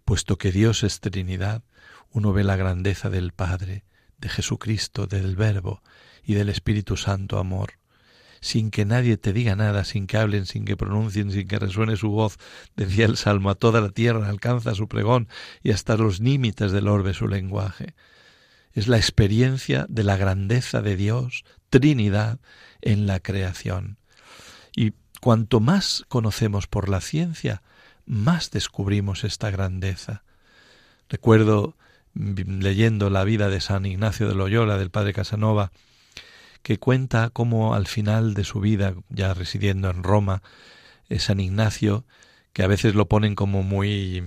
puesto 0.05 0.37
que 0.37 0.51
Dios 0.51 0.83
es 0.83 0.99
Trinidad, 0.99 1.63
uno 2.11 2.33
ve 2.33 2.43
la 2.43 2.55
grandeza 2.55 3.09
del 3.09 3.33
Padre, 3.33 3.83
de 4.17 4.29
Jesucristo, 4.29 5.05
del 5.05 5.35
Verbo 5.35 5.83
y 6.23 6.33
del 6.33 6.49
Espíritu 6.49 6.97
Santo 6.97 7.39
amor 7.39 7.73
sin 8.47 8.71
que 8.71 8.85
nadie 8.85 9.17
te 9.17 9.33
diga 9.33 9.55
nada, 9.57 9.83
sin 9.83 10.07
que 10.07 10.17
hablen, 10.17 10.45
sin 10.45 10.63
que 10.63 10.77
pronuncien, 10.77 11.31
sin 11.31 11.47
que 11.47 11.59
resuene 11.59 11.97
su 11.97 12.09
voz, 12.09 12.37
decía 12.77 13.05
el 13.05 13.17
Salmo, 13.17 13.49
a 13.49 13.55
toda 13.55 13.81
la 13.81 13.89
tierra 13.89 14.29
alcanza 14.29 14.73
su 14.73 14.87
pregón 14.87 15.27
y 15.63 15.71
hasta 15.71 15.97
los 15.97 16.21
límites 16.21 16.71
del 16.71 16.87
orbe 16.87 17.13
su 17.13 17.27
lenguaje. 17.27 17.93
Es 18.71 18.87
la 18.87 18.95
experiencia 18.95 19.85
de 19.89 20.03
la 20.03 20.15
grandeza 20.15 20.81
de 20.81 20.95
Dios, 20.95 21.43
Trinidad, 21.69 22.39
en 22.81 23.05
la 23.05 23.19
creación. 23.19 23.97
Y 24.73 24.93
cuanto 25.19 25.59
más 25.59 26.05
conocemos 26.07 26.67
por 26.67 26.87
la 26.87 27.01
ciencia, 27.01 27.63
más 28.05 28.49
descubrimos 28.51 29.25
esta 29.25 29.51
grandeza. 29.51 30.23
Recuerdo 31.09 31.75
mm, 32.13 32.61
leyendo 32.61 33.09
la 33.09 33.25
vida 33.25 33.49
de 33.49 33.59
San 33.59 33.85
Ignacio 33.85 34.29
de 34.29 34.35
Loyola, 34.35 34.77
del 34.77 34.89
padre 34.89 35.11
Casanova, 35.11 35.73
que 36.67 36.79
cuenta 36.79 37.29
cómo 37.29 37.75
al 37.75 37.87
final 37.87 38.33
de 38.33 38.43
su 38.43 38.59
vida, 38.59 38.93
ya 39.07 39.33
residiendo 39.33 39.89
en 39.89 40.03
Roma, 40.03 40.43
San 41.17 41.39
Ignacio, 41.39 42.03
que 42.51 42.61
a 42.61 42.67
veces 42.67 42.93
lo 42.93 43.07
ponen 43.07 43.35
como 43.35 43.63
muy 43.63 44.21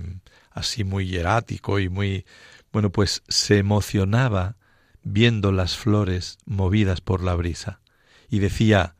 así 0.49 0.83
muy 0.83 1.05
hierático 1.05 1.77
y 1.77 1.87
muy 1.87 2.25
bueno, 2.73 2.91
pues 2.91 3.21
se 3.27 3.59
emocionaba 3.59 4.55
viendo 5.03 5.51
las 5.51 5.77
flores 5.77 6.39
movidas 6.45 6.99
por 6.99 7.21
la 7.21 7.35
brisa 7.35 7.79
y 8.27 8.39
decía, 8.39 8.95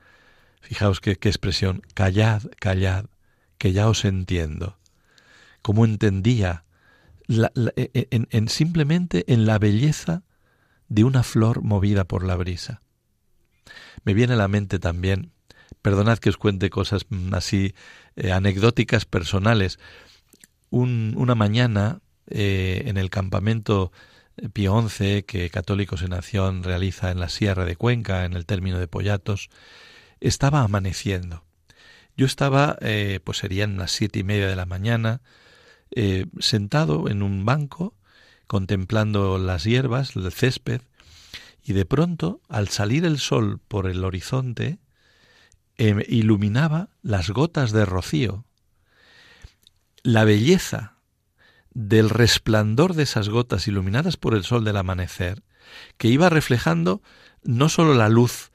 fijaos 0.61 0.99
qué, 0.99 1.13
expresión, 1.13 1.81
callad, 1.95 2.43
callad, 2.59 3.05
que 3.57 3.73
ya 3.73 3.89
os 3.89 4.05
entiendo. 4.05 4.77
Cómo 5.63 5.83
entendía 5.83 6.63
e, 7.27 7.89
e, 7.91 8.07
en 8.11 8.49
simplemente 8.49 9.33
en 9.33 9.47
la 9.47 9.57
belleza 9.57 10.21
de 10.89 11.05
una 11.05 11.23
flor 11.23 11.63
movida 11.63 12.03
por 12.03 12.23
la 12.23 12.35
brisa. 12.35 12.83
Me 14.03 14.13
viene 14.13 14.33
a 14.33 14.37
la 14.37 14.47
mente 14.47 14.79
también, 14.79 15.31
perdonad 15.81 16.19
que 16.19 16.29
os 16.29 16.37
cuente 16.37 16.69
cosas 16.69 17.05
así 17.31 17.73
eh, 18.15 18.31
anecdóticas 18.31 19.05
personales. 19.05 19.79
una 20.69 21.35
mañana 21.35 22.01
eh, 22.27 22.83
en 22.85 22.97
el 22.97 23.09
campamento 23.09 23.91
Pío 24.53 24.87
XI 24.87 25.23
que 25.23 25.49
Católicos 25.49 26.01
en 26.01 26.13
Acción 26.13 26.63
realiza 26.63 27.11
en 27.11 27.19
la 27.19 27.29
Sierra 27.29 27.65
de 27.65 27.75
Cuenca, 27.75 28.25
en 28.25 28.33
el 28.33 28.45
término 28.45 28.79
de 28.79 28.87
Pollatos, 28.87 29.49
estaba 30.19 30.61
amaneciendo. 30.61 31.43
Yo 32.15 32.25
estaba, 32.25 32.77
eh, 32.81 33.19
pues 33.23 33.39
serían 33.39 33.77
las 33.77 33.91
siete 33.91 34.19
y 34.19 34.23
media 34.23 34.47
de 34.47 34.55
la 34.55 34.65
mañana, 34.65 35.21
sentado 36.39 37.09
en 37.09 37.21
un 37.21 37.43
banco, 37.43 37.95
contemplando 38.47 39.37
las 39.37 39.65
hierbas, 39.65 40.15
el 40.15 40.31
césped, 40.31 40.81
y 41.63 41.73
de 41.73 41.85
pronto, 41.85 42.41
al 42.49 42.69
salir 42.69 43.05
el 43.05 43.19
sol 43.19 43.59
por 43.67 43.87
el 43.87 44.03
horizonte, 44.03 44.79
em, 45.77 46.01
iluminaba 46.07 46.89
las 47.01 47.29
gotas 47.29 47.71
de 47.71 47.85
rocío. 47.85 48.45
La 50.03 50.23
belleza 50.23 50.97
del 51.73 52.09
resplandor 52.09 52.95
de 52.95 53.03
esas 53.03 53.29
gotas 53.29 53.67
iluminadas 53.67 54.17
por 54.17 54.33
el 54.33 54.43
sol 54.43 54.63
del 54.63 54.77
amanecer, 54.77 55.43
que 55.97 56.07
iba 56.07 56.29
reflejando 56.29 57.01
no 57.43 57.69
sólo 57.69 57.93
la 57.93 58.09
luz 58.09 58.51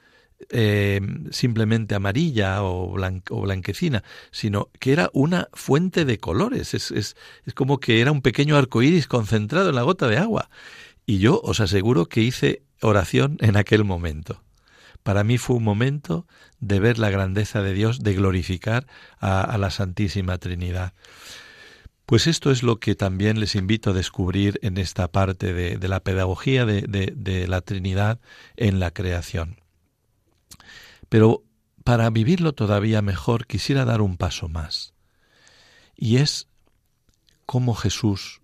em, 0.51 1.31
simplemente 1.33 1.95
amarilla 1.95 2.63
o, 2.63 2.93
blanquecina, 2.93 4.03
sino 4.31 4.69
que 4.79 4.93
era 4.93 5.11
una 5.15 5.49
fuente 5.53 6.05
de 6.05 6.19
colores. 6.19 6.75
Es, 6.75 6.91
es, 6.91 7.17
es 7.45 7.55
como 7.55 7.79
que 7.81 8.01
era 8.01 8.13
un 8.13 8.21
pequeño 8.21 8.57
arco 8.57 8.83
iris 8.83 9.07
concentrado 9.07 9.71
en 9.71 9.77
la 9.77 9.83
gota 9.83 10.09
de 10.09 10.19
agua. 10.19 10.51
Y 11.07 11.19
yo 11.19 11.41
os 11.43 11.61
aseguro 11.61 12.07
que 12.07 12.21
hice 12.21 12.63
oración 12.83 13.39
en 13.41 13.57
aquel 13.57 13.85
momento. 13.85 14.43
Para 15.05 15.23
mí 15.23 15.39
fue 15.39 15.57
un 15.57 15.63
momento 15.63 16.27
de 16.59 16.81
ver 16.81 16.99
la 16.99 17.11
grandeza 17.11 17.63
de 17.63 17.73
Dios, 17.73 18.03
de 18.03 18.15
glorificar 18.15 18.89
a, 19.21 19.57
la 19.57 19.71
Santísima 19.71 20.37
Trinidad. 20.39 20.95
Pues 22.07 22.27
esto 22.27 22.51
es 22.51 22.65
lo 22.65 22.81
que 22.81 22.97
también 22.97 23.39
les 23.39 23.55
invito 23.55 23.91
a 23.91 23.93
descubrir 23.93 24.59
en 24.63 24.79
esta 24.79 25.07
parte 25.07 25.53
de, 25.53 25.89
la 25.89 26.01
pedagogía 26.01 26.67
de, 26.67 26.83
de 26.83 27.47
la 27.47 27.61
Trinidad 27.61 28.19
en 28.57 28.81
la 28.81 28.91
creación. 28.91 29.61
Pero 31.09 31.45
para 31.85 32.11
vivirlo 32.11 32.53
todavía 32.53 33.01
mejor 33.01 33.47
quisiera 33.47 33.85
dar 33.85 34.01
un 34.01 34.17
paso 34.17 34.49
más. 34.49 34.93
Y 35.95 36.17
es 36.17 36.49
cómo 37.47 37.75
Jesús, 37.75 38.41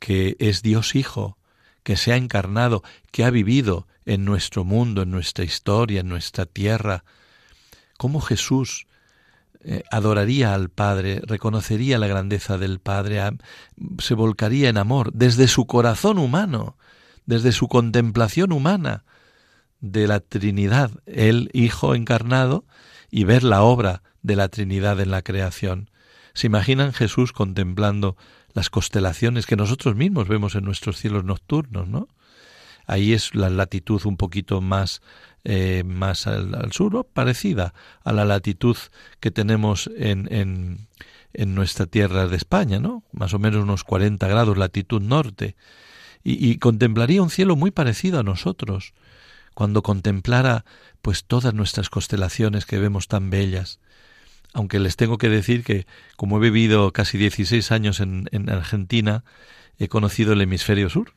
que 0.00 0.34
es 0.40 0.62
Dios 0.62 0.96
Hijo, 0.96 1.38
que 1.84 1.96
se 1.96 2.12
ha 2.12 2.16
encarnado, 2.16 2.82
que 3.12 3.24
ha 3.24 3.30
vivido 3.30 3.86
en 4.06 4.24
nuestro 4.24 4.64
mundo, 4.64 5.02
en 5.02 5.10
nuestra 5.12 5.44
historia, 5.44 6.00
en 6.00 6.08
nuestra 6.08 6.46
tierra, 6.46 7.04
cómo 7.96 8.20
Jesús 8.20 8.86
eh, 9.62 9.82
adoraría 9.90 10.54
al 10.54 10.68
Padre, 10.68 11.22
reconocería 11.24 11.98
la 11.98 12.06
grandeza 12.06 12.58
del 12.58 12.80
Padre, 12.80 13.22
se 13.98 14.14
volcaría 14.14 14.68
en 14.68 14.76
amor 14.76 15.12
desde 15.12 15.46
su 15.46 15.66
corazón 15.66 16.18
humano, 16.18 16.76
desde 17.26 17.52
su 17.52 17.68
contemplación 17.68 18.52
humana 18.52 19.04
de 19.80 20.06
la 20.06 20.20
Trinidad, 20.20 20.90
el 21.06 21.50
Hijo 21.52 21.94
encarnado, 21.94 22.64
y 23.10 23.24
ver 23.24 23.44
la 23.44 23.62
obra 23.62 24.02
de 24.22 24.36
la 24.36 24.48
Trinidad 24.48 25.00
en 25.00 25.10
la 25.10 25.22
creación. 25.22 25.90
¿Se 26.32 26.46
imaginan 26.46 26.92
Jesús 26.92 27.32
contemplando 27.32 28.16
las 28.54 28.70
constelaciones 28.70 29.46
que 29.46 29.56
nosotros 29.56 29.96
mismos 29.96 30.28
vemos 30.28 30.54
en 30.54 30.64
nuestros 30.64 30.96
cielos 30.98 31.24
nocturnos, 31.24 31.88
¿no? 31.88 32.08
Ahí 32.86 33.12
es 33.12 33.34
la 33.34 33.50
latitud 33.50 34.00
un 34.04 34.16
poquito 34.16 34.60
más, 34.60 35.02
eh, 35.42 35.82
más 35.84 36.26
al, 36.26 36.72
sur, 36.72 37.06
parecida 37.12 37.74
a 38.04 38.12
la 38.12 38.24
latitud 38.24 38.76
que 39.20 39.30
tenemos 39.30 39.90
en, 39.96 40.32
en, 40.32 40.86
en 41.32 41.54
nuestra 41.54 41.86
tierra 41.86 42.28
de 42.28 42.36
España, 42.36 42.78
¿no? 42.78 43.02
Más 43.12 43.34
o 43.34 43.38
menos 43.38 43.62
unos 43.62 43.84
40 43.84 44.26
grados 44.28 44.56
latitud 44.56 45.02
norte. 45.02 45.56
Y, 46.22 46.48
y 46.48 46.58
contemplaría 46.58 47.22
un 47.22 47.30
cielo 47.30 47.56
muy 47.56 47.70
parecido 47.70 48.20
a 48.20 48.22
nosotros, 48.22 48.94
cuando 49.54 49.82
contemplara 49.82 50.64
pues 51.02 51.24
todas 51.24 51.54
nuestras 51.54 51.90
constelaciones 51.90 52.66
que 52.66 52.78
vemos 52.78 53.08
tan 53.08 53.30
bellas 53.30 53.80
aunque 54.54 54.78
les 54.78 54.96
tengo 54.96 55.18
que 55.18 55.28
decir 55.28 55.64
que 55.64 55.86
como 56.16 56.38
he 56.38 56.40
vivido 56.40 56.92
casi 56.92 57.18
16 57.18 57.72
años 57.72 58.00
en, 58.00 58.48
Argentina, 58.48 59.24
he 59.78 59.88
conocido 59.88 60.32
el 60.32 60.40
hemisferio 60.40 60.88
sur. 60.88 61.12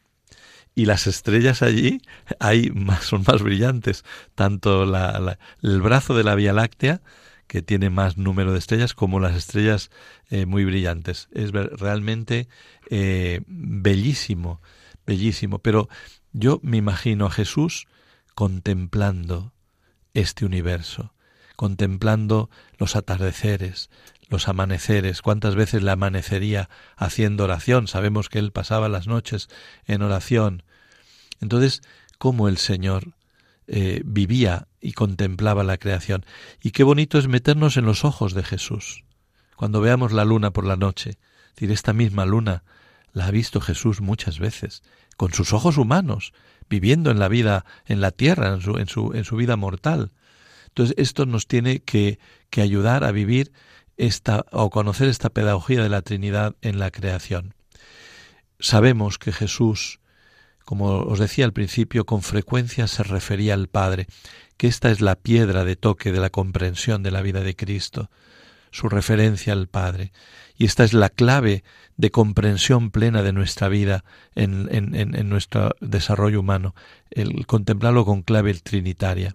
Y 0.75 0.85
las 0.85 1.07
estrellas 1.07 1.61
allí 1.61 2.01
hay 2.39 2.71
más, 2.71 3.05
son 3.05 3.23
más 3.25 3.41
brillantes. 3.41 4.03
Tanto 4.35 4.83
el 4.83 5.81
brazo 5.81 6.15
de 6.15 6.23
la 6.23 6.35
Vía 6.35 6.51
Láctea, 6.51 7.01
que 7.45 7.61
tiene 7.61 7.89
más 7.89 8.17
número 8.17 8.51
de 8.51 8.59
estrellas, 8.59 8.93
como 8.93 9.19
las 9.19 9.35
estrellas 9.35 9.91
eh, 10.29 10.45
muy 10.45 10.65
brillantes. 10.65 11.29
Es 11.31 11.51
realmente 11.51 12.47
eh, 12.89 13.41
bellísimo, 13.45 14.61
bellísimo. 15.05 15.59
Pero 15.59 15.89
yo 16.33 16.59
me 16.63 16.77
imagino 16.77 17.27
a 17.27 17.31
Jesús 17.31 17.87
contemplando 18.33 19.53
este 20.13 20.45
universo 20.45 21.13
contemplando 21.57 22.49
los 22.77 22.95
atardeceres, 22.95 23.89
los 24.29 24.47
amaneceres, 24.47 25.21
cuántas 25.21 25.55
veces 25.55 25.83
le 25.83 25.91
amanecería 25.91 26.69
haciendo 26.95 27.45
oración, 27.45 27.87
sabemos 27.87 28.29
que 28.29 28.39
él 28.39 28.51
pasaba 28.51 28.87
las 28.87 29.07
noches 29.07 29.49
en 29.85 30.03
oración. 30.03 30.63
Entonces, 31.41 31.81
¿cómo 32.19 32.47
el 32.47 32.57
Señor 32.57 33.15
eh, 33.65 34.01
vivía 34.05 34.67
y 34.79 34.93
contemplaba 34.93 35.63
la 35.63 35.77
creación? 35.77 36.25
Y 36.61 36.71
qué 36.71 36.83
bonito 36.83 37.17
es 37.17 37.27
meternos 37.27 37.75
en 37.75 37.85
los 37.85 38.05
ojos 38.05 38.35
de 38.35 38.43
Jesús. 38.43 39.03
Cuando 39.55 39.81
veamos 39.81 40.13
la 40.13 40.25
luna 40.25 40.51
por 40.51 40.65
la 40.65 40.75
noche, 40.75 41.17
decir, 41.55 41.71
esta 41.71 41.91
misma 41.91 42.27
luna 42.27 42.63
la 43.13 43.25
ha 43.25 43.31
visto 43.31 43.61
Jesús 43.61 43.99
muchas 43.99 44.37
veces, 44.37 44.83
con 45.15 45.33
sus 45.33 45.53
ojos 45.53 45.77
humanos, 45.77 46.33
viviendo 46.69 47.09
en 47.09 47.17
la 47.17 47.29
vida, 47.29 47.65
en 47.87 47.99
la 47.99 48.11
tierra, 48.11 48.53
en 48.53 48.87
su 48.89 49.35
vida 49.35 49.55
mortal. 49.55 50.11
Entonces, 50.77 50.95
esto 50.99 51.25
nos 51.25 51.47
tiene 51.47 51.79
que, 51.79 52.19
que 52.51 52.61
ayudar 52.61 53.03
a 53.03 53.11
vivir 53.11 53.51
esta 53.97 54.45
o 54.51 54.69
conocer 54.69 55.09
esta 55.09 55.31
pedagogía 55.31 55.81
de 55.81 55.89
la 55.89 56.03
Trinidad 56.03 56.55
en 56.61 56.77
la 56.77 56.91
creación. 56.91 57.55
Sabemos 58.59 59.17
que 59.17 59.31
Jesús, 59.31 59.99
como 60.65 60.99
os 60.99 61.17
decía 61.17 61.45
al 61.45 61.51
principio, 61.51 62.05
con 62.05 62.21
frecuencia 62.21 62.85
se 62.85 63.01
refería 63.01 63.55
al 63.55 63.69
Padre, 63.69 64.05
que 64.55 64.67
esta 64.67 64.91
es 64.91 65.01
la 65.01 65.15
piedra 65.15 65.63
de 65.63 65.77
toque 65.77 66.11
de 66.11 66.19
la 66.19 66.29
comprensión 66.29 67.01
de 67.01 67.09
la 67.09 67.23
vida 67.23 67.41
de 67.41 67.55
Cristo, 67.55 68.11
su 68.69 68.87
referencia 68.87 69.53
al 69.53 69.65
Padre. 69.65 70.11
Y 70.59 70.65
esta 70.65 70.83
es 70.83 70.93
la 70.93 71.09
clave 71.09 71.63
de 71.95 72.11
comprensión 72.11 72.91
plena 72.91 73.23
de 73.23 73.33
nuestra 73.33 73.67
vida 73.67 74.03
en, 74.35 74.69
en, 74.71 74.93
en 75.15 75.27
nuestro 75.27 75.75
desarrollo 75.81 76.39
humano, 76.39 76.75
el 77.09 77.47
contemplarlo 77.47 78.05
con 78.05 78.21
clave 78.21 78.53
trinitaria 78.53 79.33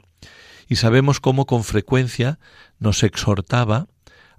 y 0.73 0.77
sabemos 0.77 1.21
cómo 1.21 1.45
con 1.45 1.65
frecuencia 1.65 2.39
nos 2.79 3.03
exhortaba 3.03 3.89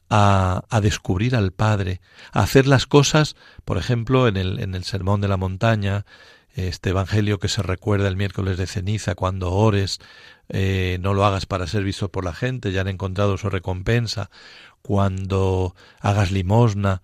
a, 0.10 0.64
a, 0.68 0.82
descubrir 0.82 1.36
al 1.36 1.52
Padre, 1.52 2.02
a 2.32 2.42
hacer 2.42 2.66
las 2.66 2.88
cosas, 2.88 3.36
por 3.66 3.78
ejemplo, 3.78 4.28
en 4.28 4.38
el, 4.38 4.60
en 4.60 4.74
el 4.74 4.84
Sermón 4.84 5.22
de 5.22 5.28
la 5.28 5.38
Montaña, 5.38 6.08
este 6.56 6.90
Evangelio 6.90 7.38
que 7.38 7.50
se 7.50 7.62
recuerda 7.62 8.08
el 8.08 8.18
miércoles 8.18 8.58
de 8.58 8.66
ceniza, 8.66 9.14
cuando 9.14 9.52
ores, 9.52 10.00
eh, 10.50 10.98
no 11.02 11.14
lo 11.14 11.24
hagas 11.24 11.46
para 11.46 11.68
ser 11.68 11.84
visto 11.84 12.12
por 12.12 12.26
la 12.26 12.34
gente, 12.34 12.72
ya 12.72 12.82
han 12.82 12.88
encontrado 12.88 13.38
su 13.38 13.52
recompensa, 13.52 14.32
cuando 14.82 15.76
hagas 16.00 16.32
limosna, 16.32 17.04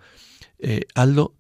eh, 0.57 0.87
hazlo 0.95 1.35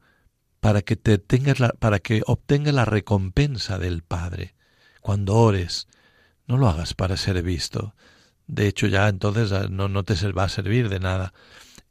para 0.59 0.83
que 0.83 0.95
te 0.95 1.17
tengas 1.17 1.59
la, 1.59 1.69
para 1.69 1.97
que 1.97 2.21
obtenga 2.27 2.71
la 2.71 2.85
recompensa 2.85 3.79
del 3.79 4.03
Padre. 4.03 4.53
Cuando 5.01 5.37
ores, 5.37 5.87
no 6.49 6.57
lo 6.57 6.67
hagas 6.67 6.95
para 6.95 7.15
ser 7.15 7.41
visto. 7.43 7.93
De 8.47 8.67
hecho, 8.67 8.87
ya 8.87 9.07
entonces 9.07 9.51
ah, 9.51 9.67
no, 9.69 10.03
te 10.03 10.15
va 10.31 10.45
a 10.45 10.49
servir 10.49 10.89
de 10.89 10.99
nada. 10.99 11.31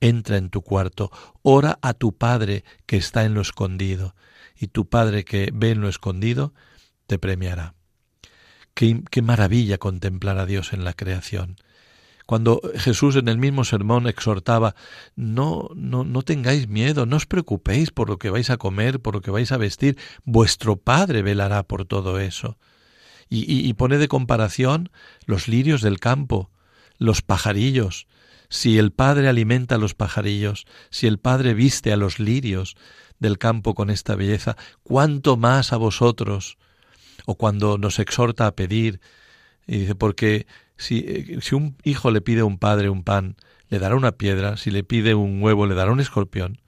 Entra 0.01 0.37
en 0.37 0.51
tu 0.51 0.63
cuarto, 0.63 1.11
ora 1.43 1.79
a 1.81 1.95
tu 1.95 2.17
Padre 2.17 2.65
que 2.85 2.97
está 2.97 3.25
en 3.25 3.35
lo 3.35 3.41
escondido, 3.41 4.17
y 4.57 4.67
tu 4.67 4.89
Padre 4.89 5.25
que 5.25 5.51
ve 5.55 5.71
en 5.71 5.81
lo 5.81 5.89
escondido 5.89 6.55
te 7.07 7.21
premiará. 7.21 7.75
Qué, 8.75 9.01
qué 9.11 9.23
maravilla 9.23 9.79
contemplar 9.79 10.39
a 10.39 10.47
Dios 10.47 10.73
en 10.73 10.85
la 10.85 10.93
creación 10.93 11.57
cuando 12.27 12.61
Jesús 12.75 13.17
en 13.17 13.27
el 13.29 13.39
mismo 13.39 13.65
sermón 13.65 14.07
exhortaba 14.07 14.75
no, 15.17 15.71
no, 15.75 16.05
no 16.05 16.21
tengáis 16.21 16.69
miedo, 16.69 17.07
no 17.07 17.17
os 17.17 17.25
preocupéis 17.25 17.91
por 17.91 18.11
lo 18.11 18.19
que 18.19 18.29
vais 18.29 18.51
a 18.51 18.59
comer, 18.59 19.01
por 19.01 19.15
lo 19.15 19.23
que 19.23 19.31
vais 19.31 19.51
a 19.51 19.57
vestir, 19.57 19.97
vuestro 20.25 20.77
Padre 20.77 21.23
velará 21.23 21.63
por 21.63 21.87
todo 21.87 22.21
eso 22.21 22.59
y, 23.31 23.73
pone 23.75 23.99
de 23.99 24.09
comparación 24.09 24.91
los 25.27 25.49
lirios 25.49 25.83
del 25.83 26.01
campo, 26.01 26.51
los 26.99 27.23
pajarillos. 27.23 28.07
Si 28.49 28.79
el 28.79 28.93
Padre 28.93 29.29
alimenta 29.29 29.75
a 29.75 29.79
los 29.79 29.95
pajarillos, 29.95 30.67
si 30.91 31.07
el 31.07 31.19
Padre 31.19 31.55
viste 31.55 31.93
a 31.93 31.97
los 31.97 32.19
lirios 32.19 32.77
del 33.19 33.39
campo 33.39 33.75
con 33.75 33.91
esta 33.91 34.15
belleza, 34.15 34.57
cuánto 34.83 35.37
más 35.37 35.73
a 35.73 35.77
vosotros. 35.77 36.57
O 37.27 37.35
cuando 37.35 37.77
nos 37.77 37.99
exhorta 37.99 38.47
a 38.47 38.57
pedir, 38.57 39.01
y 39.67 39.81
dice, 39.81 39.95
porque 39.95 40.47
si, 40.79 40.99
eh, 41.01 41.39
si 41.43 41.55
un 41.55 41.77
hijo 41.85 42.11
le 42.11 42.23
pide 42.23 42.41
a 42.41 42.47
un 42.47 42.59
padre 42.59 42.89
un 42.89 43.03
pan, 43.03 43.37
le 43.69 43.79
dará 43.79 43.97
una 43.97 44.13
piedra, 44.13 44.57
si 44.57 44.71
le 44.71 44.83
pide 44.83 45.15
un 45.15 45.43
huevo, 45.43 45.67
le 45.67 45.75
dará 45.75 45.93
un 45.93 46.01
escorpión. 46.01 46.61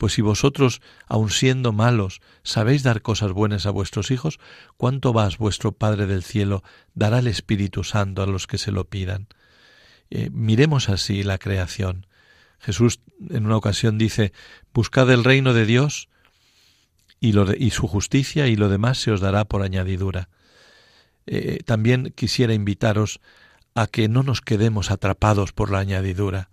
Pues 0.00 0.14
si 0.14 0.22
vosotros, 0.22 0.80
aun 1.08 1.28
siendo 1.28 1.74
malos, 1.74 2.22
sabéis 2.42 2.82
dar 2.82 3.02
cosas 3.02 3.32
buenas 3.32 3.66
a 3.66 3.70
vuestros 3.70 4.10
hijos, 4.10 4.40
¿cuánto 4.78 5.12
más 5.12 5.36
vuestro 5.36 5.72
Padre 5.72 6.06
del 6.06 6.22
cielo 6.22 6.62
dará 6.94 7.18
el 7.18 7.26
Espíritu 7.26 7.84
Santo 7.84 8.22
a 8.22 8.26
los 8.26 8.46
que 8.46 8.56
se 8.56 8.72
lo 8.72 8.86
pidan? 8.86 9.28
Eh, 10.08 10.30
miremos 10.32 10.88
así 10.88 11.22
la 11.22 11.36
creación. 11.36 12.06
Jesús 12.60 13.00
en 13.28 13.44
una 13.44 13.58
ocasión 13.58 13.98
dice, 13.98 14.32
Buscad 14.72 15.10
el 15.10 15.22
reino 15.22 15.52
de 15.52 15.66
Dios 15.66 16.08
y, 17.20 17.32
su 17.68 17.86
justicia 17.86 18.46
y 18.46 18.56
lo 18.56 18.70
demás 18.70 18.96
se 18.96 19.10
os 19.10 19.20
dará 19.20 19.44
por 19.44 19.60
añadidura. 19.60 20.30
Eh, 21.26 21.58
también 21.66 22.14
quisiera 22.16 22.54
invitaros 22.54 23.20
a 23.74 23.86
que 23.86 24.08
no 24.08 24.22
nos 24.22 24.40
quedemos 24.40 24.90
atrapados 24.90 25.52
por 25.52 25.70
la 25.70 25.80
añadidura, 25.80 26.48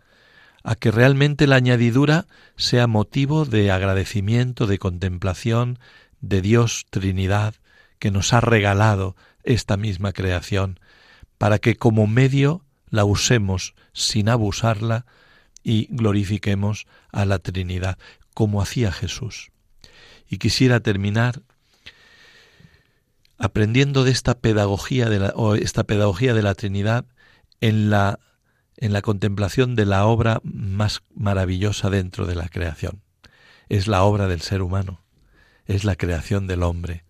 a 0.68 0.76
que 0.76 0.91
realmente 0.91 1.47
la 1.47 1.55
añadidura 1.55 2.28
sea 2.57 2.88
motivo 2.88 3.45
de 3.45 3.72
agradecimiento, 3.72 4.68
de 4.68 4.80
contemplación 4.80 5.80
de 6.20 6.41
Dios 6.41 6.88
Trinidad, 6.89 7.55
que 7.99 8.11
nos 8.11 8.34
ha 8.34 8.41
regalado 8.41 9.15
esta 9.43 9.78
misma 9.78 10.11
creación, 10.11 10.78
para 11.38 11.59
que 11.59 11.78
como 11.78 12.05
medio 12.05 12.65
la 12.89 13.05
usemos 13.05 13.76
sin 13.93 14.28
abusarla 14.28 15.05
y 15.63 15.88
glorifiquemos 15.89 16.86
a 17.13 17.24
la 17.24 17.39
Trinidad, 17.39 17.97
como 18.34 18.61
hacía 18.61 18.91
Jesús. 18.91 19.53
Y 20.28 20.38
quisiera 20.38 20.82
terminar 20.82 21.43
aprendiendo 23.38 24.03
de 24.03 24.11
esta 24.11 24.38
pedagogía 24.38 25.07
de 25.09 25.20
la, 25.20 25.34
esta 25.61 25.86
pedagogía 25.86 26.34
de 26.34 26.41
la 26.41 26.55
Trinidad 26.55 27.05
en 27.61 27.89
la 27.89 28.20
en 28.78 28.93
la 28.93 29.01
contemplación 29.01 29.75
de 29.75 29.86
la 29.86 30.05
obra 30.05 30.39
más 30.43 31.01
maravillosa 31.13 31.89
dentro 31.89 32.25
de 32.25 32.36
la 32.36 32.47
creación. 32.47 33.01
Es 33.69 33.88
la 33.88 34.03
obra 34.03 34.28
del 34.28 34.41
ser 34.41 34.61
humano, 34.61 35.01
es 35.65 35.84
la 35.84 35.95
creación 35.95 36.47
del 36.47 36.63
hombre. 36.63 37.03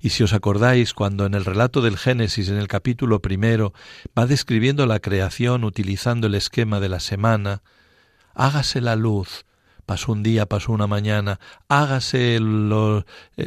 Y 0.00 0.10
si 0.10 0.22
os 0.22 0.32
acordáis, 0.32 0.94
cuando 0.94 1.26
en 1.26 1.34
el 1.34 1.44
relato 1.44 1.82
del 1.82 1.98
Génesis, 1.98 2.48
en 2.48 2.56
el 2.56 2.68
capítulo 2.68 3.20
primero, 3.20 3.74
va 4.18 4.26
describiendo 4.26 4.86
la 4.86 5.00
creación 5.00 5.62
utilizando 5.64 6.28
el 6.28 6.34
esquema 6.36 6.80
de 6.80 6.88
la 6.88 7.00
semana, 7.00 7.62
hágase 8.34 8.80
la 8.80 8.96
luz, 8.96 9.44
pasó 9.90 10.12
un 10.12 10.22
día, 10.22 10.46
pasó 10.46 10.70
una 10.70 10.86
mañana, 10.86 11.40
hágase 11.68 12.36
eh, 12.36 12.40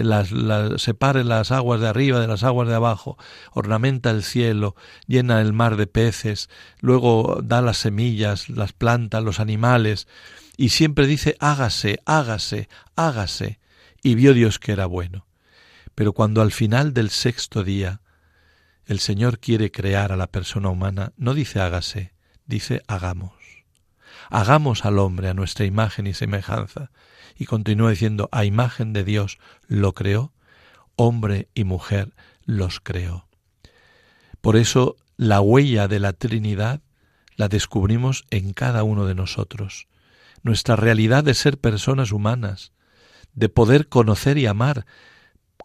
las, 0.04 0.28
separe 0.76 1.24
las 1.24 1.52
aguas 1.52 1.80
de 1.80 1.88
arriba 1.88 2.20
de 2.20 2.28
las 2.28 2.44
aguas 2.44 2.68
de 2.68 2.76
abajo, 2.76 3.18
ornamenta 3.54 4.12
el 4.12 4.24
cielo, 4.24 4.76
llena 5.08 5.40
el 5.40 5.54
mar 5.54 5.78
de 5.78 5.88
peces, 5.88 6.50
luego 6.82 7.40
da 7.42 7.62
las 7.62 7.78
semillas, 7.78 8.50
las 8.50 8.74
plantas, 8.74 9.24
los 9.24 9.40
animales, 9.40 10.10
y 10.58 10.68
siempre 10.68 11.08
dice 11.08 11.38
hágase, 11.40 12.02
hágase, 12.06 12.68
hágase, 12.98 13.62
y 14.04 14.16
vio 14.16 14.34
Dios 14.34 14.60
que 14.60 14.74
era 14.74 14.86
bueno. 14.86 15.26
Pero 15.96 16.12
cuando 16.12 16.42
al 16.42 16.52
final 16.52 16.94
del 16.94 17.10
sexto 17.10 17.64
día 17.64 18.02
el 18.86 19.00
Señor 19.00 19.40
quiere 19.40 19.72
crear 19.72 20.12
a 20.12 20.18
la 20.18 20.28
persona 20.28 20.68
humana, 20.68 21.14
no 21.16 21.36
dice 21.36 21.62
hágase, 21.62 22.12
dice 22.46 22.82
hagamos. 22.90 23.43
Hagamos 24.30 24.86
al 24.86 25.00
hombre 25.00 25.30
a 25.30 25.34
nuestra 25.34 25.66
imagen 25.66 26.08
y 26.08 26.14
semejanza. 26.14 26.92
Y 27.36 27.46
continúa 27.46 27.90
diciendo, 27.90 28.30
a 28.32 28.46
imagen 28.46 28.94
de 28.94 29.04
Dios 29.04 29.40
lo 29.68 29.94
creó, 29.94 30.34
hombre 30.96 31.50
y 31.54 31.64
mujer 31.64 32.14
los 32.46 32.80
creó. 32.80 33.28
Por 34.42 34.56
eso 34.56 34.98
la 35.18 35.42
huella 35.42 35.88
de 35.88 36.00
la 36.00 36.14
Trinidad 36.14 36.82
la 37.36 37.48
descubrimos 37.48 38.26
en 38.30 38.54
cada 38.54 38.84
uno 38.84 39.06
de 39.06 39.16
nosotros. 39.16 39.88
Nuestra 40.44 40.76
realidad 40.76 41.24
de 41.24 41.34
ser 41.34 41.58
personas 41.58 42.12
humanas, 42.12 42.74
de 43.34 43.50
poder 43.50 43.88
conocer 43.88 44.38
y 44.38 44.46
amar 44.46 44.86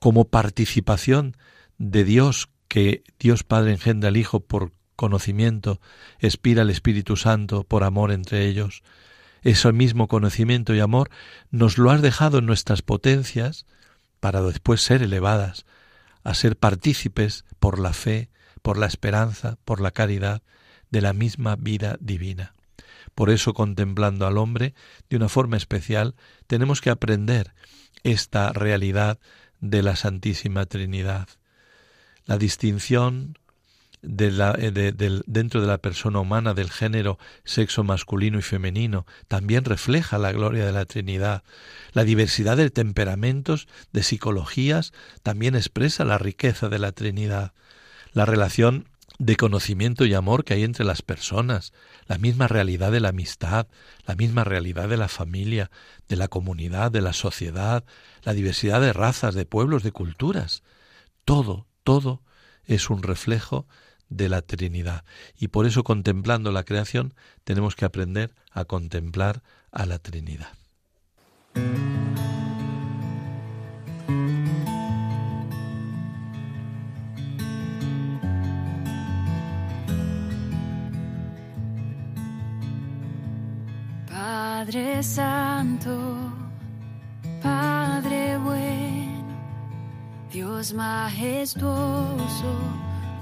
como 0.00 0.26
participación 0.26 1.36
de 1.76 2.04
Dios 2.04 2.48
que 2.68 3.02
Dios 3.18 3.44
Padre 3.44 3.72
engendra 3.72 4.08
al 4.08 4.16
Hijo 4.16 4.40
por 4.40 4.72
conocimiento, 4.98 5.80
expira 6.18 6.62
el 6.62 6.70
Espíritu 6.70 7.16
Santo 7.16 7.62
por 7.62 7.84
amor 7.84 8.10
entre 8.10 8.46
ellos. 8.46 8.82
Ese 9.42 9.72
mismo 9.72 10.08
conocimiento 10.08 10.74
y 10.74 10.80
amor 10.80 11.08
nos 11.52 11.78
lo 11.78 11.92
has 11.92 12.02
dejado 12.02 12.38
en 12.38 12.46
nuestras 12.46 12.82
potencias 12.82 13.64
para 14.18 14.42
después 14.42 14.82
ser 14.82 15.02
elevadas 15.02 15.64
a 16.24 16.34
ser 16.34 16.56
partícipes 16.56 17.44
por 17.60 17.78
la 17.78 17.92
fe, 17.92 18.28
por 18.60 18.76
la 18.76 18.86
esperanza, 18.86 19.56
por 19.64 19.80
la 19.80 19.92
caridad 19.92 20.42
de 20.90 21.00
la 21.00 21.12
misma 21.12 21.54
vida 21.54 21.96
divina. 22.00 22.54
Por 23.14 23.30
eso, 23.30 23.54
contemplando 23.54 24.26
al 24.26 24.36
hombre 24.36 24.74
de 25.08 25.16
una 25.16 25.28
forma 25.28 25.56
especial, 25.56 26.16
tenemos 26.48 26.80
que 26.80 26.90
aprender 26.90 27.54
esta 28.02 28.52
realidad 28.52 29.20
de 29.60 29.82
la 29.82 29.94
Santísima 29.94 30.66
Trinidad. 30.66 31.28
La 32.26 32.36
distinción 32.36 33.38
de 34.02 34.30
la, 34.30 34.54
eh, 34.58 34.92
dentro 35.26 35.60
de 35.60 35.66
la 35.66 35.78
persona 35.78 36.20
humana 36.20 36.54
del 36.54 36.70
género 36.70 37.18
sexo 37.44 37.84
masculino 37.84 38.38
y 38.38 38.42
femenino 38.42 39.06
también 39.26 39.64
refleja 39.64 40.18
la 40.18 40.32
gloria 40.32 40.64
de 40.64 40.72
la 40.72 40.84
Trinidad. 40.84 41.42
La 41.92 42.04
diversidad 42.04 42.56
de 42.56 42.70
temperamentos, 42.70 43.68
de 43.92 44.02
psicologías, 44.02 44.92
también 45.22 45.54
expresa 45.54 46.04
la 46.04 46.18
riqueza 46.18 46.68
de 46.68 46.78
la 46.78 46.92
Trinidad. 46.92 47.52
La 48.12 48.24
relación 48.24 48.88
de 49.18 49.36
conocimiento 49.36 50.04
y 50.04 50.14
amor 50.14 50.44
que 50.44 50.54
hay 50.54 50.62
entre 50.62 50.84
las 50.84 51.02
personas, 51.02 51.72
la 52.06 52.18
misma 52.18 52.46
realidad 52.46 52.92
de 52.92 53.00
la 53.00 53.08
amistad, 53.08 53.66
la 54.06 54.14
misma 54.14 54.44
realidad 54.44 54.88
de 54.88 54.96
la 54.96 55.08
familia, 55.08 55.70
de 56.08 56.16
la 56.16 56.28
comunidad, 56.28 56.92
de 56.92 57.00
la 57.00 57.12
sociedad, 57.12 57.84
la 58.22 58.32
diversidad 58.32 58.80
de 58.80 58.92
razas, 58.92 59.34
de 59.34 59.44
pueblos, 59.44 59.82
de 59.82 59.90
culturas. 59.90 60.62
Todo, 61.24 61.66
todo 61.82 62.22
es 62.64 62.90
un 62.90 63.02
reflejo 63.02 63.66
de 64.08 64.28
la 64.28 64.42
Trinidad. 64.42 65.04
Y 65.38 65.48
por 65.48 65.66
eso 65.66 65.84
contemplando 65.84 66.52
la 66.52 66.64
creación 66.64 67.14
tenemos 67.44 67.76
que 67.76 67.84
aprender 67.84 68.34
a 68.52 68.64
contemplar 68.64 69.42
a 69.70 69.86
la 69.86 69.98
Trinidad. 69.98 70.52
Padre 84.68 85.02
Santo, 85.02 86.32
Padre 87.40 88.36
bueno, 88.38 89.24
Dios 90.30 90.74
majestuoso, 90.74 92.18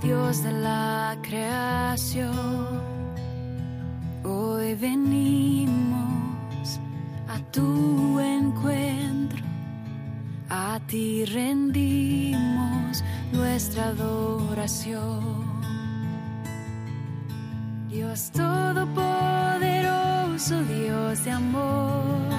Dios 0.07 0.45
de 0.45 0.53
la 0.53 1.19
creación, 1.21 2.81
hoy 4.23 4.77
venimos 4.77 6.79
a 7.27 7.41
tu 7.51 8.21
encuentro, 8.21 9.43
a 10.49 10.79
ti 10.87 11.25
rendimos 11.25 13.03
nuestra 13.33 13.89
adoración. 13.89 15.45
Dios 17.89 18.31
Todopoderoso, 18.31 20.63
Dios 20.67 21.25
de 21.25 21.33
amor, 21.33 22.31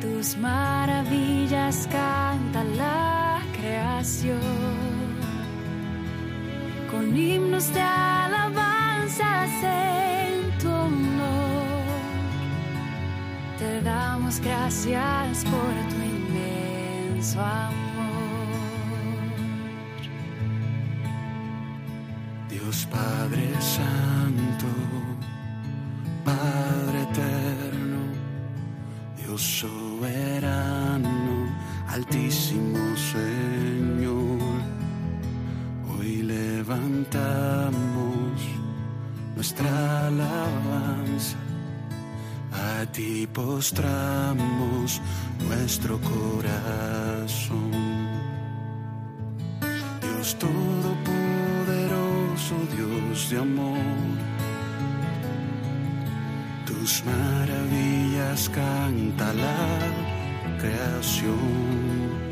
tus 0.00 0.36
maravillas 0.38 1.86
canta 1.92 2.64
la 2.64 3.40
creación, 3.56 4.95
con 7.06 7.16
himnos 7.16 7.72
de 7.72 7.80
alabanza 7.80 9.46
en 10.26 10.58
tu 10.58 10.68
honor, 10.68 11.84
te 13.58 13.80
damos 13.82 14.40
gracias 14.40 15.44
por 15.44 15.72
tu 15.90 15.96
inmenso 16.02 17.40
amor. 17.40 17.76
Dios 22.48 22.86
Padre 22.90 23.48
Santo, 23.60 24.66
Padre 26.24 27.02
Eterno, 27.02 28.00
Dios 29.16 29.42
soberano, 29.42 31.08
Altísimo 31.88 32.96
Señor, 32.96 34.65
hoy 36.06 36.22
levantamos 36.22 37.74
nuestra 39.34 40.06
alabanza, 40.06 41.36
a 42.52 42.86
ti 42.92 43.26
postramos 43.32 45.00
nuestro 45.48 45.98
corazón. 46.00 47.72
Dios 50.00 50.36
Todopoderoso, 50.38 52.54
Dios 52.76 53.30
de 53.30 53.38
amor, 53.38 53.78
tus 56.66 57.02
maravillas 57.04 58.48
canta 58.50 59.32
la 59.32 59.80
creación, 60.60 62.25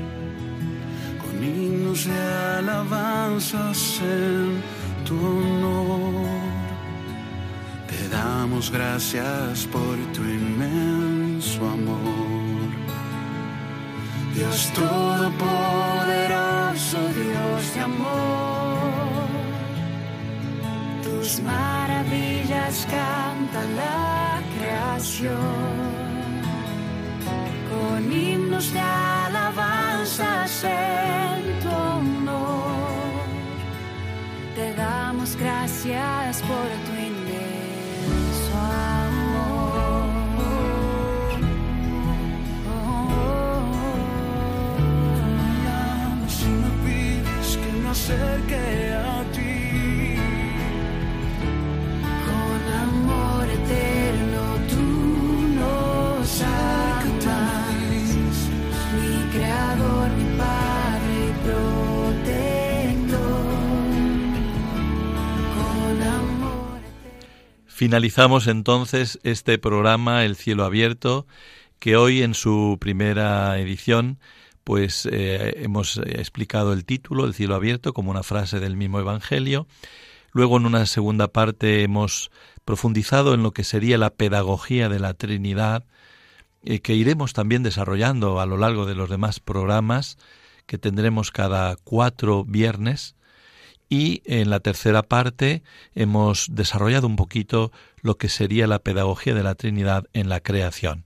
himnos 1.95 2.07
de 2.07 2.19
alabanzas 2.59 4.01
en 4.03 4.63
tu 5.05 5.15
honor. 5.15 6.27
Te 7.87 8.09
damos 8.09 8.71
gracias 8.71 9.67
por 9.67 9.97
tu 10.13 10.23
inmenso 10.23 11.69
amor. 11.69 12.73
Dios 14.35 14.73
Todopoderoso, 14.75 16.99
Dios 17.15 17.75
de 17.75 17.81
amor, 17.81 19.29
tus 21.05 21.41
maravillas 21.41 22.87
canta 22.91 23.63
la 23.77 24.43
creación, 24.59 25.95
con 27.71 28.13
himnos 28.13 28.73
de 28.73 28.81
alabanzas 28.81 30.65
en 30.65 31.44
damos 34.85 35.31
gracias 35.37 36.43
por 36.43 36.69
tu 36.87 36.93
inmenso 37.11 38.53
amor. 39.07 40.05
Si 46.37 46.49
me 46.63 46.71
pides 46.85 47.49
que 47.63 47.71
me 47.83 47.89
acerque 47.97 48.65
Finalizamos 67.75 68.47
entonces 68.47 69.19
este 69.25 69.59
programa 69.59 70.25
El 70.25 70.37
cielo 70.37 70.63
abierto, 70.65 71.27
que 71.81 71.97
hoy 71.97 72.23
en 72.23 72.35
su 72.35 72.79
primera 72.81 73.59
edición 73.59 74.21
pues 74.63 75.09
eh, 75.11 75.55
hemos 75.57 75.97
explicado 75.97 76.73
el 76.73 76.85
título, 76.85 77.25
El 77.25 77.35
cielo 77.35 77.57
abierto, 77.57 77.93
como 77.93 78.13
una 78.13 78.23
frase 78.23 78.61
del 78.61 78.77
mismo 78.77 79.01
Evangelio. 79.01 79.67
Luego 80.31 80.57
en 80.57 80.67
una 80.67 80.87
segunda 80.87 81.27
parte 81.27 81.83
hemos 81.83 82.31
profundizado 82.65 83.35
en 83.35 83.43
lo 83.43 83.51
que 83.51 83.65
sería 83.65 83.99
la 83.99 84.11
pedagogía 84.11 84.89
de 84.89 85.01
la 85.01 85.15
Trinidad, 85.15 85.85
eh, 86.63 86.79
que 86.79 86.95
iremos 86.95 87.33
también 87.33 87.65
desarrollando 87.65 88.39
a 88.39 88.47
lo 88.47 88.57
largo 88.57 88.87
de 88.87 88.95
los 88.95 89.11
demás 89.11 89.41
programas 89.41 90.17
que 90.67 90.79
tendremos 90.79 91.33
cada 91.33 91.75
cuatro 91.83 92.45
viernes. 92.45 93.14
Y 93.97 94.23
en 94.25 94.51
la 94.51 94.59
tercera 94.59 95.05
parte 95.05 95.63
hemos 95.95 96.49
desarrollado 96.51 97.07
un 97.07 97.15
poquito 97.15 97.71
lo 98.03 98.19
que 98.19 98.29
sería 98.29 98.67
la 98.67 98.81
pedagogía 98.81 99.35
de 99.35 99.45
la 99.45 99.55
Trinidad 99.55 100.07
en 100.13 100.29
la 100.29 100.41
creación, 100.41 101.05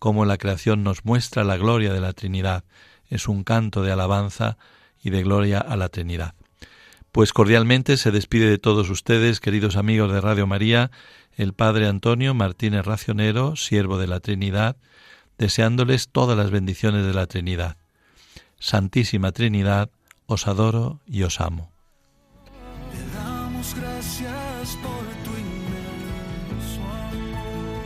cómo 0.00 0.24
la 0.24 0.36
creación 0.36 0.82
nos 0.82 1.04
muestra 1.04 1.44
la 1.44 1.56
gloria 1.56 1.92
de 1.92 2.00
la 2.00 2.12
Trinidad. 2.12 2.64
Es 3.08 3.28
un 3.28 3.44
canto 3.44 3.82
de 3.82 3.92
alabanza 3.92 4.58
y 5.00 5.10
de 5.10 5.22
gloria 5.22 5.60
a 5.60 5.76
la 5.76 5.90
Trinidad. 5.90 6.34
Pues 7.12 7.32
cordialmente 7.32 7.96
se 7.96 8.10
despide 8.10 8.50
de 8.50 8.58
todos 8.58 8.90
ustedes, 8.90 9.38
queridos 9.38 9.76
amigos 9.76 10.12
de 10.12 10.20
Radio 10.20 10.48
María, 10.48 10.90
el 11.36 11.52
Padre 11.52 11.86
Antonio 11.86 12.34
Martínez 12.34 12.84
Racionero, 12.84 13.54
siervo 13.54 13.96
de 13.96 14.08
la 14.08 14.18
Trinidad, 14.18 14.76
deseándoles 15.38 16.08
todas 16.08 16.36
las 16.36 16.50
bendiciones 16.50 17.06
de 17.06 17.14
la 17.14 17.28
Trinidad. 17.28 17.76
Santísima 18.58 19.30
Trinidad, 19.30 19.88
os 20.26 20.48
adoro 20.48 20.98
y 21.06 21.22
os 21.22 21.40
amo. 21.40 21.73
Gracias 24.64 24.82
por 24.82 25.04
tu 25.24 25.32
inmenso 25.36 26.80
amor. 27.12 27.84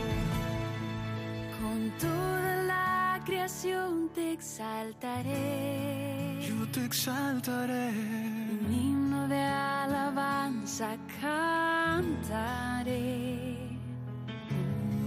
Con 1.59 1.91
toda 1.99 2.63
la 2.63 3.19
creación 3.25 4.07
te 4.15 4.31
exaltaré. 4.31 6.39
Yo 6.47 6.55
te 6.71 6.85
exaltaré. 6.85 7.89
Un 7.89 8.73
himno 8.73 9.27
de 9.27 9.41
alabanza 9.41 10.95
cantaré. 11.19 12.87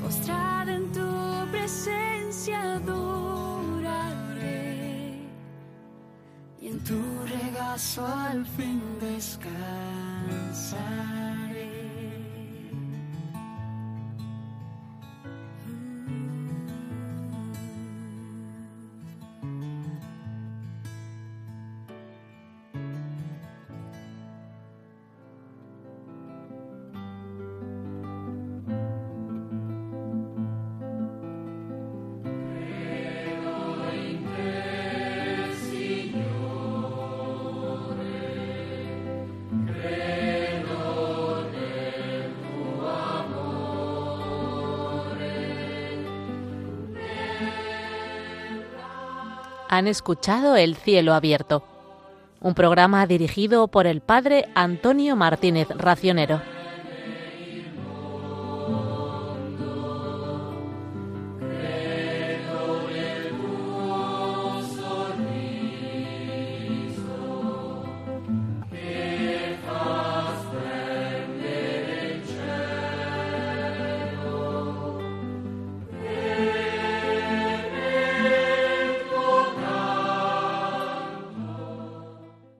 Postrada 0.03 0.75
en 0.75 0.93
tu 0.93 1.11
presencia 1.53 2.75
adoraré. 2.75 4.13
Y 6.61 6.69
en 6.69 6.85
tu 6.85 7.01
regazo 7.25 8.07
al 8.07 8.45
fin 8.45 8.83
descansaré. 9.01 11.32
Han 49.73 49.89
escuchado 49.89 50.55
El 50.55 50.77
cielo 50.77 51.15
abierto, 51.15 51.65
un 52.43 52.53
programa 52.53 53.07
dirigido 53.07 53.69
por 53.69 53.87
el 53.87 54.03
padre 54.03 54.51
Antonio 54.55 55.17
Martínez 55.17 55.67
Racionero. 55.71 56.43